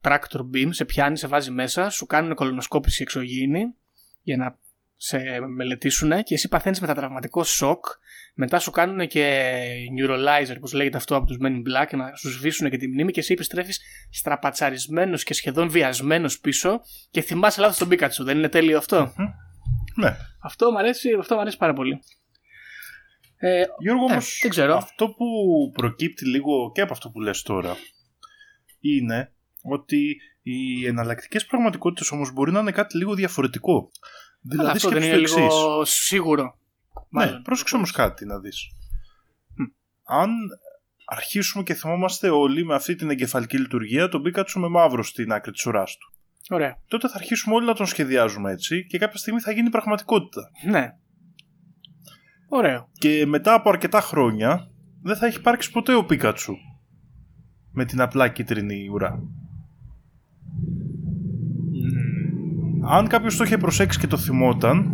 tractor 0.00 0.40
beam, 0.54 0.68
σε 0.70 0.84
πιάνει, 0.84 1.18
σε 1.18 1.26
βάζει 1.26 1.50
μέσα, 1.50 1.90
σου 1.90 2.06
κάνουν 2.06 2.34
κολονοσκόπηση 2.34 3.02
εξωγήινοι 3.02 3.74
για 4.22 4.36
να 4.36 4.58
σε 4.96 5.40
μελετήσουν 5.56 6.22
και 6.22 6.34
εσύ 6.34 6.48
παθαίνεις 6.48 6.80
μετατραυματικό 6.80 7.44
σοκ 7.44 7.84
μετά 8.34 8.58
σου 8.58 8.70
κάνουν 8.70 9.08
και 9.08 9.52
neuralizer 9.98 10.56
πως 10.60 10.72
λέγεται 10.72 10.96
αυτό 10.96 11.16
από 11.16 11.26
τους 11.26 11.36
Men 11.42 11.46
in 11.46 11.56
Black 11.56 11.96
να 11.96 12.14
σου 12.16 12.30
σβήσουν 12.30 12.70
και 12.70 12.76
τη 12.76 12.88
μνήμη 12.88 13.12
και 13.12 13.20
εσύ 13.20 13.32
επιστρέφεις 13.32 13.80
στραπατσαρισμένος 14.10 15.24
και 15.24 15.34
σχεδόν 15.34 15.68
βιασμένος 15.70 16.40
πίσω 16.40 16.80
και 17.10 17.20
θυμάσαι 17.20 17.60
λάθος 17.60 17.78
τον 17.78 17.88
Πίκατσου 17.88 18.24
δεν 18.24 18.38
είναι 18.38 18.48
τέλειο 18.48 18.78
αυτό; 18.78 19.12
Ναι. 19.96 20.16
αυτό, 20.42 20.70
μου 20.70 20.78
αρέσει, 20.78 21.08
αυτό 21.18 21.34
μου 21.34 21.40
αρέσει 21.40 21.56
πάρα 21.56 21.72
πολύ 21.72 22.00
ε, 23.36 23.62
Γιώργο, 23.78 24.04
Ε, 24.08 24.10
όμως, 24.12 24.38
δεν 24.42 24.50
ξέρω. 24.50 24.76
αυτό 24.76 25.08
που 25.08 25.26
προκύπτει 25.72 26.26
λίγο 26.26 26.72
και 26.72 26.80
από 26.80 26.92
αυτό 26.92 27.10
που 27.10 27.20
λες 27.20 27.42
τώρα 27.42 27.76
είναι 28.80 29.32
ότι 29.62 30.16
οι 30.42 30.86
εναλλακτικές 30.86 31.46
πραγματικότητες 31.46 32.10
όμως 32.10 32.32
μπορεί 32.32 32.52
να 32.52 32.60
είναι 32.60 32.72
κάτι 32.72 32.96
λίγο 32.96 33.14
διαφορετικό. 33.14 33.72
αλλά 33.74 33.90
Δηλαδή 34.42 34.76
αυτό 34.76 34.88
δεν 34.88 35.02
σκέψου 35.02 35.38
είναι 35.38 35.46
το 35.46 35.54
λίγο 35.58 35.80
εξής. 35.80 35.94
σίγουρο 36.04 36.42
Ναι, 37.10 37.24
Μάλλον. 37.24 37.42
πρόσεξε 37.42 37.76
όμως 37.76 37.90
κάτι 37.90 38.26
να 38.26 38.38
δεις. 38.38 38.66
Αν 40.04 40.30
αρχίσουμε 41.04 41.62
και 41.62 41.74
θυμόμαστε 41.74 42.28
όλοι 42.30 42.64
με 42.64 42.74
αυτή 42.74 42.94
την 42.94 43.10
εγκεφαλική 43.10 43.58
λειτουργία 43.58 44.08
τον 44.08 44.22
Πίκατσου 44.22 44.60
με 44.60 44.68
μαύρο 44.68 45.02
στην 45.02 45.32
άκρη 45.32 45.52
της 45.52 45.66
ουράς 45.66 45.96
του. 45.96 46.12
Ωραία. 46.54 46.76
Τότε 46.88 47.08
θα 47.08 47.14
αρχίσουμε 47.16 47.54
όλοι 47.54 47.66
να 47.66 47.74
τον 47.74 47.86
σχεδιάζουμε 47.86 48.52
έτσι 48.52 48.86
και 48.86 48.98
κάποια 48.98 49.18
στιγμή 49.18 49.40
θα 49.40 49.52
γίνει 49.52 49.70
πραγματικότητα. 49.70 50.50
Ναι. 50.68 50.88
Ωραίο. 52.48 52.88
Και 52.98 53.26
μετά 53.26 53.54
από 53.54 53.68
αρκετά 53.68 54.00
χρόνια 54.00 54.70
δεν 55.02 55.16
θα 55.16 55.26
έχει 55.26 55.36
υπάρξει 55.38 55.70
ποτέ 55.70 55.94
ο 55.94 56.04
Πίκατσου 56.04 56.54
με 57.72 57.84
την 57.84 58.00
απλά 58.00 58.28
κίτρινη 58.28 58.88
ουρά. 58.92 59.22
Αν 62.88 63.06
κάποιος 63.08 63.36
το 63.36 63.44
είχε 63.44 63.58
προσέξει 63.58 63.98
και 63.98 64.06
το 64.06 64.16
θυμόταν 64.16 64.90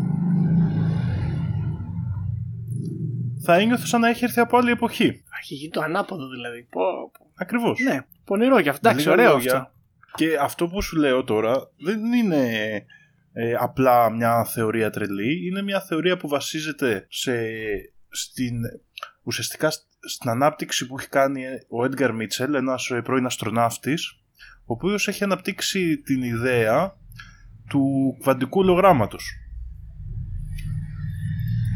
θα 3.43 3.55
ένιωθε 3.55 3.87
σαν 3.87 4.01
να 4.01 4.09
έχει 4.09 4.25
έρθει 4.25 4.41
από 4.41 4.57
άλλη 4.57 4.71
εποχή. 4.71 5.23
Έχει 5.41 5.55
γίνει 5.55 5.71
το 5.71 5.81
ανάποδο 5.81 6.29
δηλαδή. 6.29 6.63
Πω, 6.71 6.81
πω. 7.19 7.27
Ακριβώς. 7.35 7.81
Ναι, 7.81 8.01
πονηρό 8.25 8.61
και 8.61 8.69
αυτό. 8.69 8.89
Εντάξει, 8.89 9.09
Με 9.09 9.15
λίγα 9.15 9.25
ωραίο 9.25 9.37
λόγια, 9.37 9.57
αυτό. 9.57 9.71
Και 10.15 10.37
αυτό 10.41 10.67
που 10.69 10.83
σου 10.83 10.97
λέω 10.97 11.25
τώρα 11.25 11.71
δεν 11.77 12.13
είναι 12.13 12.47
ε, 13.33 13.55
απλά 13.61 14.11
μια 14.11 14.45
θεωρία 14.45 14.91
τρελή. 14.91 15.47
Είναι 15.47 15.63
μια 15.63 15.81
θεωρία 15.81 16.17
που 16.17 16.29
βασίζεται 16.29 17.07
σε, 17.09 17.33
στην, 18.09 18.55
ουσιαστικά 19.23 19.71
σ- 19.71 19.87
στην 20.07 20.31
ανάπτυξη 20.31 20.87
που 20.87 20.99
έχει 20.99 21.09
κάνει 21.09 21.43
ο 21.69 21.85
Έντγκαρ 21.85 22.15
Μίτσελ, 22.15 22.55
ένας 22.55 22.91
ε, 22.91 23.01
πρώην 23.01 23.27
αστροναύτης, 23.27 24.19
ο 24.65 24.73
οποίος 24.73 25.09
έχει 25.09 25.25
αναπτύξει 25.25 25.99
την 25.99 26.23
ιδέα 26.23 26.97
του 27.69 28.17
κβαντικού 28.21 28.61
ολογράμματος. 28.61 29.31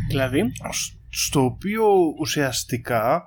Δηλαδή, 0.09 0.53
Σ- 0.71 0.93
στο 1.09 1.45
οποίο 1.45 1.85
ουσιαστικά 2.19 3.23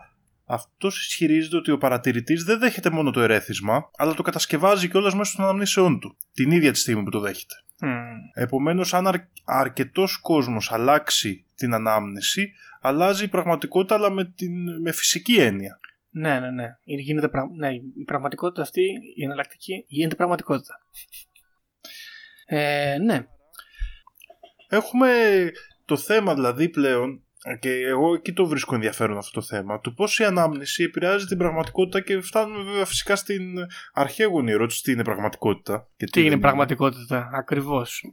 αυτός 0.45 1.07
ισχυρίζεται 1.07 1.57
ότι 1.57 1.71
ο 1.71 1.77
παρατηρητής 1.77 2.43
δεν 2.43 2.59
δέχεται 2.59 2.89
μόνο 2.89 3.11
το 3.11 3.21
ερέθισμα, 3.21 3.89
αλλά 3.97 4.13
το 4.13 4.21
κατασκευάζει 4.23 4.89
κιόλας 4.89 5.15
μέσω 5.15 5.35
των 5.35 5.45
αναμνήσεών 5.45 5.99
του, 5.99 6.17
την 6.33 6.51
ίδια 6.51 6.71
τη 6.71 6.77
στιγμή 6.79 7.03
που 7.03 7.09
το 7.09 7.19
δέχεται. 7.19 7.53
μ, 7.81 7.87
Επομένως, 8.33 8.93
αν 8.93 9.07
αρ- 9.07 9.27
αρκετός 9.43 10.17
κόσμος 10.17 10.71
αλλάξει 10.71 11.45
την 11.55 11.73
ανάμνηση, 11.73 12.53
αλλάζει 12.83 13.23
η 13.23 13.27
πραγματικότητα, 13.27 13.95
αλλά 13.95 14.09
με, 14.09 14.25
την, 14.25 14.81
με 14.81 14.91
φυσική 14.91 15.35
έννοια. 15.35 15.79
ναι, 16.09 16.39
ναι, 16.39 16.51
ναι. 16.51 16.67
Είναι- 16.83 17.01
Γίνεται 17.01 17.27
πρα... 17.29 17.43
ναι. 17.57 17.73
Η 17.73 18.03
πραγματικότητα 18.05 18.61
αυτή, 18.61 18.81
η 19.15 19.23
εναλλακτική, 19.23 19.85
γίνεται 19.87 20.15
πραγματικότητα. 20.15 20.73
Ε, 22.45 22.97
ναι. 22.97 23.25
Έχουμε 24.69 25.09
το 25.85 25.97
θέμα 25.97 26.33
δηλαδή 26.33 26.69
πλέον, 26.69 27.23
και 27.59 27.69
εγώ 27.69 28.13
εκεί 28.13 28.33
το 28.33 28.45
βρίσκω 28.45 28.75
ενδιαφέρον 28.75 29.17
αυτό 29.17 29.39
το 29.39 29.45
θέμα, 29.45 29.79
του 29.79 29.93
πώς 29.93 30.19
η 30.19 30.23
ανάμνηση 30.23 30.83
επηρεάζει 30.83 31.25
την 31.25 31.37
πραγματικότητα 31.37 32.01
και 32.01 32.21
φτάνουμε 32.21 32.63
βέβαια 32.63 32.85
φυσικά 32.85 33.15
στην 33.15 33.41
αρχαίγονη 33.93 34.51
ερώτηση 34.51 34.81
τι 34.83 34.91
είναι 34.91 35.03
πραγματικότητα. 35.03 35.89
Και 35.95 36.05
Τι 36.05 36.19
είναι 36.21 36.29
δεν 36.29 36.39
πραγματικότητα, 36.39 37.29
ακριβώς. 37.33 38.03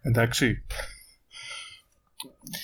Εντάξει. 0.00 0.64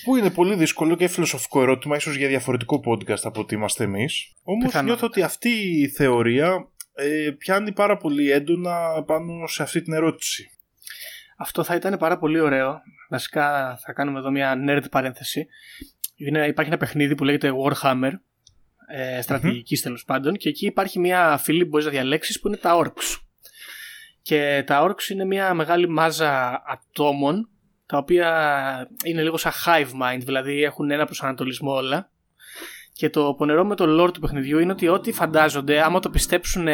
Που 0.03 0.15
είναι 0.15 0.29
πολύ 0.31 0.55
δύσκολο 0.55 0.95
και 0.95 1.07
φιλοσοφικό 1.07 1.61
ερώτημα, 1.61 1.95
ίσως 1.95 2.15
για 2.15 2.27
διαφορετικό 2.27 2.81
podcast 2.85 3.21
από 3.23 3.41
ότι 3.41 3.55
είμαστε 3.55 3.83
εμείς. 3.83 4.33
Όμως 4.43 4.65
Πιθανότατα. 4.65 4.81
νιώθω 4.83 5.05
ότι 5.05 5.21
αυτή 5.21 5.49
η 5.81 5.87
θεωρία 5.87 6.69
ε, 6.93 7.31
πιάνει 7.37 7.71
πάρα 7.71 7.97
πολύ 7.97 8.31
έντονα 8.31 9.03
πάνω 9.03 9.47
σε 9.47 9.63
αυτή 9.63 9.81
την 9.81 9.93
ερώτηση. 9.93 10.49
Αυτό 11.37 11.63
θα 11.63 11.75
ήταν 11.75 11.97
πάρα 11.97 12.17
πολύ 12.17 12.39
ωραίο. 12.39 12.81
Βασικά 13.09 13.77
θα 13.85 13.93
κάνουμε 13.93 14.19
εδώ 14.19 14.31
μια 14.31 14.55
nerd 14.67 14.83
παρένθεση. 14.91 15.47
Είναι, 16.15 16.47
υπάρχει 16.47 16.71
ένα 16.71 16.79
παιχνίδι 16.79 17.15
που 17.15 17.23
λέγεται 17.23 17.51
Warhammer, 17.65 18.11
ε, 18.87 19.21
στρατηγικής 19.21 19.81
τέλος 19.81 20.05
πάντων, 20.05 20.33
και 20.35 20.49
εκεί 20.49 20.65
υπάρχει 20.65 20.99
μια 20.99 21.37
φύλλη 21.37 21.63
που 21.63 21.69
μπορείς 21.69 21.85
να 21.85 21.91
διαλέξεις 21.91 22.39
που 22.39 22.47
είναι 22.47 22.57
τα 22.57 22.77
Orcs. 22.77 23.19
Και 24.21 24.63
τα 24.65 24.87
Orcs 24.87 25.09
είναι 25.09 25.25
μια 25.25 25.53
μεγάλη 25.53 25.89
μάζα 25.89 26.63
ατόμων, 26.65 27.49
τα 27.91 27.97
οποία 27.97 28.89
είναι 29.03 29.21
λίγο 29.21 29.37
σαν 29.37 29.51
hive 29.65 29.89
mind, 30.01 30.19
δηλαδή 30.19 30.63
έχουν 30.63 30.91
ένα 30.91 31.05
προσανατολισμό 31.05 31.73
όλα. 31.73 32.11
Και 32.93 33.09
το 33.09 33.33
πονερό 33.33 33.65
με 33.65 33.75
το 33.75 34.03
lore 34.03 34.13
του 34.13 34.19
παιχνιδιού 34.19 34.59
είναι 34.59 34.71
ότι 34.71 34.87
ό,τι 34.87 35.11
φαντάζονται, 35.11 35.81
άμα 35.83 35.99
το 35.99 36.09
πιστέψουν, 36.09 36.67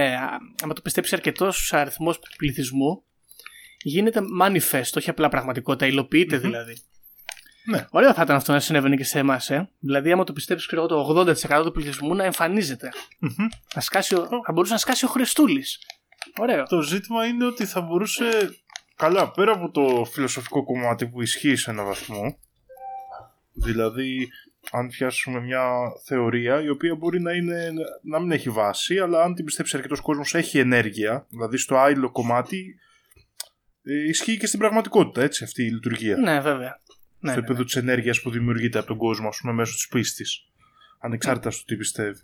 άμα 0.64 0.74
το 0.74 0.82
πιστέψει 0.82 1.16
αρκετός 1.16 1.74
αριθμός 1.74 2.20
πληθυσμού, 2.38 3.04
γίνεται 3.82 4.20
manifest, 4.42 4.92
όχι 4.98 5.10
απλά 5.10 5.30
πραγματικότητα, 5.30 5.86
υλοποιείται 5.86 6.38
δηλαδή. 6.38 6.78
Ναι. 7.66 7.86
Ωραίο 7.90 8.14
θα 8.14 8.22
ήταν 8.22 8.36
αυτό 8.36 8.52
να 8.52 8.60
συνέβαινε 8.60 8.96
και 8.96 9.04
σε 9.04 9.20
εμάς, 9.20 9.50
ε. 9.50 9.70
Δηλαδή, 9.80 10.12
άμα 10.12 10.24
το 10.24 10.34
πιστέψεις, 10.34 10.68
ξέρω 10.68 10.86
εγώ, 10.90 11.14
το 11.14 11.36
80% 11.60 11.64
του 11.64 11.72
πληθυσμού 11.72 12.16
να 12.16 12.24
εμφανίζεται. 12.24 12.92
Μμμ. 13.20 13.48
Να 13.76 13.82
σκάσει 13.82 14.16
ο, 14.16 14.28
θα 14.46 14.52
μπορούσε 14.52 14.74
να 14.74 14.80
σκάσει 14.80 15.06
ο 15.06 15.08
Χριστούλης. 15.08 15.80
Ωραίο. 16.40 16.64
Το 16.64 16.82
ζήτημα 16.82 17.26
είναι 17.26 17.46
ότι 17.46 17.66
θα 17.66 17.82
μπορούσε, 17.82 18.26
καλά, 18.98 19.32
πέρα 19.32 19.52
από 19.52 19.72
το 19.72 20.06
φιλοσοφικό 20.06 20.64
κομμάτι 20.64 21.08
που 21.08 21.22
ισχύει 21.22 21.56
σε 21.56 21.72
έναν 21.72 21.86
βαθμό, 21.86 22.38
δηλαδή 23.54 24.30
αν 24.72 24.88
πιάσουμε 24.88 25.40
μια 25.40 25.70
θεωρία 26.06 26.62
η 26.62 26.70
οποία 26.70 26.96
μπορεί 26.96 27.22
να, 27.22 27.32
είναι, 27.32 27.72
να 28.02 28.20
μην 28.20 28.32
έχει 28.32 28.50
βάση, 28.50 29.00
αλλά 29.00 29.24
αν 29.24 29.34
την 29.34 29.46
πιστέψει 29.46 29.76
αρκετός 29.76 30.02
κόσμος 30.02 30.36
έχει 30.36 30.60
ενέργεια, 30.60 31.26
δηλαδή 31.30 31.58
στο 31.58 31.76
άλλο 31.78 32.12
κομμάτι 32.12 32.80
ε, 33.84 34.08
ισχύει 34.08 34.38
και 34.38 34.48
στην 34.48 34.60
πραγματικότητα, 34.60 35.22
έτσι, 35.22 35.44
αυτή 35.44 35.64
η 35.64 35.70
λειτουργία. 35.70 36.18
Ναι, 36.18 36.40
βέβαια. 36.40 36.82
Ναι, 37.20 37.32
στο 37.32 37.40
ναι, 37.40 37.46
επίπεδο 37.46 37.64
της 37.64 37.76
ενέργειας 37.76 38.22
που 38.22 38.30
δημιουργείται 38.30 38.78
από 38.78 38.88
τον 38.88 38.98
κόσμο, 38.98 39.28
ας 39.28 39.38
πούμε, 39.42 39.54
μέσω 39.54 39.74
της 39.74 39.88
πίστης. 39.88 40.46
Ανεξάρτητα 41.00 41.52
στο 41.52 41.66
τι 41.66 41.76
πιστεύει. 41.76 42.22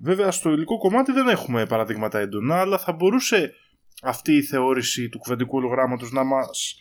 Βέβαια, 0.00 0.30
στο 0.30 0.50
υλικό 0.50 0.78
κομμάτι 0.78 1.12
δεν 1.12 1.28
έχουμε 1.28 1.66
παραδείγματα 1.66 2.18
έντονα, 2.18 2.60
αλλά 2.60 2.78
θα 2.78 2.92
μπορούσε 2.92 3.54
αυτή 4.02 4.32
η 4.32 4.42
θεώρηση 4.42 5.08
του 5.08 5.18
κουβεντικού 5.18 5.56
ολογράμματος 5.56 6.12
να 6.12 6.24
μας 6.24 6.80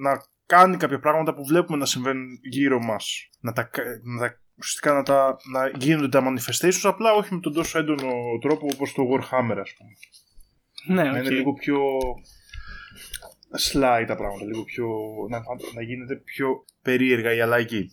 να 0.00 0.22
κάνει 0.46 0.76
κάποια 0.76 0.98
πράγματα 0.98 1.34
που 1.34 1.44
βλέπουμε 1.44 1.78
να 1.78 1.86
συμβαίνουν 1.86 2.26
γύρω 2.42 2.78
μας. 2.84 3.28
Να 3.40 3.52
τα, 3.52 3.62
κα- 3.62 3.82
να 4.02 4.18
τα, 4.20 4.40
ουσιαστικά 4.58 4.92
να, 4.92 5.02
τα, 5.02 5.36
να 5.52 5.68
γίνονται 5.78 6.08
τα 6.08 6.22
manifestations, 6.28 6.80
απλά 6.82 7.12
όχι 7.12 7.34
με 7.34 7.40
τον 7.40 7.52
τόσο 7.52 7.78
έντονο 7.78 8.12
τρόπο 8.40 8.66
όπως 8.72 8.92
το 8.92 9.02
Warhammer, 9.12 9.56
ας 9.60 9.72
πούμε. 9.76 9.90
ναι, 11.02 11.10
Να 11.10 11.10
οκ. 11.18 11.24
είναι 11.24 11.30
λίγο 11.34 11.52
πιο 11.52 11.78
sly 13.72 14.04
τα 14.06 14.16
πράγματα, 14.16 14.44
λίγο 14.44 14.64
πιο, 14.64 14.86
να, 15.28 15.42
να 15.74 15.82
γίνεται 15.82 16.14
πιο 16.16 16.64
περίεργα 16.82 17.34
η 17.34 17.40
αλλαγή. 17.40 17.92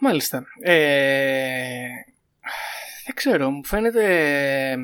Μάλιστα. 0.00 0.44
Ε, 0.62 1.86
δεν 3.06 3.14
ξέρω, 3.14 3.50
μου 3.50 3.64
φαίνεται 3.64 4.76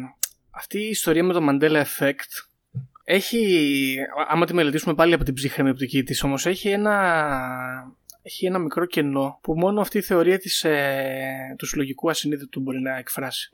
αυτή 0.57 0.79
η 0.79 0.89
ιστορία 0.89 1.25
με 1.25 1.33
το 1.33 1.47
Mandela 1.49 1.83
Effect 1.83 2.47
έχει, 3.05 3.97
άμα 4.29 4.47
τη 4.47 4.55
μελετήσουμε 4.55 4.95
πάλι 4.95 5.15
από 5.15 5.25
την 5.25 5.35
ψύχραιμη 5.35 5.71
οπτική 5.71 6.03
της 6.03 6.23
όμως 6.23 6.47
έχει 6.47 6.69
ένα, 6.69 7.17
έχει 8.23 8.47
ένα 8.47 8.59
μικρό 8.59 8.87
κενό 8.87 9.39
που 9.43 9.59
μόνο 9.59 9.81
αυτή 9.81 9.99
η 9.99 10.03
θεωρία 10.03 10.39
της, 10.39 10.65
ε, 10.65 11.55
του 11.59 11.67
συλλογικού 11.67 12.11
ασυνείδητου 12.11 12.61
μπορεί 12.61 12.81
να 12.81 12.97
εκφράσει. 12.97 13.51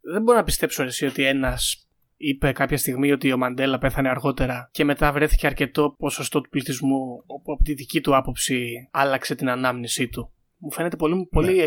Δεν 0.00 0.22
μπορώ 0.22 0.38
να 0.38 0.44
πιστέψω 0.44 0.82
εσύ 0.82 1.06
ότι 1.06 1.24
ένας 1.24 1.88
είπε 2.16 2.52
κάποια 2.52 2.76
στιγμή 2.76 3.12
ότι 3.12 3.32
ο 3.32 3.36
Μαντέλα 3.36 3.78
πέθανε 3.78 4.08
αργότερα 4.08 4.68
και 4.72 4.84
μετά 4.84 5.12
βρέθηκε 5.12 5.46
αρκετό 5.46 5.94
ποσοστό 5.98 6.40
του 6.40 6.48
πληθυσμού 6.48 7.22
όπου 7.26 7.52
από 7.52 7.62
τη 7.62 7.74
δική 7.74 8.00
του 8.00 8.16
άποψη 8.16 8.88
άλλαξε 8.90 9.34
την 9.34 9.48
ανάμνησή 9.48 10.08
του. 10.08 10.32
Μου 10.64 10.72
φαίνεται 10.72 10.96
πολύ, 10.96 11.28
πολύ 11.30 11.62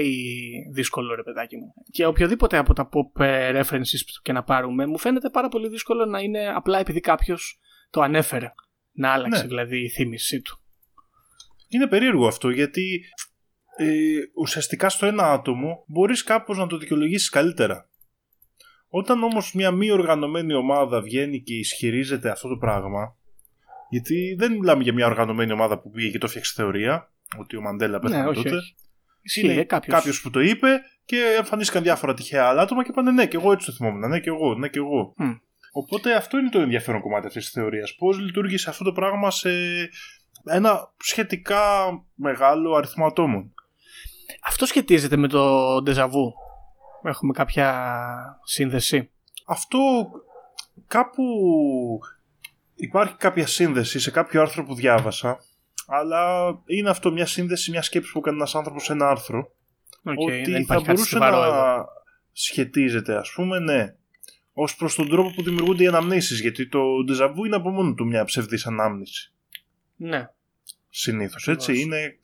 δύσκολο, 0.73 1.15
ρε 1.15 1.23
παιδάκι 1.23 1.57
μου. 1.57 1.73
Και 1.91 2.05
οποιοδήποτε 2.05 2.57
από 2.57 2.73
τα 2.73 2.89
pop 2.91 3.21
ε, 3.21 3.61
references 3.61 4.01
και 4.21 4.31
να 4.31 4.43
πάρουμε, 4.43 4.85
μου 4.85 4.97
φαίνεται 4.97 5.29
πάρα 5.29 5.47
πολύ 5.47 5.69
δύσκολο 5.69 6.05
να 6.05 6.19
είναι 6.19 6.47
απλά 6.55 6.79
επειδή 6.79 6.99
κάποιος 6.99 7.59
το 7.89 8.01
ανέφερε. 8.01 8.53
Να 8.91 9.09
άλλαξε 9.11 9.41
Ναι. 9.41 9.47
δηλαδή 9.47 9.83
η 9.83 9.89
θύμησή 9.89 10.41
του. 10.41 10.59
Είναι 11.67 11.87
περίεργο 11.87 12.27
αυτό 12.27 12.49
γιατί 12.49 13.01
ε, 13.77 14.17
ουσιαστικά 14.35 14.89
στο 14.89 15.05
ένα 15.05 15.31
άτομο 15.31 15.83
μπορείς 15.87 16.23
κάπως 16.23 16.57
να 16.57 16.67
το 16.67 16.77
δικαιολογήσεις 16.77 17.29
καλύτερα. 17.29 17.89
Όταν 18.87 19.23
όμως 19.23 19.53
μια 19.53 19.71
μη 19.71 19.91
οργανωμένη 19.91 20.53
ομάδα 20.53 21.01
βγαίνει 21.01 21.41
και 21.41 21.55
ισχυρίζεται 21.55 22.29
αυτό 22.29 22.47
το 22.47 22.57
πράγμα 22.57 23.17
γιατί 23.89 24.35
δεν 24.37 24.51
μιλάμε 24.51 24.83
για 24.83 24.93
μια 24.93 25.05
οργανωμένη 25.05 25.51
ομάδα 25.51 25.79
που 25.79 25.89
πήγε 25.89 26.09
και 26.09 26.17
το 26.17 26.25
έφτιαξε 26.25 26.53
θεωρία 26.55 27.11
ότι 27.37 27.57
ο 27.57 27.61
Μαντέλα 27.61 27.99
πέθανε 27.99 28.23
ναι, 28.23 28.29
όχι, 28.29 28.43
τότε. 28.43 28.55
όχι. 28.55 28.65
Ισχύει, 28.65 28.84
Είναι 29.33 29.53
ε, 29.53 29.63
κάποιος. 29.63 29.95
κάποιος 29.95 30.21
που 30.21 30.29
το 30.29 30.39
είπε 30.39 30.81
και 31.05 31.35
εμφανίστηκαν 31.37 31.83
διάφορα 31.83 32.13
τυχαία 32.13 32.45
άλλα 32.45 32.61
άτομα 32.61 32.83
και 32.83 32.89
είπαν 32.91 33.13
ναι 33.13 33.25
και 33.25 33.37
εγώ 33.37 33.51
έτσι 33.51 33.65
το 33.65 33.71
θυμόμουν, 33.71 34.09
ναι 34.09 34.19
και 34.19 34.29
εγώ, 34.29 34.55
ναι 34.55 34.67
και 34.67 34.79
εγώ. 34.79 35.13
Μμ. 35.17 35.31
Οπότε 35.71 36.15
αυτό 36.15 36.37
είναι 36.37 36.49
το 36.49 36.59
ενδιαφέρον 36.59 37.01
κομμάτι 37.01 37.27
αυτής 37.27 37.43
της 37.43 37.53
θεωρίας. 37.53 37.95
Πώς 37.95 38.19
λειτούργησε 38.19 38.69
αυτό 38.69 38.83
το 38.83 38.91
πράγμα 38.91 39.31
σε 39.31 39.49
ένα 40.45 40.93
σχετικά 40.97 41.61
μεγάλο 42.13 42.75
αριθμό 42.75 43.05
ατόμων. 43.05 43.53
Αυτό 44.43 44.65
σχετίζεται 44.65 45.15
με 45.15 45.27
το 45.27 45.81
ντεζαβού. 45.81 46.33
Έχουμε 47.03 47.33
κάποια 47.33 47.85
σύνδεση. 48.43 49.09
Αυτό 49.45 49.79
κάπου 50.87 51.23
υπάρχει 52.75 53.15
κάποια 53.15 53.47
σύνδεση 53.47 53.99
σε 53.99 54.11
κάποιο 54.11 54.41
άρθρο 54.41 54.63
που 54.63 54.75
διάβασα 54.75 55.39
αλλά 55.87 56.47
είναι 56.65 56.89
αυτό 56.89 57.11
μια 57.11 57.25
σύνδεση, 57.25 57.71
μια 57.71 57.81
σκέψη 57.81 58.11
που 58.11 58.19
κάνει 58.19 58.37
ένας 58.37 58.55
άνθρωπος 58.55 58.83
σε 58.83 58.93
ένα 58.93 59.07
άρθρο 59.09 59.51
Οκ, 60.03 60.19
ότι 60.19 60.31
δεν 60.35 60.43
θα 60.45 60.57
υπάρχει 60.59 60.67
κάτι 60.67 60.83
μπορούσε 60.85 61.09
σοβαρό 61.09 61.39
να 61.39 61.45
εδώ. 61.47 61.85
σχετίζεται 62.31 63.15
ας 63.17 63.31
πούμε 63.35 63.59
ναι 63.59 63.95
ως 64.53 64.75
προς 64.75 64.95
τον 64.95 65.09
τρόπο 65.09 65.31
που 65.35 65.43
δημιουργούνται 65.43 65.83
οι 65.83 65.87
αναμνήσεις 65.87 66.39
γιατί 66.39 66.67
το 66.67 66.79
ντεζαβού 67.05 67.45
είναι 67.45 67.55
από 67.55 67.69
μόνο 67.69 67.93
του 67.93 68.05
μια 68.05 68.23
ψευδής 68.25 68.65
ανάμνηση 68.65 69.33
Ναι. 69.95 70.29
συνήθως 70.89 71.47
Ακριβώς. 71.47 71.67
έτσι 71.67 71.81
είναι 71.81 72.19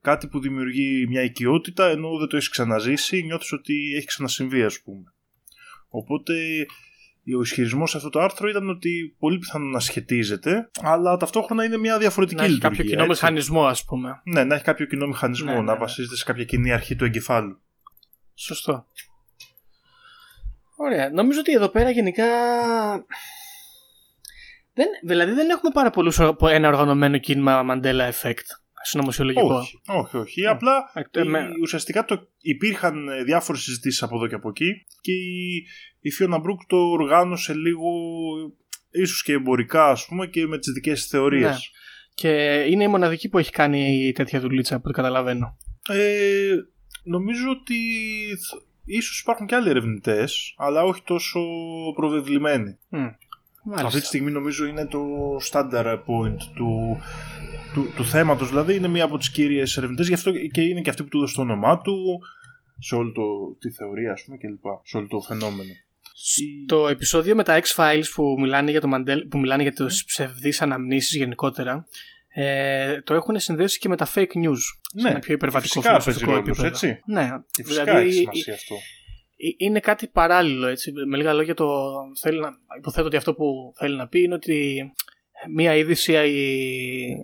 κάτι 0.00 0.26
που 0.28 0.40
δημιουργεί 0.40 1.06
μια 1.08 1.22
οικειότητα 1.22 1.86
ενώ 1.88 2.18
δεν 2.18 2.28
το 2.28 2.36
έχεις 2.36 2.48
ξαναζήσει 2.48 3.22
νιώθεις 3.22 3.52
ότι 3.52 3.94
έχει 3.96 4.06
ξανασυμβεί 4.06 4.62
ας 4.62 4.80
πούμε 4.80 5.12
οπότε 5.88 6.34
ο 7.38 7.40
ισχυρισμός 7.40 7.90
σε 7.90 7.96
αυτό 7.96 8.08
το 8.08 8.20
άρθρο 8.20 8.48
ήταν 8.48 8.68
ότι 8.68 9.16
πολύ 9.18 9.38
πιθανό 9.38 9.64
να 9.64 9.80
σχετίζεται, 9.80 10.70
αλλά 10.82 11.16
ταυτόχρονα 11.16 11.64
είναι 11.64 11.76
μια 11.76 11.98
διαφορετική 11.98 12.40
Να 12.40 12.44
έχει 12.46 12.52
λειτουργία. 12.54 12.78
κάποιο 12.78 12.90
κοινό 12.96 13.10
έτσι. 13.10 13.24
μηχανισμό, 13.24 13.66
ας 13.66 13.84
πούμε. 13.84 14.20
Ναι, 14.24 14.44
να 14.44 14.54
έχει 14.54 14.64
κάποιο 14.64 14.86
κοινό 14.86 15.06
μηχανισμό, 15.06 15.50
Ναι, 15.50 15.56
ναι, 15.58 15.64
να 15.64 15.72
ναι. 15.72 15.78
βασίζεται 15.78 16.16
σε 16.16 16.24
κάποια 16.24 16.44
κοινή 16.44 16.72
αρχή 16.72 16.96
του 16.96 17.04
εγκεφάλου. 17.04 17.60
Σωστό. 18.34 18.86
Ωραία. 20.76 21.10
Νομίζω 21.10 21.40
ότι 21.40 21.52
εδώ 21.52 21.68
πέρα 21.68 21.90
γενικά. 21.90 22.24
Δεν, 24.74 24.86
δηλαδή 25.04 25.32
δεν 25.32 25.50
έχουμε 25.50 25.70
πάρα 25.74 25.90
πολλούς 25.90 26.18
ένα 26.40 26.68
οργανωμένο 26.68 27.18
κίνημα 27.18 27.64
Mandela 27.70 28.10
Effect. 28.10 28.46
Συνωμοσιολογικό. 28.82 29.54
Όχι, 29.54 29.80
όχι, 29.86 30.16
όχι. 30.16 30.46
Απλά 30.46 30.90
Εκ- 30.94 31.16
ε, 31.16 31.20
η- 31.20 31.24
με- 31.28 31.48
ουσιαστικά 31.62 32.04
το, 32.04 32.28
υπήρχαν 32.40 33.08
ε, 33.08 33.22
διάφορες 33.22 33.60
συζητήσεις 33.62 34.02
από 34.02 34.16
εδώ 34.16 34.26
και 34.26 34.34
από 34.34 34.48
εκεί 34.48 34.70
και 35.00 35.12
η, 35.12 35.64
η 36.00 36.10
Φιώνα 36.10 36.38
Μπρούκ 36.38 36.60
το 36.66 36.76
οργάνωσε 36.76 37.54
λίγο 37.54 37.88
ίσως 38.90 39.22
και 39.22 39.32
εμπορικά 39.32 39.86
ας 39.90 40.06
πούμε 40.06 40.26
και 40.26 40.46
με 40.46 40.58
τις 40.58 40.72
δικές 40.72 41.00
της 41.00 41.10
θεωρίες. 41.10 41.50
Ναι. 41.50 41.56
Και 42.14 42.64
είναι 42.68 42.84
η 42.84 42.88
μοναδική 42.88 43.28
που 43.28 43.38
έχει 43.38 43.50
κάνει 43.50 44.12
τέτοια 44.14 44.40
δουλίτσα 44.40 44.74
από 44.74 44.88
ό,τι 44.88 44.96
καταλαβαίνω. 44.96 45.56
Ε, 45.88 46.54
νομίζω 47.04 47.50
ότι 47.50 47.74
θ- 48.36 48.62
ίσως 48.84 49.20
υπάρχουν 49.20 49.46
και 49.46 49.54
άλλοι 49.54 49.68
ερευνητές 49.68 50.54
αλλά 50.56 50.82
όχι 50.82 51.02
τόσο 51.04 51.40
προβεβλημένοι. 51.94 52.78
Μμ. 52.88 53.06
Μάλιστα. 53.70 53.86
Αυτή 53.86 54.00
τη 54.00 54.06
στιγμή 54.06 54.30
νομίζω 54.30 54.66
είναι 54.66 54.86
το 54.86 55.00
standard 55.50 55.98
point 56.06 56.36
του, 56.54 57.00
του, 57.74 57.92
του 57.96 58.04
θέματος. 58.04 58.48
Δηλαδή 58.48 58.74
είναι 58.74 58.88
μία 58.88 59.04
από 59.04 59.18
τις 59.18 59.30
κύριες 59.30 59.76
ερευνητές 59.76 60.08
γι' 60.08 60.14
αυτό 60.14 60.32
και 60.32 60.60
είναι 60.60 60.80
και 60.80 60.90
αυτή 60.90 61.02
που 61.02 61.08
του 61.08 61.18
δώσε 61.18 61.34
το 61.34 61.40
όνομά 61.40 61.80
του 61.80 62.20
σε 62.78 62.94
όλη 62.94 63.12
το, 63.12 63.22
τη 63.58 63.70
θεωρία 63.70 64.12
ας 64.12 64.22
πούμε 64.24 64.36
και 64.36 64.48
λοιπά, 64.48 64.80
σε 64.84 64.96
όλο 64.96 65.06
το 65.06 65.20
φαινόμενο. 65.20 65.70
Το 66.66 66.88
επεισόδιο 66.88 67.34
με 67.34 67.42
τα 67.42 67.62
X-Files 67.62 68.04
που 68.14 68.36
μιλάνε 68.38 68.70
για, 68.70 68.80
το 68.80 68.88
Mandela, 68.94 69.22
που 69.30 69.38
μιλάνε 69.38 69.62
για 69.62 69.72
τις 69.72 70.04
ψευδείς 70.04 70.62
αναμνήσεις 70.62 71.16
γενικότερα 71.16 71.86
ε, 72.34 73.00
το 73.00 73.14
έχουν 73.14 73.40
συνδέσει 73.40 73.78
και 73.78 73.88
με 73.88 73.96
τα 73.96 74.08
fake 74.14 74.32
news. 74.44 74.60
σε 74.96 75.08
ένα 75.08 75.18
πιο 75.18 75.34
υπερβατικό 75.34 75.80
φυσικά 75.80 75.90
παίζει 75.90 76.04
φιλοσοφικό 76.04 76.30
ρόλος, 76.30 76.48
επίπεδο. 76.48 76.66
έτσι. 76.66 77.00
Ναι, 77.06 77.28
Και 77.50 77.64
φυσικά 77.64 77.84
δηλαδή 77.84 78.06
έχει 78.06 78.16
σημασία 78.16 78.54
αυτό. 78.54 78.76
Ε, 79.42 79.64
είναι 79.64 79.80
κάτι 79.80 80.08
παράλληλο 80.08 80.66
έτσι. 80.66 80.92
Με 81.08 81.16
λίγα 81.16 81.32
λόγια 81.32 81.54
το 81.54 81.66
θέλει 82.20 82.40
να, 82.40 82.50
υποθέτω 82.78 83.06
ότι 83.06 83.16
αυτό 83.16 83.34
που 83.34 83.72
θέλει 83.76 83.96
να 83.96 84.08
πει 84.08 84.22
είναι 84.22 84.34
ότι 84.34 84.92
μία 85.54 85.74
είδηση 85.76 86.12
η- 86.12 87.16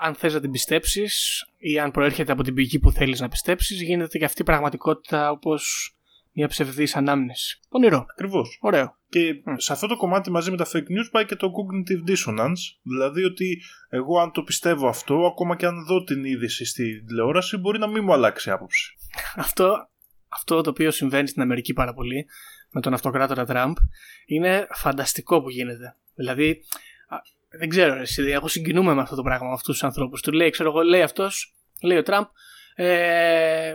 αν 0.00 0.14
θες 0.14 0.34
να 0.34 0.40
την 0.40 0.50
πιστέψεις 0.50 1.44
ή 1.56 1.78
αν 1.78 1.90
προέρχεται 1.90 2.32
από 2.32 2.42
την 2.42 2.54
πηγή 2.54 2.78
που 2.78 2.90
θέλεις 2.92 3.20
να 3.20 3.28
πιστέψεις 3.28 3.82
γίνεται 3.82 4.18
και 4.18 4.24
αυτή 4.24 4.42
η 4.42 4.44
πραγματικότητα 4.44 5.30
όπως 5.30 5.92
μια 6.32 6.48
ψευδής 6.48 6.96
ανάμνηση. 6.96 7.60
Πονηρό. 7.68 8.06
Ακριβώς. 8.10 8.58
Ωραίο. 8.60 8.96
Και 9.08 9.34
σε 9.56 9.72
αυτό 9.72 9.86
το 9.86 9.96
κομμάτι 9.96 10.30
μαζί 10.30 10.50
με 10.50 10.56
τα 10.56 10.66
fake 10.66 10.78
news 10.78 11.08
πάει 11.10 11.24
και 11.24 11.34
το 11.36 11.46
cognitive 11.46 12.10
dissonance. 12.10 12.60
Δηλαδή 12.82 13.24
ότι 13.24 13.62
εγώ 13.88 14.18
αν 14.18 14.32
το 14.32 14.42
πιστεύω 14.42 14.88
αυτό, 14.88 15.14
ακόμα 15.26 15.56
και 15.56 15.66
αν 15.66 15.84
δω 15.86 16.04
την 16.04 16.24
είδηση 16.24 16.64
στη 16.64 17.04
τηλεόραση, 17.04 17.56
μπορεί 17.56 17.78
να 17.78 17.86
μην 17.86 18.04
μου 18.04 18.12
αλλάξει 18.12 18.50
άποψη. 18.50 18.94
Αυτό, 19.36 19.88
αυτό 20.38 20.60
το 20.60 20.70
οποίο 20.70 20.90
συμβαίνει 20.90 21.28
στην 21.28 21.42
Αμερική 21.42 21.72
πάρα 21.72 21.94
πολύ 21.94 22.26
με 22.70 22.80
τον 22.80 22.94
αυτοκράτορα 22.94 23.44
Τραμπ 23.44 23.76
είναι 24.26 24.66
φανταστικό 24.70 25.42
που 25.42 25.50
γίνεται. 25.50 25.96
Δηλαδή, 26.14 26.60
α, 27.08 27.16
δεν 27.58 27.68
ξέρω, 27.68 27.94
ρε, 27.94 28.00
εσύ, 28.00 28.22
εγώ 28.22 28.48
συγκινούμαι 28.48 28.94
με 28.94 29.00
αυτό 29.00 29.16
το 29.16 29.22
πράγμα, 29.22 29.46
με 29.46 29.52
αυτούς 29.52 29.72
τους 29.72 29.84
ανθρώπους. 29.84 30.20
Του 30.22 30.32
λέει, 30.32 30.50
ξέρω 30.50 30.68
εγώ, 30.68 30.80
λέει 30.82 31.02
αυτός, 31.02 31.54
λέει 31.82 31.98
ο 31.98 32.02
Τραμπ, 32.02 32.24
ε, 32.74 33.74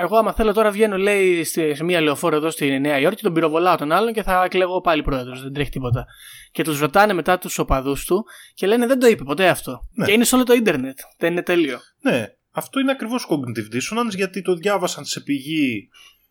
εγώ 0.00 0.16
άμα 0.16 0.32
θέλω 0.32 0.52
τώρα 0.52 0.70
βγαίνω, 0.70 0.96
λέει, 0.96 1.44
στη- 1.44 1.74
σε 1.74 1.84
μια 1.84 2.00
λεωφόρο 2.00 2.36
εδώ 2.36 2.50
στη 2.50 2.78
Νέα 2.78 2.98
Υόρκη, 2.98 3.22
τον 3.22 3.32
πυροβολάω 3.32 3.76
τον 3.76 3.92
άλλον 3.92 4.12
και 4.12 4.22
θα 4.22 4.44
εκλεγώ 4.44 4.80
πάλι 4.80 5.02
πρόεδρος. 5.02 5.42
Δεν 5.42 5.52
τρέχει 5.52 5.70
τίποτα. 5.70 6.06
Και 6.52 6.62
τους 6.62 6.78
ρωτάνε 6.80 7.12
μετά 7.12 7.38
τους 7.38 7.58
οπαδούς 7.58 8.04
του 8.04 8.24
και 8.54 8.66
λένε 8.66 8.86
δεν 8.86 8.98
το 8.98 9.06
είπε 9.06 9.24
ποτέ 9.24 9.48
αυτό. 9.48 9.88
Ναι. 9.94 10.04
Και 10.06 10.12
είναι 10.12 10.24
σε 10.24 10.34
όλο 10.34 10.44
το 10.44 10.52
ίντερνετ. 10.52 10.98
Δεν 11.18 11.32
είναι 11.32 11.42
τέλειο. 11.42 11.78
Ναι, 12.00 12.26
αυτό 12.58 12.80
είναι 12.80 12.90
ακριβώς 12.90 13.26
cognitive 13.28 13.74
dissonance 13.74 14.14
γιατί 14.14 14.42
το 14.42 14.54
διάβασαν 14.54 15.04
σε 15.04 15.20
πηγή 15.20 15.88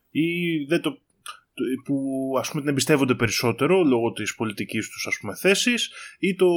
ή 0.09 0.25
δεν 0.67 0.82
το, 0.82 0.91
το- 0.91 1.63
που 1.86 1.95
ας 2.39 2.49
πούμε 2.49 2.61
την 2.61 2.69
εμπιστεύονται 2.69 3.15
περισσότερο 3.15 3.84
λόγω 3.84 4.11
της 4.11 4.36
πολιτικής 4.36 4.89
τους 4.89 5.07
ας 5.07 5.17
πούμε 5.21 5.36
θέσης 5.36 5.91
ή 6.19 6.36
το 6.36 6.47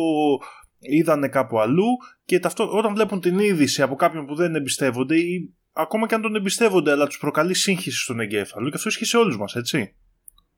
είδανε 0.79 1.29
κάπου 1.29 1.61
αλλού 1.61 1.87
και 2.25 2.39
ταυτό, 2.39 2.71
όταν 2.77 2.95
βλέπουν 2.95 3.21
την 3.21 3.39
είδηση 3.39 3.83
από 3.83 3.95
κάποιον 3.95 4.27
που 4.27 4.35
δεν 4.35 4.55
εμπιστεύονται 4.55 5.17
ή 5.17 5.55
ακόμα 5.73 6.07
και 6.07 6.15
αν 6.15 6.21
τον 6.23 6.35
εμπιστεύονται 6.35 6.91
αλλά 6.91 7.07
τους 7.07 7.19
προκαλεί 7.19 7.55
σύγχυση 7.55 7.99
στον 8.03 8.21
εγκέφαλο 8.21 8.69
και 8.69 8.77
αυτό 8.77 8.89
ισχύει 8.89 9.05
σε 9.05 9.17
όλους 9.17 9.37
μας 9.39 9.57
έτσι. 9.57 9.95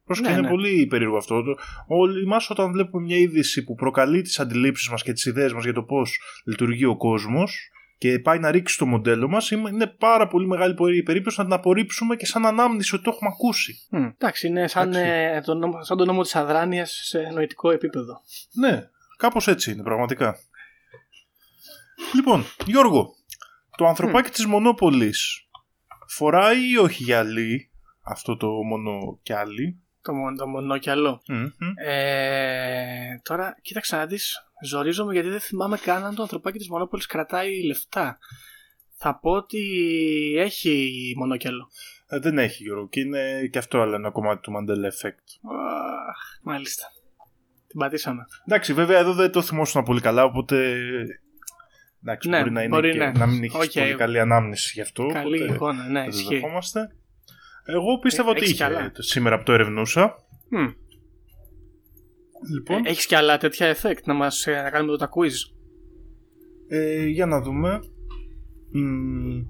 Πρόσεχε, 0.05 0.29
Ναι, 0.29 0.33
είναι 0.35 0.43
ναι. 0.43 0.49
πολύ 0.49 0.87
περίεργο 0.87 1.17
αυτό. 1.17 1.43
Το- 1.43 1.59
Όλοι 1.87 2.27
μας 2.27 2.51
όταν 2.51 2.73
βλέπουμε 2.73 3.03
μια 3.05 3.17
είδηση 3.17 3.65
που 3.65 3.75
προκαλεί 3.75 4.23
τις 4.23 4.41
αντιλήψεις 4.41 4.89
μας 4.89 5.03
και 5.03 5.13
τις 5.13 5.25
ιδέες 5.25 5.53
μας 5.53 5.65
για 5.65 5.73
το 5.73 5.83
πώς 5.83 6.19
λειτουργεί 6.45 6.85
ο 6.85 6.97
κόσμος 6.97 7.71
και 8.03 8.19
πάει 8.19 8.39
να 8.39 8.51
ρίξει 8.51 8.79
το 8.79 8.87
μοντέλο 8.87 9.29
μας 9.29 9.51
είναι 9.51 9.69
είναι 9.69 9.87
πάρα 9.87 10.29
πολύ 10.29 10.47
μεγάλη 10.47 10.75
πορεία- 10.75 11.03
περίπτωση 11.03 11.39
να 11.39 11.45
την 11.45 11.55
απορρίψουμε 11.55 12.17
και 12.17 12.27
σαν 12.27 12.47
ανάμνηση 12.47 12.95
ότι 12.95 13.05
το 13.05 13.11
έχουμε 13.15 13.31
ακούσει. 13.33 13.87
Μμ, 13.91 14.05
εντάξει, 14.05 14.47
είναι 14.47 14.67
σαν, 14.69 14.89
Εντάξει. 14.89 15.11
ε, 15.11 15.41
το 15.41 15.55
νόμο, 15.55 15.85
σαν 15.85 15.97
το 15.97 16.05
νόμο 16.05 16.23
της 16.23 16.35
αδράνειας 16.37 17.01
σε 17.05 17.19
νοητικό 17.35 17.71
επίπεδο. 17.71 18.21
Ναι, 18.53 18.83
κάπως 19.17 19.49
έτσι 19.49 19.73
είναι 19.73 19.83
πραγματικά. 19.83 20.37
Λοιπόν, 22.15 22.45
Γιώργο, 22.67 23.15
το 23.77 23.87
ανθρωπάκι 23.87 24.31
της 24.31 24.47
Μονόπολης 24.47 25.49
φοράει 26.09 26.71
ή 26.71 26.77
όχι 26.79 27.03
γυαλί 27.03 27.71
αυτό 28.03 28.37
το 28.37 28.47
μονοκιάλι. 28.49 29.83
Το, 30.03 30.15
μο- 30.15 30.37
το 30.37 30.49
μονόκιαλο. 30.49 31.23
Μμμ. 31.29 31.47
Ε, 31.87 33.21
τώρα, 33.23 33.57
κοίταξε 33.63 33.97
να 33.97 34.07
δεις, 34.07 34.52
ζορίζομαι 34.65 35.13
γιατί 35.13 35.29
δεν 35.29 35.41
θυμάμαι 35.41 35.77
καν 35.79 36.05
αν 36.05 36.15
το 36.15 36.23
ανθρωπάκι 36.23 36.59
της 36.59 36.69
Μονόπολης 36.69 37.07
κρατάει 37.07 37.63
λεφτά. 37.67 38.19
Θα 38.97 39.19
πω 39.19 39.31
ότι 39.31 39.59
έχει 40.39 41.15
μονόκιαλο. 41.17 41.69
Ε, 42.09 42.19
δεν 42.19 42.39
έχει 42.39 42.63
Γιώργο 42.63 42.89
και 42.89 43.01
είναι 43.01 43.47
και 43.53 43.59
αυτό 43.59 43.81
άλλο 43.81 43.95
ένα 43.95 44.11
κομμάτι 44.11 44.41
του 44.41 44.53
Mandela 44.53 44.85
Effect. 44.85 45.51
Αχ, 46.09 46.19
μάλιστα. 46.43 46.87
Την 47.69 47.79
πατήσαμε. 47.79 48.25
Εντάξει, 48.47 48.73
βέβαια 48.73 48.99
εδώ 48.99 49.13
δεν 49.13 49.31
το 49.33 49.43
θυμόσουν 49.43 49.83
πολύ 49.83 50.01
καλά, 50.01 50.25
οπότε. 50.25 50.79
Εντάξει, 52.03 52.29
Ναι, 52.29 52.39
μπορεί 52.39 52.51
να, 52.51 52.61
είναι 52.63 52.69
μπορεί 52.75 52.91
και, 52.93 52.99
ναι. 52.99 53.13
να 53.13 53.27
μην 53.27 53.43
έχει 53.45 53.57
Οκ. 53.57 53.71
πολύ 53.73 53.95
καλή 53.95 54.19
ανάμνηση 54.21 54.71
γι' 54.75 54.81
αυτό. 54.81 55.07
Καλή 55.07 55.37
οπότε 55.43 55.55
εικόνα, 55.55 55.87
ναι, 55.89 56.01
δεν 56.01 56.11
το 56.11 56.17
ισχύει. 56.17 56.35
δεχόμαστε. 56.35 56.81
Εγώ 57.65 57.99
πίστευα 57.99 58.29
Ε, 58.29 58.31
ότι 58.31 58.39
έχεις 58.41 58.51
είχε 58.53 58.65
κι 58.65 58.73
άλλα; 58.73 58.91
το- 58.91 59.03
σήμερα 59.03 59.37
που 59.39 59.43
το 59.43 59.53
ερευνούσα. 59.53 60.15
Μμ. 60.49 60.67
Λοιπόν, 62.51 62.85
Ε, 62.87 62.89
έχεις 62.91 63.07
και 63.07 63.17
άλλα 63.17 63.39
τέτοια 63.39 63.77
effect 63.77 64.03
να 64.05 64.15
μας 64.15 64.47
ε, 64.47 64.63
να 64.63 64.71
κάνουμε 64.71 64.91
το 64.93 64.99
τα 64.99 65.09
quiz; 65.17 65.33
ε, 66.69 67.07
για 67.07 67.27
να 67.27 67.41
δούμε. 67.41 67.81
Μ, 68.73 69.41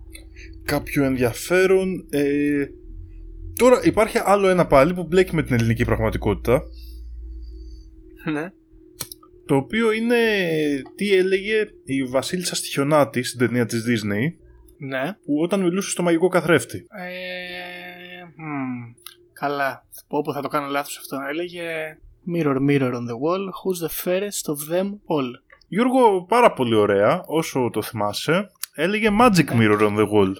κάποιο 0.64 1.04
ενδιαφέρον. 1.04 2.06
Ε, 2.10 2.66
τώρα 3.58 3.80
υπάρχει 3.84 4.18
άλλο 4.24 4.48
ένα 4.48 4.66
πάλι 4.66 4.94
που 4.94 5.04
μπλέκει 5.04 5.34
με 5.34 5.42
την 5.42 5.54
ελληνική 5.54 5.84
πραγματικότητα. 5.84 6.62
Ναι. 8.32 8.50
Το 9.46 9.56
οποίο 9.56 9.92
είναι 9.92 10.16
τι 10.94 11.14
έλεγε 11.16 11.66
η 11.84 12.04
Βασίλισσα 12.04 12.54
Στοιχιονάτη 12.54 13.22
στην 13.22 13.38
ταινία 13.38 13.66
της 13.66 13.84
Disney 13.88 14.24
Ναι. 14.78 15.12
που 15.24 15.34
όταν 15.42 15.60
μιλούσε 15.60 15.90
στο 15.90 16.02
μαγικό 16.02 16.28
καθρέφτη. 16.28 16.76
Ε, 16.76 18.24
μμ, 18.36 18.92
καλά. 19.32 19.86
Πω 20.08 20.22
πω 20.22 20.32
θα 20.32 20.40
το 20.40 20.48
κάνω 20.48 20.66
λάθος 20.66 20.96
αυτό. 20.98 21.16
Έλεγε 21.30 21.62
Mirror, 22.26 22.60
mirror 22.60 22.92
on 22.94 23.06
the 23.10 23.18
wall, 23.24 23.44
who's 23.60 23.80
the 23.86 24.04
fairest 24.04 24.44
of 24.52 24.72
them 24.72 24.86
all; 25.06 25.30
Γιώργο, 25.68 26.24
πάρα 26.28 26.52
πολύ 26.52 26.74
ωραία, 26.74 27.22
όσο 27.26 27.70
το 27.72 27.82
θυμάσαι. 27.82 28.50
Έλεγε 28.74 29.08
Magic 29.20 29.46
Mirror 29.50 29.80
on 29.80 29.96
the 29.98 30.08
Wall. 30.08 30.32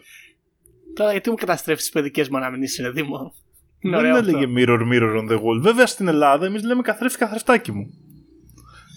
Τώρα 0.95 1.11
γιατί 1.13 1.31
μου 1.31 1.37
καταστρέφεις 1.37 1.83
τις 1.83 1.93
παιδικές 1.93 2.29
μου 2.29 2.37
αναμνήσεις, 2.37 2.79
ρε 2.85 2.91
Δήμο; 2.91 3.35
Είναι 3.79 3.97
Δεν 3.97 4.05
ωραίο 4.05 4.17
αυτό. 4.19 4.29
έλεγε 4.37 4.53
Mirror 4.57 4.81
Mirror 4.93 5.21
on 5.21 5.31
the 5.33 5.37
Wall. 5.37 5.61
Βέβαια 5.61 5.87
στην 5.87 6.09
Ελλάδα 6.09 6.47
εμείς 6.47 6.63
λέμε 6.65 6.83
καθρέφτη 6.83 7.19
καθρεφτάκι 7.19 7.73
μου. 7.73 7.91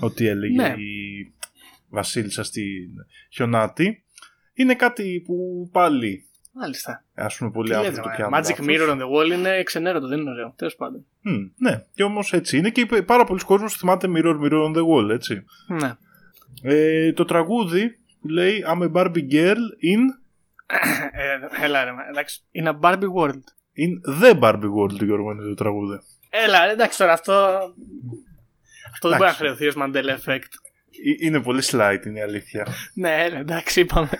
Ότι 0.02 0.28
έλεγε 0.28 0.62
Ναι. 0.62 0.74
η 0.78 1.34
Βασίλισσα 1.90 2.44
στη 2.44 2.90
Χιονάτη. 3.34 4.04
Είναι 4.54 4.76
κάτι 4.76 5.22
που 5.26 5.70
πάλι 5.72 6.26
Μάλιστα. 6.58 7.04
ας 7.16 7.38
πούμε 7.38 7.52
πολλοί 7.52 7.70
Τι 7.70 7.76
λέτε, 7.76 7.88
άνθρωποι 7.88 8.18
το 8.18 8.30
μα, 8.30 8.40
πιάνουν. 8.40 8.40
Magic 8.40 8.60
λάθος. 8.60 8.66
Mirror 8.68 8.94
on 8.94 9.06
the 9.06 9.12
wall 9.16 9.32
είναι 9.38 9.64
ξενέρωτο, 9.64 10.08
δεν 10.08 10.20
είναι 10.20 10.30
ωραίο. 10.30 10.54
Τέλος 10.56 10.76
πάντων. 10.76 11.06
Μμ, 11.22 11.46
ναι, 11.58 11.84
και 11.94 12.04
όμως 12.04 12.34
έτσι 12.34 12.58
είναι 12.58 12.70
και 12.70 12.82
υπ- 12.82 13.02
πάρα 13.04 13.24
πολλοί 13.24 13.40
κόσμος 13.44 13.76
θυμάται 13.78 14.08
Mirror 14.16 14.36
Mirror 14.44 14.66
on 14.66 14.76
the 14.76 14.82
Wall, 14.88 15.10
έτσι. 15.10 15.46
Ναι. 15.68 15.92
Ε, 16.62 17.14
το 17.14 17.26
τραγούδι 17.26 17.98
που 18.22 18.28
λέει 18.28 18.64
I'm 18.68 18.82
a 18.84 18.92
Barbie 18.92 19.32
girl 19.32 19.58
in, 19.92 20.02
Ε, 21.12 21.64
έλα 21.66 21.84
ρε, 21.84 21.92
μα, 21.92 22.08
εντάξει. 22.10 22.42
In 22.56 22.68
a 22.68 22.80
Barbie 22.80 23.14
world. 23.18 23.44
in 23.78 24.22
the 24.24 24.40
Barbie 24.40 24.72
world, 24.80 25.04
Γιώργο, 25.04 25.32
είναι 25.32 25.44
το 25.44 25.54
τραγούδι. 25.54 26.00
Έλα, 26.30 26.66
ρε, 26.66 26.72
εντάξει 26.72 26.98
τώρα 26.98 27.14
αυτό. 27.14 27.34
Αυτό 28.94 29.10
δεν 29.10 29.18
μπορεί 29.18 29.32
να 29.32 29.36
Εντάξει. 29.36 29.38
χρεωθεί 29.38 29.68
ως 29.68 29.76
Mandela 29.78 30.18
Effect. 30.20 30.50
Ε, 31.20 31.26
Είναι 31.26 31.42
πολύ 31.42 31.62
slight, 31.66 32.00
είναι 32.06 32.20
η 32.20 32.22
αλήθεια. 32.22 32.68
Ναι, 32.94 33.24
έλα, 33.24 33.38
εντάξει, 33.40 33.80
είπαμε. 33.80 34.10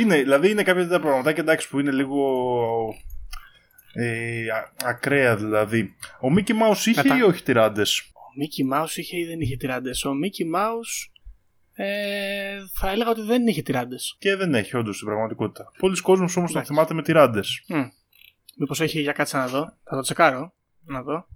Είναι, 0.00 0.16
δηλαδή 0.16 0.50
είναι 0.50 0.62
κάποια 0.62 0.82
τέτοια 0.82 1.00
πραγματάκια 1.00 1.42
εντάξει 1.42 1.68
που 1.68 1.80
είναι 1.80 1.90
λίγο 1.90 2.24
ε, 3.92 4.48
α- 4.50 4.72
ακραία 4.84 5.36
δηλαδή. 5.36 5.94
Ο 6.20 6.28
Mickey 6.36 6.50
Mouse 6.50 6.86
είχε 6.86 7.02
Κατά- 7.02 7.16
ή 7.16 7.22
όχι 7.22 7.42
τυράντες; 7.42 7.98
Ο 7.98 8.20
Mickey 8.40 8.74
Mouse 8.82 8.96
είχε 8.96 9.18
ή 9.18 9.24
δεν 9.24 9.40
είχε 9.40 9.56
τιράντες; 9.56 10.04
Ο 10.04 10.10
Mickey 10.10 10.56
Mouse 10.58 11.10
ε, 11.74 12.58
θα 12.74 12.90
έλεγα 12.90 13.10
ότι 13.10 13.22
δεν 13.22 13.46
είχε 13.46 13.62
τιράντες. 13.62 14.16
Και 14.18 14.36
δεν 14.36 14.54
έχει 14.54 14.76
όντως 14.76 14.94
στην 14.94 15.06
πραγματικότητα. 15.06 15.70
Πολύς 15.78 16.00
κόσμος 16.00 16.36
όμως 16.36 16.52
τον 16.52 16.60
Εντάξει. 16.60 16.72
θυμάται 16.74 16.94
με 16.94 17.02
τιράντες. 17.02 17.64
Μήπως 18.58 18.80
έχει 18.80 19.00
για 19.00 19.12
κάτσε 19.12 19.36
να 19.36 19.46
δω. 19.46 19.64
Θα 19.84 19.96
το 19.96 20.00
τσεκάρω. 20.00 20.54
Να 20.84 21.02
δω. 21.02 21.26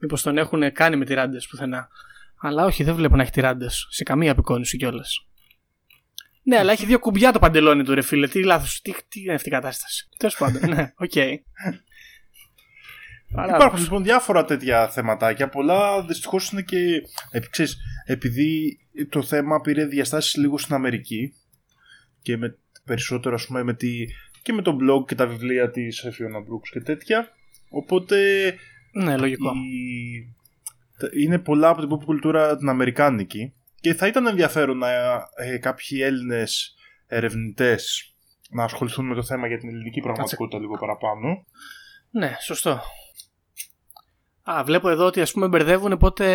Μήπως 0.00 0.22
τον 0.22 0.38
έχουν 0.38 0.72
κάνει 0.72 0.96
με 0.96 1.04
τιράντες 1.04 1.46
πουθενά. 1.46 1.88
Αλλά 2.40 2.64
όχι, 2.64 2.82
δεν 2.84 2.94
βλέπω 2.94 3.16
να 3.16 3.22
έχει 3.22 3.30
τιράντες. 3.32 3.86
Σε 3.90 4.02
καμία 4.02 4.32
απεικόνιση 4.32 4.76
κιόλας. 4.76 5.26
Ναι, 6.44 6.58
αλλά 6.58 6.72
έχει 6.72 6.86
δύο 6.86 6.98
κουμπιά 6.98 7.32
το 7.32 7.38
παντελόνι 7.38 7.82
του, 7.84 7.94
ρε 7.94 8.02
φίλε. 8.02 8.28
Τι 8.28 8.42
λάθος. 8.44 8.80
Τι, 8.80 8.92
τι 9.08 9.20
είναι 9.20 9.34
αυτή 9.34 9.48
η 9.48 9.52
κατάσταση. 9.52 10.08
Τέλος 10.16 10.36
πάντων, 10.36 10.70
ναι, 10.70 10.92
οκ. 10.96 11.14
Υπάρχουν 11.14 11.42
Παράδοξο. 13.58 13.82
λοιπόν 13.82 14.02
διάφορα 14.02 14.44
τέτοια 14.44 14.88
θεματάκια. 14.88 15.48
Πολλά 15.48 16.04
δυστυχώς 16.04 16.50
είναι 16.50 16.62
και. 16.62 17.02
επί- 17.30 17.50
ξέρεις, 17.50 17.76
επειδή 18.06 18.78
το 19.08 19.22
θέμα 19.22 19.60
πήρε 19.60 19.84
διαστάσεις 19.86 20.36
λίγο 20.36 20.58
στην 20.58 20.74
Αμερική 20.74 21.32
και 22.22 22.36
με 22.36 22.58
περισσότερο 22.84 23.34
ας 23.34 23.46
πούμε 23.46 23.62
με 23.62 23.74
τη, 23.74 24.04
και 24.42 24.52
με 24.52 24.62
το 24.62 24.76
blog 24.80 25.06
και 25.06 25.14
τα 25.14 25.26
βιβλία 25.26 25.70
της 25.70 26.04
Fiona 26.06 26.38
Brooks 26.38 26.68
και 26.72 26.80
τέτοια. 26.80 27.28
Οπότε 27.70 28.18
Ναι, 28.92 29.16
λογικό. 29.16 29.52
η- 29.54 30.34
τα- 30.98 31.10
είναι 31.20 31.38
πολλά 31.38 31.68
από 31.68 31.80
την 31.80 31.88
pop 31.96 32.04
κουλτούρα 32.04 32.56
την 32.56 32.68
αμερικάνικη 32.68 33.52
και 33.82 33.94
θα 33.94 34.06
ήταν 34.06 34.26
ενδιαφέρον 34.26 34.78
να 34.78 34.88
ε, 35.36 35.58
κάποιοι 35.58 36.00
Έλληνες 36.02 36.74
ερευνητές 37.06 38.14
να 38.50 38.64
ασχοληθούν 38.64 39.06
με 39.06 39.14
το 39.14 39.22
θέμα 39.22 39.46
για 39.46 39.58
την 39.58 39.68
ελληνική 39.68 40.00
πραγματικότητα 40.00 40.58
λίγο 40.58 40.78
παραπάνω. 40.78 41.44
Ναι, 42.10 42.36
σωστό. 42.40 42.80
Α, 44.42 44.64
βλέπω 44.64 44.88
εδώ 44.88 45.06
ότι 45.06 45.20
ας 45.20 45.32
πούμε 45.32 45.48
μπερδεύουν 45.48 45.96
πότε 45.98 46.26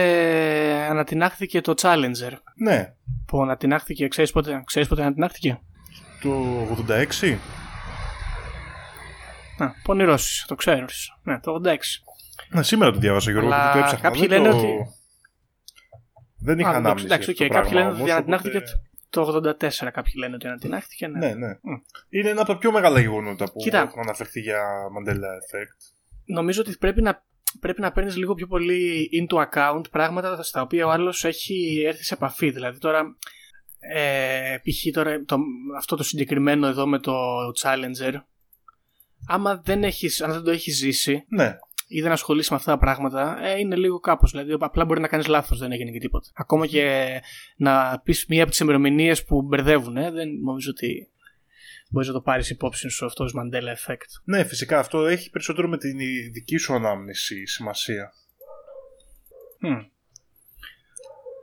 ανατινάχθηκε 0.90 1.62
το 1.62 1.74
Challenger. 1.82 2.32
Ναι, 2.56 2.94
Που 3.26 3.42
ανατινάχθηκε, 3.42 4.08
ξέρεις 4.08 4.32
πότε, 4.32 4.62
ξέρεις 4.66 4.88
πότε 4.88 5.02
ανατινάχθηκε; 5.02 5.60
το 6.22 6.32
86. 7.22 7.38
Να, 9.58 9.74
πονηρός 9.84 10.17
είσαι, 10.17 10.46
το 10.48 10.56
ξέρεις. 10.56 11.14
Ναι, 11.24 11.40
το 11.40 11.52
86. 11.66 11.76
Ναι, 12.50 12.64
σήμερα 12.64 12.92
το 12.92 13.00
διάβασα 13.00 13.32
Γιώργο, 13.32 13.48
Αλλά 13.54 13.64
γιατί 13.64 13.78
το 13.78 13.84
έψαχνα. 13.86 14.10
κάποιοι 14.10 14.28
Δεν 14.28 14.42
λένε 14.42 14.50
το- 14.54 14.58
ότι- 14.58 14.78
Δεν 16.40 16.60
είχα 16.60 16.70
Α, 16.70 16.76
ανάμνηση. 16.76 17.06
εντάξει, 17.06 17.32
για 17.32 17.46
οκ, 17.46 17.52
αυτό 17.52 17.56
το 17.56 17.62
κάποιοι 17.62 17.72
πράγμα 17.72 17.90
λένε 17.90 17.92
ότι 17.92 18.02
όμως, 18.02 18.12
ανατινάχθηκε 18.12 18.58
οπότε- 18.58 18.82
το 19.10 19.22
84. 19.88 19.92
Κάποιοι 19.92 20.14
λένε 20.18 20.36
ότι 20.36 20.48
ανατινάχθηκε. 20.48 21.08
Ναι. 21.08 21.20
Ναι, 21.20 21.34
ναι. 21.34 21.58
Είναι 22.10 22.30
ένα 22.30 22.42
από 22.42 22.52
τα 22.52 22.58
πιο 22.58 22.72
μεγάλα 22.72 23.00
γεγονότα 23.00 23.46
που 23.52 23.60
Κοίτα. 23.60 23.78
έχουν 23.82 24.02
αναφερθεί 24.02 24.40
για 24.40 24.62
Mandela 24.98 25.12
Effect. 25.14 25.94
Νομίζω 26.26 26.62
ότι 26.62 26.78
πρέπει 26.80 27.02
να, 27.02 27.24
πρέπει 27.60 27.82
να 27.82 27.92
παίρνεις 27.92 28.16
λίγο 28.18 28.34
πιο 28.34 28.48
πολύ 28.48 29.10
into 29.14 29.46
account 29.50 29.82
πράγματα 29.92 30.44
στα 30.44 30.62
οποία 30.62 30.86
ο 30.86 30.90
άλλος 30.90 31.26
έχει 31.26 31.84
έρθει 31.88 32.04
σε 32.04 32.14
επαφή. 32.14 32.50
Δηλαδή 32.52 32.80
τώρα. 32.80 33.16
Ε, 33.80 34.58
π.χ. 34.64 34.94
τώρα 34.94 35.24
το, 35.26 35.38
αυτό 35.78 35.96
το 35.96 36.04
συγκεκριμένο 36.04 36.68
εδώ 36.68 36.88
με 36.88 37.00
το 37.00 37.14
Challenger 37.62 38.14
άμα 39.28 39.62
δεν, 39.66 39.84
έχεις, 39.84 40.22
αν 40.22 40.32
δεν 40.32 40.44
το 40.44 40.52
έχεις 40.52 40.78
ζήσει 40.78 41.26
Ναι, 41.28 41.58
ή 41.88 42.02
δεν 42.02 42.12
ασχολείσαι 42.12 42.48
με 42.52 42.58
αυτά 42.58 42.72
τα 42.72 42.78
πράγματα, 42.78 43.38
ε, 43.44 43.60
είναι 43.60 43.76
λίγο 43.76 44.00
κάπως. 44.00 44.32
Δηλαδή, 44.32 44.56
απλά 44.60 44.86
μπορεί 44.86 45.00
να 45.00 45.08
κάνεις 45.08 45.28
λάθος, 45.28 45.60
δεν 45.60 45.72
έγινε 45.72 45.92
και 45.92 46.00
τίποτα. 46.00 46.30
Ακόμα 46.34 46.68
και 46.68 47.08
να 47.58 48.02
πεις 48.04 48.26
μία 48.26 48.42
από 48.42 48.52
τις 48.52 48.60
ημερομηνίες 48.60 49.24
που 49.26 49.42
μπερδεύουν, 49.42 49.98
ε, 49.98 50.12
δεν 50.12 50.30
νομίζω 50.44 50.70
ότι 50.70 51.10
μπορείς 51.90 52.08
να 52.08 52.14
το 52.14 52.22
πάρεις 52.22 52.50
υπόψη 52.50 52.90
σου 52.90 53.06
αυτός 53.06 53.34
ω 53.34 53.40
Mandela 53.40 53.92
Effect. 53.92 54.22
ναι, 54.24 54.44
φυσικά 54.44 54.80
αυτό 54.80 55.06
έχει 55.06 55.30
περισσότερο 55.30 55.68
με 55.68 55.78
την 55.78 55.98
δική 56.32 56.58
σου 56.58 56.74
ανάμνηση 56.74 57.46
σημασία. 57.46 58.14
Hm. 59.62 59.86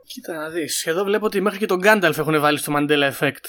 Κοίτα 0.07 0.33
να 0.33 0.49
δεις. 0.49 0.85
Εδώ 0.85 1.03
βλέπω 1.03 1.25
ότι 1.25 1.41
μέχρι 1.41 1.59
και 1.59 1.65
τον 1.65 1.79
Gandalf 1.83 2.17
έχουν 2.17 2.39
βάλει 2.39 2.57
στο 2.57 2.73
Mandela 2.75 3.11
Effect. 3.11 3.45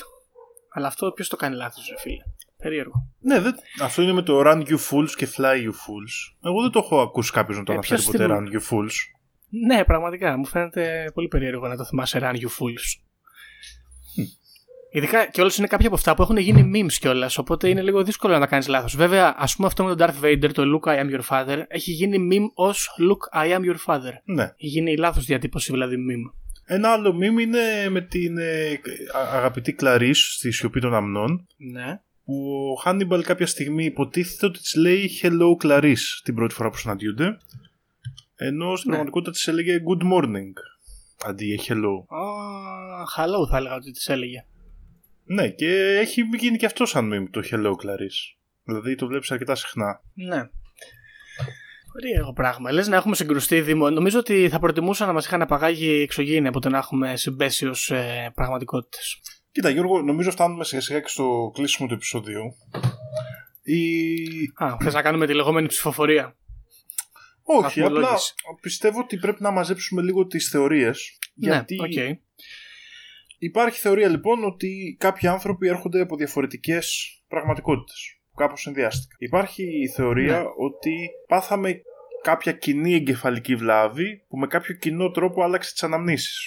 Αλλά 0.73 0.87
αυτό 0.87 1.13
ποιος 1.13 1.29
το 1.29 1.37
κάνει 1.37 1.57
λάθος, 1.57 1.89
ρε 1.89 1.99
φίλε; 1.99 2.23
Περίεργο. 2.59 3.11
Ναι, 3.21 3.41
δεν... 3.41 3.55
αυτό 3.83 4.03
είναι 4.03 4.13
με 4.13 4.23
το 4.23 4.41
Run 4.47 4.63
You 4.67 4.77
Fools 4.91 5.11
και 5.17 5.29
Fly 5.37 5.55
You 5.55 5.71
Fools. 5.71 6.35
Εγώ 6.45 6.63
δεν 6.63 6.71
το 6.71 6.79
έχω 6.79 7.01
ακούσει 7.01 7.33
κάποιος 7.33 7.59
να 7.59 7.65
το 7.65 7.73
Ε, 7.73 7.75
αναφέρει 7.75 8.01
ποιος 8.03 8.13
ποτέ 8.17 8.27
την- 8.27 8.35
Run 8.37 8.57
You 8.57 8.61
Fools. 8.71 8.93
Ναι, 9.67 9.85
πραγματικά. 9.85 10.37
Μου 10.37 10.47
φαίνεται 10.47 11.11
πολύ 11.15 11.29
περίεργο 11.29 11.69
να 11.69 11.77
το 11.77 11.85
θυμάσαι 11.85 12.19
Run 12.23 12.35
You 12.35 12.49
Fools. 12.59 13.01
Ειδικά 14.91 15.27
κιόλα 15.31 15.51
είναι 15.59 15.67
κάποια 15.67 15.87
από 15.87 15.97
αυτά 15.97 16.15
που 16.15 16.23
έχουν 16.23 16.37
γίνει 16.37 16.71
memes 16.75 16.93
κιόλας, 16.93 17.39
οπότε 17.39 17.69
είναι 17.69 17.83
λίγο 17.83 18.03
δύσκολο 18.05 18.33
να 18.33 18.39
τα 18.41 18.47
κάνεις 18.47 18.69
λάθος. 18.69 18.97
Βέβαια, 18.97 19.35
ας 19.39 19.55
πούμε 19.57 19.67
αυτό 19.67 19.85
με 19.85 19.95
τον 19.95 20.09
Darth 20.09 20.25
Vader, 20.25 20.51
το 20.53 20.63
Look 20.83 20.89
I 20.91 20.99
am 21.01 21.15
your 21.21 21.23
father, 21.29 21.63
έχει 21.69 21.91
γίνει 21.93 22.29
meme 22.33 22.51
ως 22.55 22.89
Look 23.01 23.39
I 23.45 23.57
am 23.59 23.61
your 23.61 23.77
father. 23.87 24.13
Ναι. 24.25 24.43
Έχει 24.43 24.55
γίνει 24.67 24.97
λάθος 24.97 25.25
διατύπωση 25.25 25.73
δηλαδή 25.73 25.95
meme. 25.97 26.35
Ένα 26.65 26.89
άλλο 26.93 27.17
meme 27.21 27.41
είναι 27.41 27.89
με 27.91 28.01
την 28.01 28.39
ε, 28.39 28.71
α- 29.15 29.37
αγαπητή 29.37 29.73
Κλαρίς 29.73 30.35
στη 30.35 30.51
σιωπή 30.53 30.81
των 30.81 30.95
αμνών 30.95 31.47
Ναι. 31.73 32.01
Που 32.27 32.49
ο 32.73 32.81
Χάνιμπαλ 32.81 33.23
κάποια 33.23 33.47
στιγμή 33.47 33.85
υποτίθεται 33.85 34.47
ότι 34.47 34.59
της 34.59 34.75
λέει 34.75 35.11
Hello 35.23 35.67
Clarice 35.67 36.21
την 36.25 36.35
πρώτη 36.35 36.55
φορά 36.55 36.71
που 36.71 36.77
συναντιούνται 36.77 37.39
ενώ 38.37 38.77
στην 38.77 38.91
Ναι. 38.91 38.97
πραγματικότητα 38.97 39.31
της 39.31 39.49
έλεγε 39.49 39.77
Good 39.89 40.03
morning 40.13 40.53
αντί 41.27 41.45
για 41.45 41.65
Hello. 41.69 41.95
Oh, 41.99 43.23
hello 43.23 43.49
θα 43.51 43.57
έλεγα 43.57 43.75
ότι 43.75 43.91
της 43.91 44.09
έλεγε. 44.09 44.45
Ναι 45.25 45.49
και 45.49 45.99
έχει 46.01 46.23
γίνει 46.39 46.57
και 46.57 46.67
αυτό 46.67 46.87
σαν 46.87 47.11
meme 47.13 47.29
το 47.31 47.43
Hello 47.51 47.71
Clarice. 47.71 48.37
Δηλαδή 48.65 48.95
το 48.95 49.07
βλέπεις 49.07 49.31
αρκετά 49.31 49.55
συχνά. 49.55 50.01
Ναι. 50.15 50.49
Περίεργο 51.93 52.33
πράγμα. 52.33 52.73
Λες 52.73 52.89
να 52.89 52.97
έχουμε 52.97 53.15
συγκρουστεί 53.15 53.61
Δήμο. 53.61 53.91
Νομίζω 53.91 54.19
ότι 54.19 54.49
θα 54.49 54.59
προτιμούσα 54.59 55.07
να 55.07 55.13
μας 55.13 55.27
είχαν 55.27 55.43
απαγάγει 55.43 55.91
εξωγήινοι 55.91 56.49
από 56.49 56.61
το 56.61 56.69
να 56.69 56.79
έχουμε 56.79 57.17
συμπέσει 57.17 57.67
ω 57.67 57.75
ε, 57.89 58.31
πραγματικότητες. 58.35 59.21
Κοίτα 59.57 59.71
Γιώργο 59.71 60.03
νομίζω 60.03 60.31
φτάνουμε 60.31 60.65
σιγά 60.65 60.81
σιγά 60.81 61.01
και 61.01 61.09
στο 61.09 61.51
κλείσιμο 61.55 61.89
του 61.89 61.95
επεισοδίου. 61.95 62.57
Η... 63.63 63.83
Α, 64.55 64.77
θες 64.83 64.95
να 64.95 65.03
κάνουμε 65.03 65.27
τη 65.27 65.35
λεγόμενη 65.35 65.67
ψηφοφορία; 65.67 66.37
Όχι, 67.43 67.81
απλά 67.81 67.91
Βαθμολόγηση. 67.93 68.35
πιστεύω 68.61 69.01
ότι 69.01 69.17
πρέπει 69.17 69.43
να 69.43 69.51
μαζέψουμε 69.51 70.03
λίγο 70.03 70.27
τις 70.27 70.49
θεωρίες. 70.49 71.19
Γιατί 71.35 71.75
Ναι, 71.75 71.85
οκ. 71.85 72.19
υπάρχει 73.39 73.79
θεωρία 73.81 74.09
λοιπόν 74.09 74.45
ότι 74.45 74.97
κάποιοι 75.01 75.29
άνθρωποι 75.29 75.69
έρχονται 75.69 76.01
από 76.01 76.17
διαφορετικές 76.17 77.17
πραγματικότητες. 77.29 78.19
που 78.31 78.37
Κάπως 78.37 78.61
συνδυάστηκαν. 78.61 79.17
Υπάρχει 79.21 79.63
η 79.83 79.89
θεωρία 79.89 80.39
Ναι. 80.41 80.45
ότι 80.59 81.09
πάθαμε 81.29 81.83
κάποια 82.23 82.53
κοινή 82.53 82.95
εγκεφαλική 82.95 83.55
βλάβη 83.57 84.25
που 84.29 84.37
με 84.39 84.47
κάποιο 84.47 84.75
κοινό 84.75 85.11
τρόπο 85.11 85.43
άλλαξε 85.43 85.73
τις 85.73 85.83
αναμνήσεις. 85.83 86.45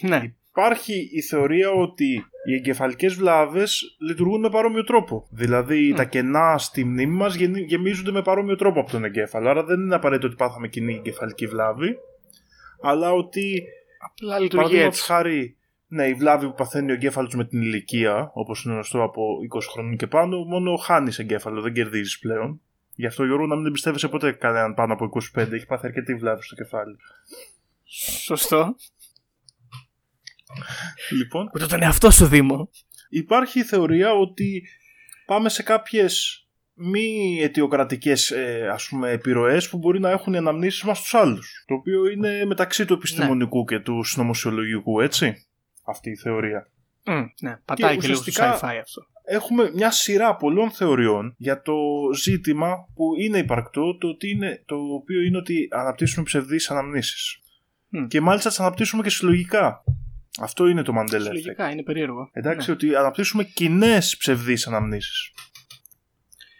Ναι. 0.00 0.34
Υπάρχει 0.52 1.08
η 1.12 1.20
θεωρία 1.22 1.70
ότι 1.70 2.24
οι 2.46 2.54
εγκεφαλικές 2.54 3.14
βλάβες 3.14 3.96
λειτουργούν 4.00 4.40
με 4.40 4.50
παρόμοιο 4.50 4.84
τρόπο. 4.84 5.26
Δηλαδή 5.30 5.94
τα 5.94 6.04
κενά 6.04 6.58
στη 6.58 6.84
μνήμη 6.84 7.14
μας 7.14 7.34
γενι- 7.34 7.68
γεμίζονται 7.68 8.10
με 8.10 8.22
παρόμοιο 8.22 8.56
τρόπο 8.56 8.80
από 8.80 8.90
τον 8.90 9.04
εγκέφαλο. 9.04 9.48
Άρα 9.48 9.64
δεν 9.64 9.80
είναι 9.80 9.94
απαραίτητο 9.94 10.26
ότι 10.26 10.36
πάθαμε 10.36 10.68
κοινή 10.68 10.94
εγκεφαλική 10.94 11.46
βλάβη, 11.46 11.98
αλλά 12.82 13.12
ότι 13.12 13.62
Απλά 13.98 14.32
λειτουργεί 14.38 14.56
παραδείγματος 14.56 14.98
έτσι. 14.98 15.12
χάρη 15.12 15.56
ναι, 15.86 16.06
η 16.06 16.14
βλάβη 16.14 16.46
που 16.46 16.54
παθαίνει 16.54 16.90
ο 16.90 16.94
εγκέφαλος 16.94 17.34
με 17.34 17.44
την 17.44 17.60
ηλικία, 17.62 18.30
όπως 18.34 18.64
είναι 18.64 18.74
γνωστό 18.74 19.02
από 19.02 19.22
20 19.54 19.68
χρόνων 19.72 19.96
και 19.96 20.06
πάνω, 20.06 20.44
μόνο 20.44 20.76
χάνεις 20.76 21.18
εγκέφαλο, 21.18 21.60
δεν 21.60 21.72
κερδίζεις 21.72 22.18
πλέον. 22.18 22.60
Γι' 22.94 23.06
αυτό 23.06 23.24
Γιώργο 23.24 23.46
να 23.46 23.56
μην 23.56 23.66
εμπιστεύεσαι 23.66 24.08
ποτέ 24.08 24.32
κανέναν 24.32 24.74
πάνω 24.74 24.92
από 24.92 25.04
25, 25.04 25.52
έχει 25.52 25.66
πάθει 25.66 25.86
αρκετή 25.86 26.14
βλάβη 26.14 26.42
στο 26.42 26.54
κεφάλι. 26.54 26.96
Σωστό. 28.24 28.74
Λοιπόν, 31.10 31.50
Ούτε 31.54 31.66
τον 31.66 31.82
εαυτό 31.82 32.10
σου 32.10 32.26
Δήμο. 32.26 32.70
υπάρχει 33.08 33.58
η 33.58 33.64
θεωρία 33.64 34.12
ότι 34.12 34.62
πάμε 35.26 35.48
σε 35.48 35.62
κάποιες 35.62 36.36
μη 36.74 37.38
αιτιοκρατικές 37.42 38.30
ε, 38.30 38.68
ας 38.72 38.86
πούμε 38.88 39.10
επιρροές 39.10 39.68
που 39.68 39.78
μπορεί 39.78 40.00
να 40.00 40.10
έχουν 40.10 40.32
οι 40.32 40.36
αναμνήσεις 40.36 40.82
μας 40.82 40.98
στους 40.98 41.14
άλλους. 41.14 41.64
Το 41.66 41.74
οποίο 41.74 42.06
είναι 42.10 42.44
μεταξύ 42.44 42.84
του 42.84 42.92
επιστημονικού 42.92 43.64
και 43.64 43.78
του 43.78 44.02
συνωμοσιολογικού, 44.04 45.00
έτσι. 45.00 45.46
Αυτή 45.84 46.10
η 46.10 46.16
θεωρία. 46.16 46.66
Μμ, 47.04 47.22
ναι, 47.40 47.56
πατάει 47.64 47.96
και, 47.96 48.06
λίγο 48.06 48.16
στο 48.16 48.24
ουσιαστικά- 48.28 48.58
sci-fi 48.58 48.78
αυτό. 48.80 49.02
Έχουμε 49.24 49.70
μια 49.74 49.90
σειρά 49.90 50.36
πολλών 50.36 50.70
θεωριών 50.70 51.34
για 51.38 51.62
το 51.62 51.74
ζήτημα 52.22 52.88
που 52.94 53.04
είναι 53.20 53.38
υπαρκτό, 53.38 53.96
το, 53.98 54.08
ότι 54.08 54.30
είναι, 54.30 54.62
το 54.66 54.76
οποίο 54.76 55.20
είναι 55.20 55.36
ότι 55.36 55.68
αναπτύσσουμε 55.70 56.24
ψευδείς 56.24 56.70
αναμνήσεις. 56.70 57.38
Μμ. 57.88 58.06
Και 58.06 58.20
μάλιστα 58.20 58.48
τις 58.48 58.60
αναπτύσσουμε 58.60 59.02
και 59.02 59.10
συλλογικά. 59.10 59.84
Αυτό 60.40 60.66
είναι 60.66 60.82
το 60.82 60.92
Mandela 60.96 61.14
Effect. 61.14 61.20
Συλλογικά 61.22 61.70
είναι 61.70 61.82
περίεργο. 61.82 62.30
Εντάξει, 62.32 62.68
Ναι. 62.70 62.74
ότι 62.76 62.94
αναπτύσσουμε 62.96 63.44
κοινές 63.44 64.16
ψευδείς 64.16 64.66
αναμνήσεις. 64.66 65.30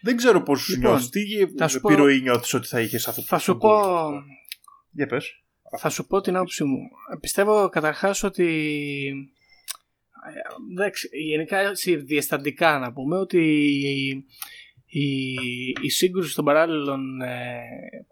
Δεν 0.03 0.17
ξέρω 0.17 0.43
πώς 0.43 0.61
σου 0.61 0.73
Λοιπόν, 0.73 0.91
νιώθεις. 0.91 1.09
Τι 1.09 1.47
θα 1.57 1.69
σου 1.69 1.81
πω- 1.81 1.91
επιρροή 1.93 2.21
νιώθεις 2.21 2.55
ότι 2.55 2.67
θα 2.67 2.81
είχες 2.81 3.09
αυτό 3.09 3.23
Θα 3.23 3.39
σου 3.39 3.57
πω, 3.57 3.81
Για 4.91 5.07
πες. 5.07 5.43
θα 5.79 5.89
σου 5.89 6.07
πω 6.07 6.21
την 6.21 6.37
άποψή 6.37 6.65
μου. 6.65 6.79
Πιστεύω 7.21 7.69
καταρχάς 7.69 8.23
ότι 8.23 8.47
ε, 10.35 10.73
εντάξει, 10.73 11.09
γενικά 11.13 11.59
έτσι, 11.59 11.97
διαισθαντικά 11.97 12.79
να 12.79 12.93
πούμε 12.93 13.17
ότι 13.17 13.39
η, 13.83 14.09
η, 15.01 15.33
η 15.83 15.89
σύγκρουση 15.91 16.35
των 16.35 16.45
παράλληλων 16.45 17.21
ε, 17.21 17.61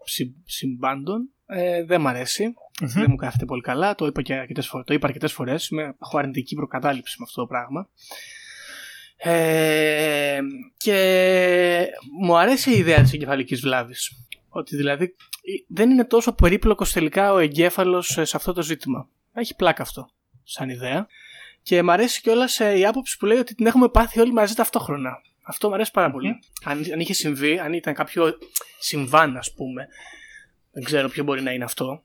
συ- 0.05 0.35
συμπάντων 0.45 1.29
ε, 1.53 1.83
δεν 1.83 2.01
μ' 2.01 2.07
αρέσει. 2.07 2.53
Δεν 2.79 3.05
μου 3.09 3.15
κάθεται 3.15 3.45
πολύ 3.45 3.61
καλά. 3.61 3.95
Το 3.95 4.05
είπα 4.05 4.21
και 4.21 4.33
αρκετές 4.33 4.67
φορές. 4.67 4.85
Το 4.85 4.93
είπα 4.93 5.07
αρκετές 5.07 5.33
φορές. 5.33 5.67
Είμαι, 5.67 5.95
έχω 6.01 6.17
αρνητική 6.17 6.55
προκατάληψη 6.55 7.15
με 7.19 7.25
αυτό 7.27 7.41
το 7.41 7.47
πράγμα. 7.47 7.89
Ε, 9.17 10.39
και 10.77 11.87
μου 12.21 12.37
αρέσει 12.37 12.71
η 12.71 12.77
ιδέα 12.77 13.01
της 13.01 13.13
εγκεφαλικής 13.13 13.61
βλάβης. 13.61 14.25
Ότι 14.49 14.75
δηλαδή 14.75 15.03
ε, 15.03 15.09
δεν 15.67 15.89
είναι 15.89 16.05
τόσο 16.05 16.33
περίπλοκος 16.33 16.91
τελικά 16.91 17.33
ο 17.33 17.37
εγκέφαλος 17.37 18.17
ε, 18.17 18.25
σε 18.25 18.37
αυτό 18.37 18.53
το 18.53 18.61
ζήτημα. 18.61 19.07
Έχει 19.33 19.55
πλάκα 19.55 19.81
αυτό 19.81 20.09
σαν 20.43 20.69
ιδέα. 20.69 21.07
Και 21.63 21.83
μου 21.83 21.91
αρέσει 21.91 22.21
κιόλας 22.21 22.59
η 22.59 22.85
άποψη 22.85 23.17
που 23.17 23.25
λέει 23.25 23.37
ότι 23.37 23.55
την 23.55 23.65
έχουμε 23.65 23.89
πάθει 23.89 24.19
όλοι 24.19 24.33
μαζί 24.33 24.53
ταυτόχρονα. 24.53 25.21
Αυτό 25.43 25.67
μου 25.67 25.73
αρέσει 25.73 25.91
πάρα 25.91 26.11
πολύ. 26.11 26.39
Αν, 26.63 26.85
αν 26.93 26.99
είχε 26.99 27.13
συμβεί, 27.13 27.59
αν 27.59 27.73
ήταν 27.73 27.93
κάποιο 27.93 28.37
συμβάν, 28.79 29.37
ας 29.37 29.53
πούμε. 29.53 29.87
Δεν 30.71 30.83
ξέρω 30.83 31.09
ποιο 31.09 31.23
μπορεί 31.23 31.41
να 31.41 31.51
είναι 31.51 31.63
αυτό. 31.63 32.03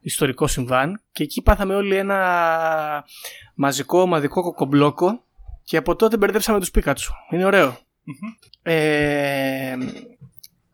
Ιστορικό 0.00 0.46
συμβάν. 0.46 1.02
Και 1.12 1.22
εκεί 1.22 1.42
πάθαμε 1.42 1.74
όλοι 1.74 1.96
ένα 1.96 3.04
μαζικό 3.54 4.00
ομαδικό 4.00 4.42
κοκομπλόκο. 4.42 5.22
Και 5.64 5.76
από 5.76 5.96
τότε 5.96 6.16
μπερδέψαμε 6.16 6.58
τους 6.58 6.70
Πίκατσους. 6.70 7.12
Είναι 7.30 7.44
ωραίο. 7.44 7.76
Ε, 8.62 9.76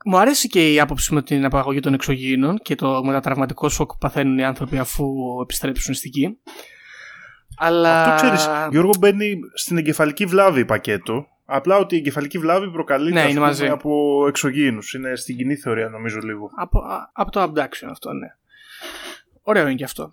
μου 0.04 0.18
αρέσει 0.18 0.48
και 0.48 0.72
η 0.72 0.80
άποψη 0.80 1.14
με 1.14 1.22
την 1.22 1.44
απαγωγή 1.44 1.80
των 1.80 1.94
εξωγήινων 1.94 2.58
και 2.58 2.74
το 2.74 3.04
μετατραυματικό 3.04 3.68
σοκ 3.68 3.92
που 3.92 3.98
παθαίνουν 3.98 4.38
οι 4.38 4.44
άνθρωποι 4.44 4.78
αφού 4.78 5.04
επιστρέψουν 5.42 5.94
στη 5.94 6.08
γη. 6.08 6.38
Αλλά... 7.56 8.04
Αυτό 8.04 8.26
ξέρεις, 8.26 8.48
Γιώργο 8.70 8.90
μπαίνει 8.98 9.34
στην 9.54 9.76
εγκεφαλική 9.76 10.26
βλάβη 10.26 10.64
πακέτο. 10.64 11.26
Απλά 11.44 11.76
ότι 11.76 11.94
η 11.94 11.98
εγκεφαλική 11.98 12.38
βλάβη 12.38 12.70
προκαλείται 12.70 13.14
Ναι, 13.14 13.20
ας 13.20 13.26
είναι 13.26 13.34
πούμε, 13.34 13.46
μαζί. 13.46 13.66
από 13.66 14.24
εξωγήινους. 14.28 14.94
Είναι 14.94 15.16
στην 15.16 15.36
κοινή 15.36 15.54
θεωρία 15.54 15.88
νομίζω 15.88 16.18
λίγο. 16.18 16.50
Από, 16.56 16.78
α- 16.78 17.10
από 17.12 17.30
το 17.30 17.42
abduction 17.42 17.88
αυτό, 17.90 18.12
ναι. 18.12 18.26
Ωραίο 19.42 19.62
είναι 19.66 19.74
και 19.74 19.84
αυτό. 19.84 20.12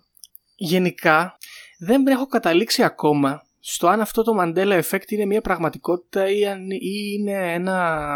Γενικά, 0.56 1.36
δεν 1.78 2.06
έχω 2.06 2.26
καταλήξει 2.26 2.82
ακόμα 2.82 3.42
στο 3.60 3.86
αν 3.88 4.00
αυτό 4.00 4.22
το 4.22 4.32
Mandela 4.40 4.82
Effect 4.82 5.10
είναι 5.10 5.24
μια 5.24 5.40
πραγματικότητα 5.40 6.30
ή, 6.30 6.46
αν, 6.46 6.70
ή 6.70 7.16
είναι 7.18 7.52
ένα 7.52 8.08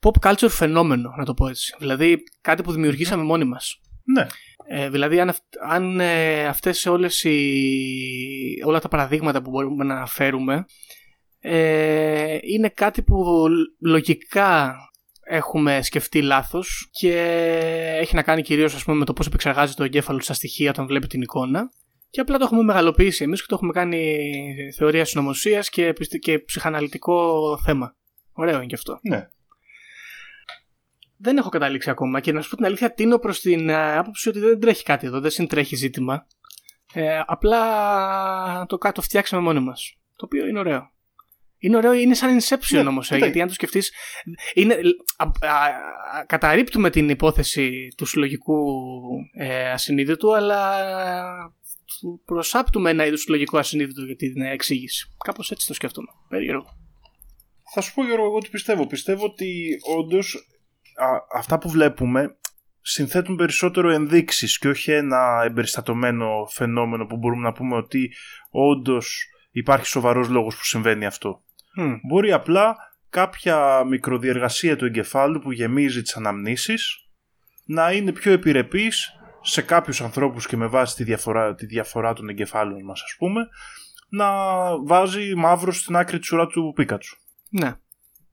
pop 0.00 0.28
culture 0.30 0.48
φαινόμενο, 0.50 1.14
να 1.16 1.24
το 1.24 1.34
πω 1.34 1.48
έτσι. 1.48 1.74
Δηλαδή, 1.78 2.22
κάτι 2.40 2.62
που 2.62 2.72
δημιουργήσαμε 2.72 3.22
μόνοι 3.22 3.44
μας. 3.44 3.80
Ναι. 4.04 4.26
Ε, 4.66 4.90
δηλαδή, 4.90 5.20
αν, 5.20 5.28
αυ- 5.28 5.42
αν 5.68 6.00
ε, 6.00 6.46
αυτές 6.46 6.86
όλες 6.86 7.24
οι, 7.24 8.62
όλα 8.64 8.80
τα 8.80 8.88
παραδείγματα 8.88 9.42
που 9.42 9.50
μπορούμε 9.50 9.84
να 9.84 9.94
αναφέρουμε 9.94 10.64
ε, 11.46 12.38
είναι 12.42 12.68
κάτι 12.68 13.02
που 13.02 13.46
λογικά 13.80 14.76
έχουμε 15.20 15.82
σκεφτεί 15.82 16.22
λάθος 16.22 16.88
και 16.90 17.12
έχει 18.00 18.14
να 18.14 18.22
κάνει 18.22 18.42
κυρίως 18.42 18.74
ας 18.74 18.84
πούμε, 18.84 18.96
με 18.96 19.04
το 19.04 19.12
πώς 19.12 19.26
επεξεργάζεται 19.26 19.76
το 19.78 19.84
εγκέφαλος 19.84 20.24
στα 20.24 20.34
στοιχεία 20.34 20.70
όταν 20.70 20.86
βλέπει 20.86 21.06
την 21.06 21.22
εικόνα 21.22 21.70
και 22.10 22.20
απλά 22.20 22.38
το 22.38 22.44
έχουμε 22.44 22.62
μεγαλοποιήσει 22.62 23.24
εμείς 23.24 23.40
και 23.40 23.46
το 23.48 23.54
έχουμε 23.54 23.72
κάνει 23.72 24.18
θεωρία 24.76 25.04
συνωμοσίας 25.04 25.70
και, 25.70 25.86
επιστη- 25.86 26.18
και 26.18 26.38
ψυχαναλυτικό 26.38 27.58
θέμα. 27.64 27.96
Ωραίο 28.32 28.56
είναι 28.56 28.66
και 28.66 28.74
αυτό. 28.74 28.98
Ναι. 29.02 29.28
Δεν 31.16 31.36
έχω 31.36 31.48
καταλήξει 31.48 31.90
ακόμα 31.90 32.20
και 32.20 32.32
να 32.32 32.40
σου 32.40 32.50
πω 32.50 32.56
την 32.56 32.64
αλήθεια 32.64 32.92
τίνω 32.92 33.18
προς 33.18 33.40
την 33.40 33.68
ε, 33.68 33.96
άποψη 33.96 34.28
ότι 34.28 34.38
δεν 34.38 34.60
τρέχει 34.60 34.82
κάτι 34.82 35.06
εδώ, 35.06 35.20
δεν 35.20 35.30
συντρέχει 35.30 35.76
ζήτημα. 35.76 36.26
Ε, 36.94 37.20
απλά 37.26 38.66
το 38.66 38.78
κάτω 38.78 39.02
φτιάξαμε 39.02 39.42
μόνοι 39.42 39.60
μας. 39.60 39.96
Το 40.16 40.24
οποίο 40.24 40.46
είναι 40.46 40.58
ωραίο. 40.58 40.92
Είναι 41.64 41.76
ωραίο, 41.76 41.92
είναι 41.92 42.14
σαν 42.14 42.40
Inception 42.40 42.82
Ναι, 42.82 42.88
όμως, 42.88 43.10
ε, 43.10 43.14
κοίτα. 43.14 43.26
γιατί 43.26 43.40
αν 43.40 43.48
το 43.48 43.54
σκεφτείς 43.54 43.92
είναι, 44.54 44.74
α, 45.16 45.24
α, 45.24 45.48
α, 45.48 46.24
καταρρύπτουμε 46.26 46.90
την 46.90 47.08
υπόθεση 47.08 47.88
του 47.96 48.06
συλλογικού 48.06 48.64
ε, 49.32 49.70
ασυνείδητου, 49.70 50.36
αλλά 50.36 50.84
προσάπτουμε 52.24 52.90
ένα 52.90 53.06
είδος 53.06 53.20
συλλογικού 53.20 53.58
ασυνείδητου 53.58 54.04
για 54.04 54.16
την 54.16 54.42
εξήγηση. 54.42 55.14
Κάπως 55.24 55.50
έτσι 55.50 55.66
το 55.66 55.74
σκέφτομαι. 55.74 56.08
Περίεργο. 56.28 56.76
Θα 57.74 57.80
σου 57.80 57.94
πω 57.94 58.04
Γιώργο 58.04 58.24
εγώ 58.24 58.38
τι 58.38 58.48
πιστεύω. 58.48 58.86
Πιστεύω 58.86 59.24
ότι 59.24 59.78
όντως 59.96 60.48
αυτά 61.34 61.58
που 61.58 61.68
βλέπουμε 61.70 62.36
συνθέτουν 62.80 63.36
περισσότερο 63.36 63.90
ενδείξεις 63.90 64.58
και 64.58 64.68
όχι 64.68 64.92
ένα 64.92 65.42
εμπεριστατωμένο 65.44 66.46
φαινόμενο 66.50 67.06
που 67.06 67.16
μπορούμε 67.16 67.42
να 67.42 67.52
πούμε 67.52 67.76
ότι 67.76 68.12
όντως 68.50 69.26
υπάρχει 69.50 69.86
σοβαρός 69.86 70.28
λόγος 70.28 70.56
που 70.56 70.64
συμβαίνει 70.64 71.06
αυτό. 71.06 71.43
Μμ. 71.76 71.94
Μπορεί 72.08 72.32
απλά 72.32 72.76
κάποια 73.10 73.84
μικροδιεργασία 73.84 74.76
του 74.76 74.84
εγκεφάλου 74.84 75.40
που 75.40 75.52
γεμίζει 75.52 76.02
τις 76.02 76.16
αναμνήσεις 76.16 77.08
να 77.64 77.92
είναι 77.92 78.12
πιο 78.12 78.32
επιρρεπής 78.32 79.12
σε 79.42 79.62
κάποιους 79.62 80.00
ανθρώπους 80.00 80.46
και 80.46 80.56
με 80.56 80.66
βάση 80.66 80.96
τη 80.96 81.04
διαφορά, 81.04 81.54
τη 81.54 81.66
διαφορά 81.66 82.12
των 82.12 82.28
εγκεφάλων 82.28 82.84
μας 82.84 83.02
ας 83.02 83.14
πούμε 83.18 83.48
να 84.08 84.28
βάζει 84.84 85.34
μαύρο 85.34 85.72
στην 85.72 85.96
άκρη 85.96 86.18
της 86.18 86.32
ουρά 86.32 86.46
του 86.46 86.72
Πίκατσου. 86.74 87.16
Ναι. 87.50 87.74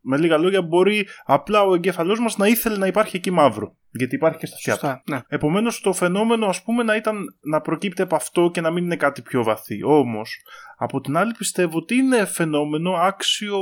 Με 0.01 0.17
λίγα 0.17 0.37
λόγια 0.37 0.61
μπορεί 0.61 1.07
απλά 1.25 1.63
ο 1.63 1.73
εγκέφαλός 1.73 2.19
μας 2.19 2.37
να 2.37 2.47
ήθελε 2.47 2.77
να 2.77 2.87
υπάρχει 2.87 3.17
εκεί 3.17 3.31
μαύρο 3.31 3.75
γιατί 3.91 4.15
υπάρχει 4.15 4.37
και 4.37 4.45
στα 4.45 4.55
αυτιά 4.55 4.73
του. 4.73 4.79
Σωστά. 4.79 5.01
Ναι. 5.05 5.21
Επομένως 5.27 5.81
το 5.81 5.93
φαινόμενο 5.93 6.45
ας 6.45 6.63
πούμε 6.63 6.83
να 6.83 6.95
ήταν 6.95 7.37
να 7.41 7.61
προκύπτει 7.61 8.01
από 8.01 8.15
αυτό 8.15 8.49
και 8.53 8.61
να 8.61 8.71
μην 8.71 8.83
είναι 8.83 8.95
κάτι 8.95 9.21
πιο 9.21 9.43
βαθύ. 9.43 9.83
Όμως 9.83 10.41
από 10.77 11.01
την 11.01 11.17
άλλη 11.17 11.33
πιστεύω 11.37 11.77
ότι 11.77 11.95
είναι 11.95 12.25
φαινόμενο 12.25 12.91
άξιο 12.91 13.59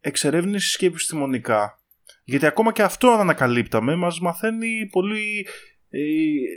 εξερεύνησης 0.00 0.76
και 0.76 0.86
επιστημονικά. 0.86 1.82
Γιατί 2.24 2.46
ακόμα 2.46 2.72
και 2.72 2.82
αυτό 2.82 3.10
αν 3.10 3.20
ανακαλύπταμε 3.20 3.94
μας 3.94 4.20
μαθαίνει 4.20 4.88
πολύ 4.90 5.46
ε, 5.88 6.00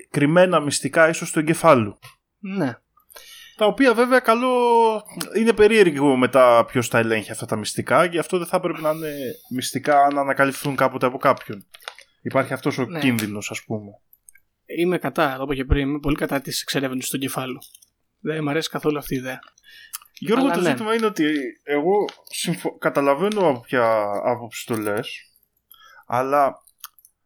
κρυμμένα 0.09 0.59
μυστικά 0.59 1.09
ίσως 1.09 1.31
του 1.31 1.39
εγκεφάλου. 1.39 1.99
ναι. 2.39 2.77
Τα 3.55 3.65
οποία 3.65 3.93
βέβαια 3.93 4.19
καλό 4.19 4.51
είναι 5.37 5.53
περίεργο 5.53 6.15
μετά 6.15 6.65
ποιος 6.65 6.89
τα 6.89 6.97
ελέγχει 6.97 7.31
αυτά 7.31 7.45
τα 7.45 7.55
μυστικά 7.55 8.07
και 8.07 8.19
αυτό 8.19 8.37
δεν 8.37 8.47
θα 8.47 8.59
πρέπει 8.59 8.81
να 8.81 8.89
είναι 8.89 9.11
μυστικά 9.49 9.99
αν 10.03 10.17
ανακαλυφθούν 10.17 10.75
κάποτε 10.75 11.05
από 11.05 11.17
κάποιον. 11.17 11.65
Υπάρχει 12.21 12.53
αυτός 12.53 12.77
ο 12.77 12.85
Ναι. 12.85 12.99
κίνδυνος 12.99 13.51
ας 13.51 13.63
πούμε. 13.63 13.91
Είμαι 14.65 14.97
κατά, 14.97 15.35
το 15.37 15.43
είπα 15.43 15.55
και 15.55 15.65
πριν, 15.65 15.87
είμαι 15.87 15.99
πολύ 15.99 16.15
κατά 16.15 16.41
της 16.41 16.61
εξερεύνησης 16.61 17.09
του 17.09 17.15
εγκεφάλου. 17.15 17.59
Δεν 18.19 18.43
μου 18.43 18.49
αρέσει 18.49 18.69
καθόλου 18.69 18.97
αυτή 18.97 19.13
η 19.15 19.17
ιδέα. 19.17 19.39
Γιώργο, 20.19 20.43
Αλλά 20.45 20.53
το 20.53 20.61
ναι. 20.61 20.69
ζήτημα 20.69 20.93
είναι 20.93 21.05
ότι 21.05 21.33
εγώ 21.63 22.05
συμφω... 22.29 22.77
καταλαβαίνω 22.77 23.49
από 23.49 23.59
ποια 23.59 24.03
άποψη 24.23 24.65
το 24.65 24.75
λες, 24.75 25.31
αλλά 26.05 26.63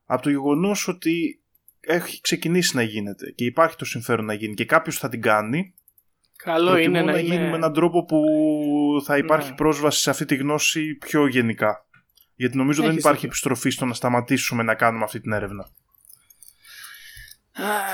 από 0.05 0.21
το 0.21 0.29
γεγονός 0.29 0.87
ότι 0.87 1.43
έχει 1.79 2.21
ξεκινήσει 2.21 2.75
να 2.75 2.81
γίνεται 2.81 3.31
και 3.31 3.45
υπάρχει 3.45 3.75
το 3.75 3.85
συμφέρον 3.85 4.25
να 4.25 4.33
γίνει 4.33 4.53
και 4.53 4.65
κάποιος 4.65 4.97
θα 4.97 5.09
την 5.09 5.21
κάνει, 5.21 5.73
Καλό 6.47 6.69
προτιμώ 6.71 6.97
είναι 6.97 7.01
να, 7.05 7.11
να 7.11 7.19
είναι... 7.19 7.35
γίνει 7.35 7.49
με 7.49 7.55
έναν 7.55 7.73
τρόπο 7.73 8.05
που 8.05 8.21
θα 9.05 9.17
υπάρχει 9.17 9.49
Ναι. 9.49 9.55
πρόσβαση 9.55 10.01
σε 10.01 10.09
αυτή 10.09 10.25
τη 10.25 10.35
γνώση 10.35 10.93
πιο 10.95 11.27
γενικά. 11.27 11.85
Γιατί 12.35 12.57
νομίζω 12.57 12.81
δεν 12.81 12.89
Έχεις 12.89 12.99
υπάρχει 13.01 13.19
δίκιο. 13.19 13.29
επιστροφή 13.29 13.69
στο 13.69 13.85
να 13.85 13.93
σταματήσουμε 13.93 14.63
να 14.63 14.75
κάνουμε 14.75 15.03
αυτή 15.03 15.19
την 15.21 15.31
έρευνα. 15.31 15.67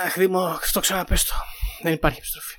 Αχ, 0.05 0.17
Δήμο, 0.17 0.57
το 0.71 0.79
ξαναπες 0.79 1.23
το. 1.25 1.33
Δεν 1.81 1.93
υπάρχει 1.93 2.17
επιστροφή. 2.17 2.55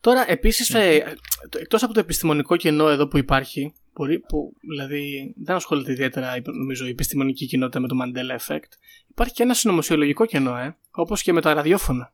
Τώρα, 0.00 0.30
επίσης, 0.30 0.74
ε, 0.74 1.14
το- 1.48 1.58
εκτός 1.58 1.82
από 1.82 1.92
το 1.92 2.00
επιστημονικό 2.00 2.56
κενό 2.56 2.88
εδώ 2.88 3.08
που 3.08 3.18
υπάρχει, 3.18 3.74
μπορεί, 3.92 4.18
που 4.20 4.52
δηλαδή 4.68 5.34
δεν 5.44 5.56
ασχολείται 5.56 5.92
ιδιαίτερα 5.92 6.34
νομίζω 6.44 6.86
η 6.86 6.90
επιστημονική 6.90 7.46
κοινότητα 7.46 7.80
με 7.80 7.88
το 7.88 7.96
Mandela 8.02 8.38
Effect, 8.46 8.70
υπάρχει 9.10 9.32
και 9.32 9.42
ένα 9.42 9.54
συνωμοσιολογικό 9.54 10.26
κενό, 10.26 10.56
ε, 10.56 10.76
όπως 10.90 11.22
και 11.22 11.32
με 11.32 11.40
τα 11.40 11.54
ραδιόφωνα. 11.54 12.12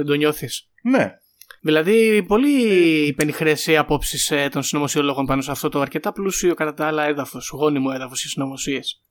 Δεν 0.00 0.08
το 0.08 0.14
νιώθεις; 0.14 0.68
Ναι, 0.82 1.14
Δηλαδή, 1.60 2.22
πολύ 2.22 2.62
υπενιχρές 3.06 3.66
οι 3.66 3.76
απόψεις 3.76 4.30
ε, 4.30 4.48
των 4.48 4.62
συνωμοσιολόγων 4.62 5.26
πάνω 5.26 5.42
σε 5.42 5.50
αυτό 5.50 5.68
το 5.68 5.80
αρκετά 5.80 6.12
πλούσιο 6.12 6.54
κατά 6.54 6.74
τα 6.74 6.86
άλλα 6.86 7.04
έδαφος, 7.06 7.48
γόνιμο 7.48 7.90
έδαφος 7.94 8.24
οι 8.24 8.28
συνωμοσίες. 8.28 9.02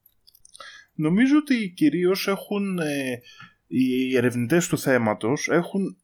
νομίζω 0.94 1.36
ότι 1.36 1.72
κυρίως 1.76 2.28
έχουν 2.28 2.78
ε, 2.78 3.20
οι 3.66 4.16
ερευνητές 4.16 4.68
του 4.68 4.78
θέματος 4.78 5.48
έχουν 5.48 5.96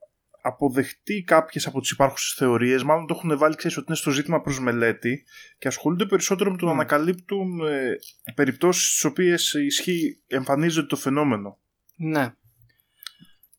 αποδεχτεί 0.43 1.22
κάποιες 1.22 1.66
από 1.66 1.80
τις 1.80 1.91
υπάρχουσες 1.91 2.34
θεωρίες, 2.39 2.82
μάλλον 2.82 3.07
το 3.07 3.14
έχουν 3.16 3.39
βάλει 3.39 3.55
ξέρεις, 3.55 3.76
ότι 3.76 3.87
είναι 3.89 3.97
στο 3.97 4.11
ζήτημα 4.11 4.41
προς 4.41 4.61
μελέτη 4.61 5.24
και 5.59 5.68
ασχολούνται 5.68 6.07
περισσότερο 6.07 6.51
με 6.51 6.57
το 6.57 6.64
να 6.66 6.72
Μμ. 6.72 6.74
ανακαλύπτουν 6.74 7.66
ε, 7.66 7.97
περιπτώσεις 8.34 8.89
στις 8.89 9.05
οποίες 9.05 9.53
ισχύει, 9.53 10.20
εμφανίζεται 10.26 10.87
το 10.87 10.97
φαινόμενο. 10.97 11.59
Ναι. 11.97 12.34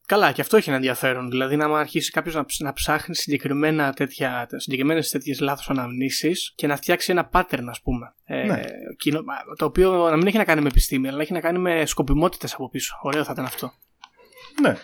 Καλά, 0.07 0.31
και 0.31 0.41
αυτό 0.41 0.57
έχει 0.57 0.67
ένα 0.69 0.77
ενδιαφέρον. 0.77 1.29
Δηλαδή, 1.29 1.55
να 1.55 1.65
άμα 1.65 1.79
αρχίσει 1.79 2.11
κάποιος 2.11 2.35
να, 2.35 2.45
ψ- 2.45 2.61
να 2.61 2.73
ψάχνει 2.73 3.15
συγκεκριμένα 3.15 3.93
τέτοια, 3.93 4.47
συγκεκριμένες 4.55 5.09
τέτοιες 5.09 5.39
λάθος 5.39 5.69
αναμνήσεις 5.69 6.53
και 6.55 6.67
να 6.67 6.75
φτιάξει 6.75 7.11
ένα 7.11 7.29
pattern, 7.33 7.63
ας 7.69 7.81
πούμε. 7.81 8.13
Ε, 8.23 8.43
Ναι. 8.43 8.61
κοινο- 8.97 9.23
το 9.57 9.65
οποίο 9.65 10.09
να 10.09 10.15
μην 10.17 10.27
έχει 10.27 10.37
να 10.37 10.43
κάνει 10.45 10.61
με 10.61 10.67
επιστήμη, 10.67 11.07
αλλά 11.07 11.21
έχει 11.21 11.33
να 11.33 11.39
κάνει 11.39 11.59
με 11.59 11.85
σκοπιμότητες 11.85 12.53
από 12.53 12.69
πίσω. 12.69 12.99
Ωραίο 13.01 13.23
θα 13.23 13.31
ήταν 13.31 13.45
αυτό. 13.45 13.71
Ναι. 14.61 14.75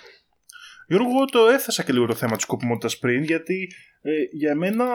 Γιώργο, 0.87 1.09
εγώ 1.09 1.25
το 1.25 1.47
έθεσα 1.47 1.83
και 1.83 1.93
λίγο 1.93 2.05
το 2.05 2.13
θέμα 2.15 2.35
της 2.35 2.43
σκοπιμότητας 2.43 2.97
πριν, 2.97 3.23
γιατί 3.23 3.71
ε, 4.01 4.11
για 4.31 4.55
μένα 4.55 4.85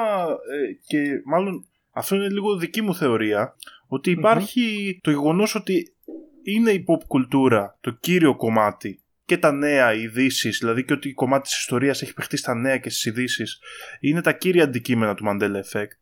ε, 0.52 0.72
και 0.86 1.22
μάλλον 1.24 1.66
αυτό 1.90 2.14
είναι 2.14 2.28
λίγο 2.28 2.56
δική 2.56 2.82
μου 2.82 2.94
θεωρία, 2.94 3.56
ότι 3.86 4.10
υπάρχει 4.10 4.98
το 5.02 5.10
γεγονός 5.10 5.54
ότι 5.54 5.94
είναι 6.42 6.70
η 6.70 6.84
pop 6.88 7.04
κουλτούρα 7.06 7.76
το 7.80 7.90
κύριο 7.90 8.36
κομμάτι 8.36 9.02
και 9.28 9.38
τα 9.38 9.52
νέα 9.52 9.92
ειδήσεις, 9.94 10.58
δηλαδή 10.58 10.84
και 10.84 10.92
ότι 10.92 11.08
η 11.08 11.12
κομμάτι 11.12 11.48
της 11.48 11.58
ιστορίας 11.58 12.02
έχει 12.02 12.14
παιχτεί 12.14 12.36
στα 12.36 12.54
νέα 12.54 12.78
και 12.78 12.90
στις 12.90 13.04
ειδήσεις, 13.04 13.58
είναι 14.00 14.20
τα 14.20 14.32
κύρια 14.32 14.64
αντικείμενα 14.64 15.14
του 15.14 15.24
Mandela 15.28 15.56
Effect. 15.72 15.92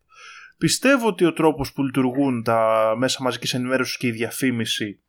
Πιστεύω 0.57 1.07
ότι 1.07 1.25
ο 1.25 1.33
τρόπος 1.33 1.73
που 1.73 1.83
λειτουργούν 1.83 2.43
τα 2.43 2.93
μέσα 2.97 3.23
μαζικής 3.23 3.53
ενημέρωσης 3.53 3.97
και 3.97 4.07
η 4.07 4.11
διαφήμιση 4.11 5.01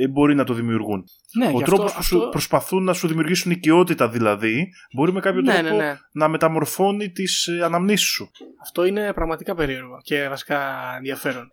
ε, 0.00 0.08
μπορεί 0.08 0.34
να 0.34 0.44
το 0.44 0.54
δημιουργούν. 0.54 1.04
Ναι, 1.38 1.46
Ο 1.46 1.50
γι' 1.50 1.62
τρόπος 1.62 1.84
αυτό- 1.84 1.98
που 1.98 2.02
σου 2.04 2.16
αυτό- 2.16 2.30
προσπαθούν 2.30 2.84
να 2.84 2.92
σου 2.92 3.08
δημιουργήσουν 3.08 3.50
οικειότητα 3.50 4.08
δηλαδή, 4.08 4.68
μπορεί 4.94 5.12
με 5.12 5.20
κάποιο 5.20 5.40
Ναι, 5.40 5.52
τρόπο 5.58 5.76
ναι, 5.76 5.84
ναι. 5.84 5.96
να 6.12 6.28
μεταμορφώνει 6.28 7.10
τις 7.10 7.48
αναμνήσεις 7.62 8.08
σου. 8.08 8.30
Αυτό 8.62 8.84
είναι 8.84 9.12
πραγματικά 9.12 9.54
περίεργο 9.54 10.00
και 10.02 10.28
βασικά 10.28 10.74
ενδιαφέρον. 10.96 11.50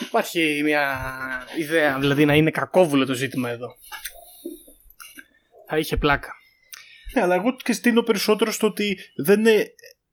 Υπάρχει 0.00 0.60
μια 0.64 0.98
ιδέα, 1.58 1.98
δηλαδή 1.98 2.24
να 2.24 2.34
είναι 2.34 2.50
κακόβουλο 2.50 3.06
το 3.06 3.14
ζήτημα 3.14 3.50
εδώ. 3.50 3.66
Θα 5.74 5.78
είχε 5.80 5.96
πλάκα. 5.96 6.32
Ναι, 7.14 7.22
αλλά 7.22 7.34
εγώ 7.34 7.56
και 7.64 7.72
στείνω 7.72 8.02
περισσότερο 8.02 8.50
στο 8.50 8.66
ότι 8.66 8.98
δεν 9.24 9.40
είναι, 9.40 9.64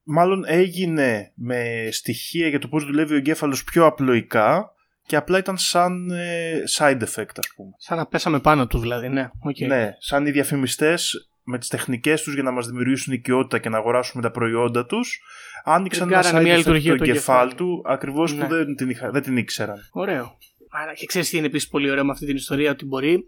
μάλλον 0.04 0.44
έγινε 0.48 1.32
με 1.36 1.88
στοιχεία 1.92 2.48
για 2.48 2.60
το 2.60 2.68
πώς 2.68 2.86
δουλεύει 2.86 3.14
ο 3.14 3.18
εγκέφαλος 3.18 3.64
πιο 3.64 3.86
απλοϊκά 3.86 4.72
και 5.06 5.16
απλά 5.16 5.38
ήταν 5.38 5.58
σαν 5.58 6.10
ε, 6.12 6.64
side 6.78 7.00
effect 7.02 7.36
ας 7.38 7.48
πούμε. 7.56 7.72
Σαν 7.78 7.98
να 7.98 8.06
πέσαμε 8.06 8.40
πάνω 8.40 8.68
του 8.68 8.80
δηλαδή, 8.80 9.10
ναι. 9.10 9.30
οκ. 9.40 9.60
Ναι, 9.60 9.92
σαν 10.00 10.26
οι 10.26 10.32
διαφημιστές 10.32 11.30
με 11.44 11.58
τις 11.58 11.68
τεχνικές 11.68 12.22
τους 12.22 12.34
για 12.34 12.44
να 12.44 12.52
μας 12.52 12.68
δημιουργήσουν 12.68 13.14
οικειότητα 13.14 13.60
και 13.60 13.70
να 13.70 13.78
αγοράσουμε 13.78 14.22
τα 14.24 14.32
προϊόντα 14.32 14.86
τους 14.86 15.20
άνοιξαν 15.64 16.08
ένα 16.12 16.22
Τριγκάρανε 16.22 16.40
side 16.40 16.44
μια 16.44 16.54
effect 16.54 16.58
λειτουργία 16.58 16.92
του 16.92 16.98
του 16.98 17.04
εγκεφάλου 17.10 17.42
εγκεφάλου. 17.50 17.74
του 17.82 17.84
ακριβώς 17.92 18.34
Ναι. 18.34 18.44
που 18.44 18.50
δεν 18.54 18.76
την, 18.76 18.90
είχα- 18.90 19.12
δεν 19.12 19.22
την 19.22 19.38
ήξεραν. 19.38 19.78
Ωραίο. 19.92 20.38
Άρα 20.72 20.94
και 20.94 21.06
ξέρεις 21.06 21.30
τι 21.30 21.38
είναι 21.38 21.46
επίσης 21.46 21.70
πολύ 21.70 21.92
ωραίο 21.92 22.06
με 22.06 22.12
αυτή 22.12 22.26
την 22.26 22.36
ιστορία, 22.36 22.72
ότι 22.72 22.86
μπορεί 22.86 23.24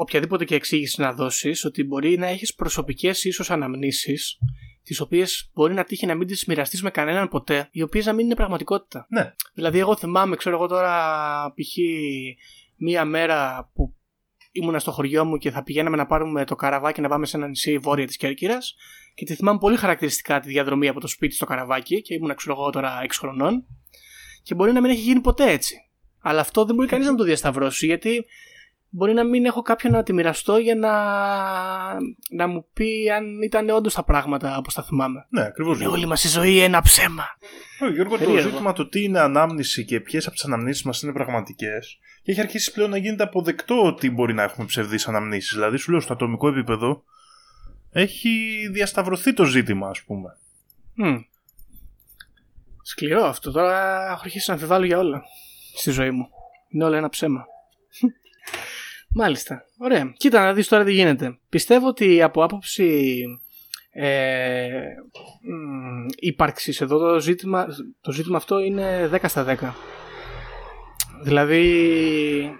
οποιαδήποτε 0.00 0.44
και 0.44 0.54
εξήγηση 0.54 1.00
να 1.00 1.12
δώσεις, 1.12 1.64
ότι 1.64 1.84
μπορεί 1.84 2.18
να 2.18 2.26
έχεις 2.26 2.54
προσωπικές 2.54 3.24
ίσως 3.24 3.50
αναμνήσεις, 3.50 4.38
τις 4.82 5.00
οποίες 5.00 5.50
μπορεί 5.54 5.74
να 5.74 5.84
τύχει 5.84 6.06
να 6.06 6.14
μην 6.14 6.26
τις 6.26 6.44
μοιραστείς 6.44 6.82
με 6.82 6.90
κανέναν 6.90 7.28
ποτέ, 7.28 7.68
οι 7.72 7.82
οποίες 7.82 8.06
να 8.06 8.12
μην 8.12 8.24
είναι 8.24 8.34
πραγματικότητα. 8.34 9.06
Ναι. 9.08 9.34
Δηλαδή, 9.54 9.78
εγώ 9.78 9.96
θυμάμαι, 9.96 10.36
ξέρω 10.36 10.56
εγώ 10.56 10.66
τώρα, 10.66 11.52
π.χ. 11.54 11.76
μία 12.76 13.04
μέρα 13.04 13.70
που 13.74 13.94
ήμουνα 14.52 14.78
στο 14.78 14.90
χωριό 14.90 15.24
μου 15.24 15.36
και 15.36 15.50
θα 15.50 15.62
πηγαίναμε 15.62 15.96
να 15.96 16.06
πάρουμε 16.06 16.44
το 16.44 16.54
καραβάκι 16.54 17.00
να 17.00 17.08
πάμε 17.08 17.26
σε 17.26 17.36
ένα 17.36 17.48
νησί 17.48 17.78
βόρεια 17.78 18.06
της 18.06 18.16
Κέρκυρας. 18.16 18.74
Και 19.14 19.24
τη 19.24 19.34
θυμάμαι 19.34 19.58
πολύ 19.58 19.76
χαρακτηριστικά 19.76 20.40
τη 20.40 20.48
διαδρομή 20.48 20.88
από 20.88 21.00
το 21.00 21.06
σπίτι 21.06 21.34
στο 21.34 21.46
καραβάκι 21.46 22.02
και 22.02 22.14
ήμουνα, 22.14 22.34
ξέρω 22.34 22.56
εγώ 22.58 22.70
τώρα 22.70 23.00
6 23.02 23.06
χρονών. 23.18 23.66
Και 24.42 24.54
μπορεί 24.54 24.72
να 24.72 24.80
μην 24.80 24.90
έχει 24.90 25.00
γίνει 25.00 25.20
ποτέ 25.20 25.50
έτσι. 25.50 25.76
Αλλά 26.22 26.40
αυτό 26.40 26.64
δεν 26.64 26.74
μπορεί 26.74 26.88
κανείς 26.88 27.06
να 27.06 27.12
μου 27.12 27.18
το 27.18 27.24
διασταυρώσει 27.24 27.86
γιατί 27.86 28.24
μπορεί 28.90 29.12
να 29.12 29.24
μην 29.24 29.44
έχω 29.44 29.62
κάποιον 29.62 29.92
να 29.92 30.02
τη 30.02 30.12
μοιραστώ 30.12 30.56
για 30.56 30.74
να, 30.74 30.92
να 32.30 32.46
μου 32.46 32.66
πει 32.72 33.10
αν 33.16 33.42
ήταν 33.42 33.68
όντως 33.68 33.94
τα 33.94 34.04
πράγματα 34.04 34.56
όπως 34.56 34.74
τα 34.74 34.82
θυμάμαι. 34.82 35.26
Ναι, 35.28 35.42
ακριβώς. 35.42 35.80
Είναι 35.80 35.88
όλη 35.88 36.06
μας 36.06 36.24
η 36.24 36.28
ζωή 36.28 36.58
ένα 36.58 36.82
ψέμα. 36.82 37.24
Ε, 37.80 37.88
Γιώργο, 37.88 38.18
το 38.18 38.24
Περίεργο. 38.24 38.48
ζήτημα 38.48 38.72
το 38.72 38.88
τι 38.88 39.02
είναι 39.02 39.20
ανάμνηση 39.20 39.84
και 39.84 40.00
ποιες 40.00 40.26
από 40.26 40.34
τις 40.34 40.44
αναμνήσεις 40.44 40.82
μας 40.82 41.02
είναι 41.02 41.12
πραγματικές 41.12 41.98
και 42.22 42.30
έχει 42.30 42.40
αρχίσει 42.40 42.72
πλέον 42.72 42.90
να 42.90 42.96
γίνεται 42.96 43.22
αποδεκτό 43.22 43.82
ότι 43.84 44.10
μπορεί 44.10 44.34
να 44.34 44.42
έχουμε 44.42 44.66
ψευδείς 44.66 45.08
αναμνήσεις. 45.08 45.52
Δηλαδή, 45.52 45.76
σου 45.76 45.90
λέω 45.90 46.00
στο 46.00 46.12
ατομικό 46.12 46.48
επίπεδο 46.48 47.04
έχει 47.90 48.30
διασταυρωθεί 48.72 49.32
το 49.32 49.44
ζήτημα, 49.44 49.88
ας 49.88 50.02
πούμε. 50.02 50.36
Μμ. 50.94 51.16
Σκληρό 52.82 53.24
αυτό. 53.24 53.50
Τώρα 53.50 54.06
έχω 54.10 54.20
αρχίσει 54.24 54.44
να 54.48 54.54
αμφιβάλλω 54.54 54.84
για 54.84 54.98
όλα 54.98 55.22
στη 55.76 55.90
ζωή 55.90 56.10
μου. 56.10 56.28
Είναι 56.68 56.84
όλα 56.84 56.96
ένα 56.96 57.08
ψέμα. 57.08 57.44
Μάλιστα. 59.14 59.64
Ωραία. 59.78 60.12
Κοίτα 60.16 60.44
να 60.44 60.52
δεις 60.52 60.68
τώρα 60.68 60.84
τι 60.84 60.92
γίνεται. 60.92 61.38
Πιστεύω 61.48 61.88
ότι 61.88 62.22
από 62.22 62.44
άποψη 62.44 63.22
ε, 63.92 64.68
μ, 65.42 66.06
ύπαρξης 66.16 66.80
εδώ 66.80 66.98
το 66.98 67.20
ζήτημα, 67.20 67.66
το 68.00 68.12
ζήτημα 68.12 68.36
αυτό 68.36 68.58
είναι 68.58 69.10
10 69.12 69.18
στα 69.26 69.56
10. 69.60 69.72
Δηλαδή 71.22 72.50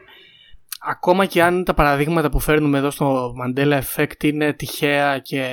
ακόμα 0.81 1.27
και 1.27 1.43
αν 1.43 1.65
τα 1.65 1.75
παραδείγματα 1.75 2.31
που 2.31 2.39
φέρνουμε 2.39 2.79
εδώ 2.79 2.91
στο 2.91 3.35
Mandela 3.43 3.81
Effect 3.81 4.25
είναι 4.25 4.53
τυχαία 4.53 5.19
και 5.19 5.47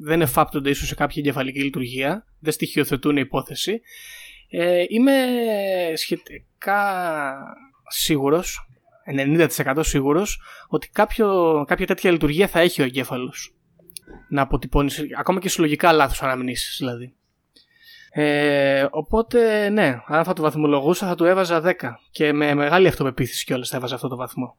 δεν 0.00 0.20
εφάπτονται 0.20 0.70
ίσως 0.70 0.88
σε 0.88 0.94
κάποια 0.94 1.22
εγκεφαλική 1.24 1.62
λειτουργία, 1.62 2.24
δεν 2.38 2.52
στοιχειοθετούν 2.52 3.16
υπόθεση, 3.16 3.80
ε, 4.50 4.84
είμαι 4.88 5.12
σχετικά 5.94 6.84
σίγουρος, 7.88 8.66
90% 9.06 9.78
σίγουρος, 9.80 10.40
ότι 10.68 10.88
κάποιο, 10.88 11.64
κάποια 11.68 11.86
τέτοια 11.86 12.10
λειτουργία 12.10 12.48
θα 12.48 12.60
έχει 12.60 12.82
ο 12.82 12.84
εγκέφαλος. 12.84 13.54
Να 14.28 14.42
αποτυπώνεις, 14.42 15.04
ακόμα 15.18 15.40
και 15.40 15.48
συλλογικά 15.48 15.92
λάθος 15.92 16.22
αναμνήσεις 16.22 16.76
δηλαδή. 16.78 17.14
Ε, 18.14 18.86
οπότε 18.90 19.68
ναι, 19.68 20.00
αν 20.06 20.24
θα 20.24 20.32
το 20.32 20.42
βαθμολογούσα 20.42 21.06
θα 21.06 21.14
του 21.14 21.24
έβαζα 21.24 21.62
10 21.64 21.72
και 22.10 22.32
με 22.32 22.54
μεγάλη 22.54 22.86
αυτοπεποίθηση 22.86 23.44
κιόλας 23.44 23.68
θα 23.68 23.76
έβαζα 23.76 23.94
αυτό 23.94 24.08
το 24.08 24.16
βαθμό. 24.16 24.56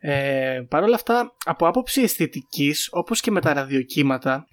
Ε, 0.00 0.62
Παρ' 0.68 0.82
όλα 0.82 0.94
αυτά, 0.94 1.36
από 1.44 1.66
άποψη 1.66 2.02
αισθητικής, 2.02 2.88
όπως 2.92 3.20
και 3.20 3.30
με 3.30 3.40
τα 3.40 3.52
ραδιοκύματα, 3.52 4.46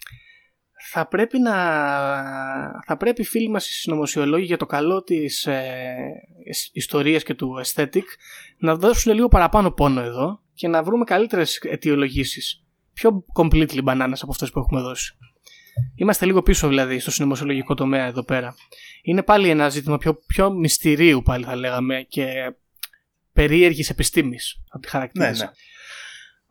θα 0.92 1.08
πρέπει 1.08 1.40
να 1.40 1.54
θα 2.86 2.98
πρέπει 2.98 3.22
οι 3.22 3.26
φίλοι 3.26 3.50
μας 3.50 3.70
οι 3.70 3.74
συνωμοσιολόγοι 3.74 4.46
για 4.46 4.58
το 4.58 4.66
καλό 4.66 5.04
της 5.04 5.46
ε, 5.46 5.64
ις- 6.46 6.70
ιστορίας 6.74 7.24
και 7.24 7.34
του 7.34 7.62
aesthetic 7.66 8.04
να 8.58 8.76
δώσουν 8.76 9.14
λίγο 9.14 9.28
παραπάνω 9.28 9.72
πόνο 9.72 10.02
εδώ 10.02 10.42
και 10.54 10.68
να 10.68 10.84
βρούμε 10.84 11.04
καλύτερες 11.04 11.58
αιτιολογήσεις 11.58 12.64
πιο 12.94 13.26
completely 13.34 13.84
bananas 13.84 14.14
από 14.22 14.32
αυτές 14.32 14.52
που 14.52 14.60
έχουμε 14.60 14.82
δώσει. 14.82 15.14
Είμαστε 15.96 16.26
λίγο 16.26 16.42
πίσω 16.42 16.68
δηλαδή 16.68 17.00
στο 17.00 17.12
συνωμοσιολογικό 17.12 17.74
τομέα 17.74 18.06
εδώ 18.06 18.24
πέρα. 18.24 18.56
Είναι 19.02 19.24
πάλι 19.24 19.50
ένα 19.50 19.70
ζήτημα 19.70 19.98
πιο, 19.98 20.14
πιο 20.28 20.52
μυστηρίου 20.52 21.22
πάλι 21.22 21.44
θα 21.44 21.56
λέγαμε 21.56 22.06
και 22.10 22.54
περίεργης 23.34 23.90
επιστήμης 23.90 24.62
από 24.70 24.80
τη 24.82 24.88
Ναι, 24.88 24.92
χαρακτήριση. 24.92 25.44
ναι. 25.44 25.50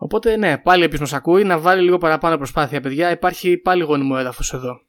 Οπότε 0.00 0.36
ναι, 0.36 0.58
πάλι 0.58 0.82
επίσης 0.82 1.00
μας 1.00 1.12
ακούει 1.12 1.44
να 1.44 1.58
βάλει 1.58 1.82
λίγο 1.82 1.98
παραπάνω 1.98 2.36
προσπάθεια 2.36 2.80
παιδιά. 2.80 3.10
Υπάρχει 3.10 3.56
πάλι 3.56 3.82
γόνιμο 3.82 4.16
έδαφος 4.18 4.52
εδώ. 4.52 4.80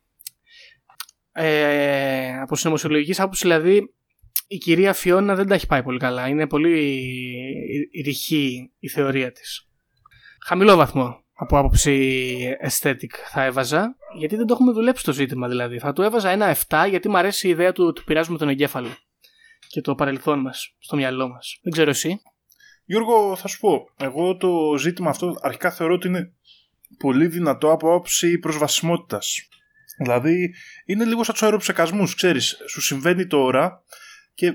Ε, 1.31 2.39
από 2.41 2.55
συνωμοσιολογικής 2.55 3.19
άποψης 3.19 3.41
δηλαδή 3.41 3.93
η 4.47 4.57
κυρία 4.57 4.93
Φιώνα 4.93 5.35
δεν 5.35 5.47
τα 5.47 5.53
έχει 5.53 5.67
πάει 5.67 5.83
πολύ 5.83 5.99
καλά. 5.99 6.27
Είναι 6.27 6.47
πολύ 6.47 6.71
ρηχή 8.05 8.71
η 8.79 8.87
θεωρία 8.89 9.31
της. 9.31 9.67
Χαμηλό 10.45 10.75
βαθμό. 10.75 11.23
από 11.33 11.57
άποψη 11.57 12.57
aesthetic 12.69 13.13
θα 13.31 13.43
έβαζα, 13.43 13.95
γιατί 14.17 14.35
δεν 14.35 14.45
το 14.45 14.53
έχουμε 14.53 14.71
δουλέψει 14.71 15.03
το 15.03 15.13
ζήτημα 15.13 15.47
δηλαδή. 15.47 15.79
Θα 15.79 15.93
του 15.93 16.01
έβαζα 16.01 16.29
ένα 16.29 16.55
7 16.67 16.85
γιατί 16.89 17.09
μου 17.09 17.17
αρέσει 17.17 17.47
η 17.47 17.49
ιδέα 17.49 17.71
του 17.71 17.85
ότι 17.85 18.01
πειράζουμε 18.05 18.37
τον 18.37 18.49
εγκέφαλο 18.49 18.89
και 19.67 19.81
το 19.81 19.95
παρελθόν 19.95 20.39
μας, 20.39 20.75
στο 20.79 20.95
μυαλό 20.95 21.27
μας. 21.29 21.59
Δεν 21.61 21.71
ξέρω 21.71 21.89
εσύ. 21.89 22.21
Γιώργο, 22.89 23.35
θα 23.35 23.47
σου 23.47 23.59
πω, 23.59 23.89
εγώ 23.97 24.37
το 24.37 24.77
ζήτημα 24.77 25.09
αυτό 25.09 25.37
αρχικά 25.41 25.71
θεωρώ 25.71 25.93
ότι 25.93 26.07
είναι 26.07 26.33
πολύ 26.97 27.27
δυνατό 27.27 27.71
από 27.71 27.87
άποψη 27.87 28.37
προσβασιμότητας. 28.37 29.47
Δηλαδή, 29.97 30.53
είναι 30.85 31.05
λίγο 31.05 31.23
σαν 31.23 31.33
τους 31.33 31.43
αεροψεκασμούς, 31.43 32.15
ξέρεις. 32.15 32.57
Σου 32.69 32.81
συμβαίνει 32.81 33.27
τώρα 33.27 33.83
και 34.33 34.53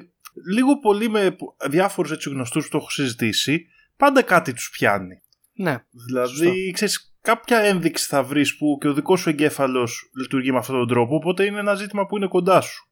λίγο 0.55 0.79
πολύ 0.79 1.09
με 1.09 1.37
διάφορους 1.69 2.11
έτσι 2.11 2.29
γνωστούς 2.29 2.65
που 2.65 2.71
το 2.71 2.77
έχω 2.77 2.91
συζητήσει, 2.91 3.67
πάντα 3.97 4.23
κάτι 4.23 4.53
τους 4.53 4.71
πιάνει. 4.71 5.23
Ναι. 5.53 5.85
Δηλαδή, 6.07 6.71
ξέρεις, 6.71 7.17
κάποια 7.21 7.59
ένδειξη 7.59 8.07
θα 8.07 8.23
βρεις 8.23 8.57
που 8.57 8.79
και 8.81 8.89
ο 8.89 8.95
δικός 8.95 9.21
σου 9.21 9.29
εγκέφαλος 9.29 10.11
λειτουργεί 10.21 10.53
με 10.53 10.59
αυτόν 10.59 10.77
τον 10.77 10.89
τρόπο, 10.89 11.15
οπότε 11.15 11.45
είναι 11.45 11.59
ένα 11.59 11.75
ζήτημα 11.75 12.07
που 12.07 12.17
είναι 12.17 12.27
κοντά 12.27 12.61
σου. 12.61 12.89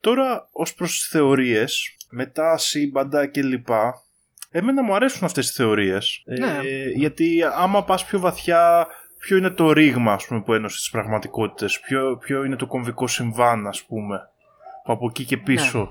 Τώρα, 0.00 0.48
ως 0.52 0.74
προς 0.74 0.90
τις 0.90 1.08
θεωρίες, 1.08 1.96
μετά 2.10 2.58
σύμπαντα 2.58 3.26
κλπ. 3.26 3.68
Εμένα 4.56 4.82
μου 4.82 4.94
αρέσουν 4.94 5.24
αυτές 5.24 5.46
τις 5.46 5.56
θεωρίες. 5.56 6.22
Ναι. 6.38 6.46
Ε, 6.68 6.88
γιατί 6.94 7.42
άμα 7.56 7.84
πας 7.84 8.04
πιο 8.04 8.18
βαθιά 8.20 8.86
ποιο 9.18 9.36
είναι 9.36 9.50
το 9.50 9.72
ρήγμα 9.72 10.12
ας 10.12 10.26
πούμε, 10.26 10.42
που 10.42 10.52
ένωσε 10.52 10.76
τις 10.76 10.90
πραγματικότητες, 10.90 11.80
ποιο, 11.80 12.16
ποιο 12.16 12.44
είναι 12.44 12.56
το 12.56 12.66
κομβικό 12.66 13.06
συμβάν 13.06 13.66
ας 13.66 13.84
πούμε, 13.84 14.18
που 14.84 14.92
από 14.92 15.06
εκεί 15.08 15.24
και 15.24 15.36
πίσω 15.36 15.78
Ναι. 15.78 15.86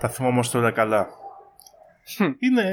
τα 0.00 0.08
θυμόμαστε 0.08 0.58
όλα 0.58 0.70
καλά; 0.70 1.06
Χμ. 2.16 2.32
Είναι... 2.38 2.64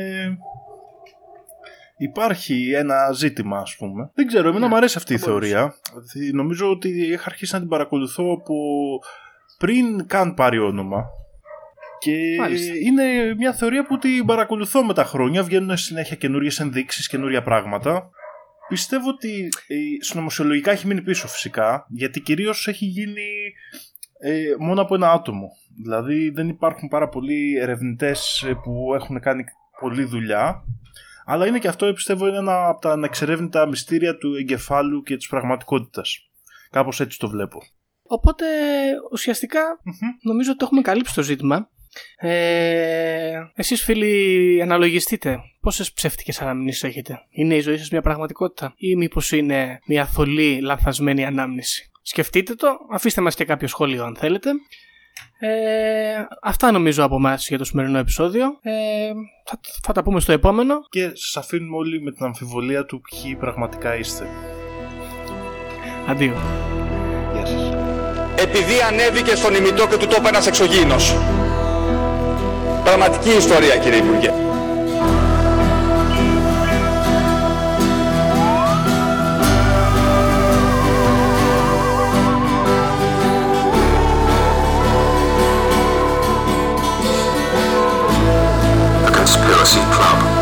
Υπάρχει 1.98 2.72
ένα 2.74 3.12
ζήτημα 3.12 3.58
ας 3.60 3.76
πούμε. 3.76 4.12
Δεν 4.14 4.28
ξέρω, 4.28 4.48
εμένα 4.48 4.64
Ναι, 4.64 4.68
μου 4.72 4.76
αρέσει 4.76 4.98
αυτή 4.98 5.14
η 5.14 5.18
θα 5.18 5.28
μπορούσε. 5.32 5.50
θεωρία. 5.52 5.76
Δηλαδή, 6.14 6.32
Νομίζω 6.34 6.70
ότι 6.70 6.90
είχα 6.90 7.24
αρχίσει 7.26 7.54
να 7.54 7.60
την 7.60 7.70
παρακολουθώ 7.70 8.24
από 8.40 8.56
πριν 9.58 10.08
καν 10.08 10.34
πάρει 10.34 10.60
όνομα. 10.60 11.06
Και 12.04 12.36
Μάλιστα. 12.40 12.74
είναι 12.76 13.36
μια 13.36 13.54
θεωρία 13.54 13.86
που 13.86 13.98
την 13.98 14.26
παρακολουθώ 14.26 14.86
με 14.86 14.94
τα 14.94 15.04
χρόνια. 15.04 15.44
Βγαίνουν 15.44 15.78
συνέχεια 15.78 16.16
καινούριες 16.16 16.60
ενδείξεις, 16.60 17.08
καινούρια 17.08 17.42
πράγματα. 17.42 18.10
Πιστεύω 18.68 19.10
ότι 19.10 19.50
ε, 19.68 19.76
συνωμοσιολογικά 20.00 20.72
έχει 20.72 20.88
μείνει 20.88 21.02
πίσω 21.02 21.28
φυσικά, 21.28 21.86
γιατί 21.90 22.22
κυρίως 22.22 22.68
έχει 22.68 22.86
γίνει 22.86 23.54
ε, 24.20 24.44
μόνο 24.60 24.82
από 24.82 24.96
ένα 24.96 25.12
άτομο. 25.12 25.48
Δηλαδή 25.84 26.30
δεν 26.30 26.50
υπάρχουν 26.50 26.88
πάρα 26.88 27.10
πολλοί 27.10 27.58
ερευνητές 27.60 28.46
ε, 28.48 28.54
που 28.54 28.94
έχουν 28.94 29.20
κάνει 29.20 29.44
πολλή 29.80 30.04
δουλειά, 30.04 30.64
αλλά 31.26 31.48
είναι 31.48 31.60
και 31.60 31.68
αυτό 31.68 31.94
πιστεύω 31.94 32.28
είναι 32.28 32.38
ένα 32.38 32.68
από 32.68 32.82
τα 32.82 32.92
ανεξερεύνητα 32.92 33.68
μυστήρια 33.68 34.18
του 34.18 34.36
εγκεφάλου 34.36 35.02
και 35.02 35.16
της 35.16 35.28
πραγματικότητας. 35.28 36.30
Κάπως 36.70 37.00
έτσι 37.00 37.20
το 37.20 37.30
βλέπω. 37.30 37.62
Οπότε 38.04 38.46
ουσιαστικά 39.12 39.62
νομίζω 40.22 40.50
ότι 40.50 40.60
το 40.60 40.66
έχουμε 40.66 40.82
καλύψει 40.82 41.14
το 41.14 41.22
ζήτημα. 41.22 41.72
Ε, 42.18 43.40
εσείς 43.56 43.84
φίλοι 43.84 44.60
αναλογιστείτε 44.62 45.40
πόσες 45.62 45.94
ψεύτικες 45.94 46.42
αναμνήσεις 46.42 46.84
έχετε; 46.84 47.20
Είναι 47.30 47.56
η 47.56 47.60
ζωή 47.60 47.78
σας 47.78 47.90
μια 47.90 48.02
πραγματικότητα 48.02 48.74
ή 48.78 48.96
μήπως 48.96 49.32
είναι 49.32 49.80
μια 49.86 50.06
θολή 50.06 50.60
λανθασμένη 50.62 51.26
ανάμνηση; 51.26 51.92
Σκεφτείτε 52.02 52.56
το, 52.56 52.68
αφήστε 52.92 53.22
μας 53.22 53.36
και 53.36 53.46
κάποιο 53.46 53.68
σχόλιο 53.68 54.04
αν 54.04 54.16
θέλετε. 54.16 54.50
Ε, 55.40 56.26
αυτά 56.42 56.72
νομίζω 56.72 57.04
από 57.04 57.16
εμάς 57.16 57.48
για 57.48 57.58
το 57.58 57.64
σημερινό 57.64 57.98
επεισόδιο. 57.98 58.46
Ε, 58.62 59.12
θα, 59.46 59.60
θα 59.84 59.94
τα 59.94 60.04
πούμε 60.04 60.20
στο 60.20 60.32
επόμενο. 60.32 60.76
Και 60.90 61.12
σας 61.14 61.38
αφήνουμε 61.38 61.76
όλοι 61.76 62.02
με 62.02 62.12
την 62.12 62.26
αμφιβολία 62.26 62.86
του 62.86 63.02
ποιοι 63.02 63.36
πραγματικά 63.36 63.96
είστε. 63.98 64.28
Αντίο. 66.08 66.36
Γεια 67.34 67.46
σας. 67.46 67.74
Επειδή 68.38 68.82
ανέβηκε 68.88 69.36
στον 69.36 69.56
ημιτό 69.56 69.88
και 69.88 69.98
του 69.98 70.08
το 70.08 70.16
είπε 70.20 70.28
ένας 70.28 70.48
εξωγήινος. 70.48 71.14
Πραγματική 72.84 73.30
ιστορία 73.30 73.76
κύριε 73.78 73.98
Υπουργέ. 73.98 74.32
The 89.06 89.12
Conspiracy 89.18 89.84
Club. 89.96 90.33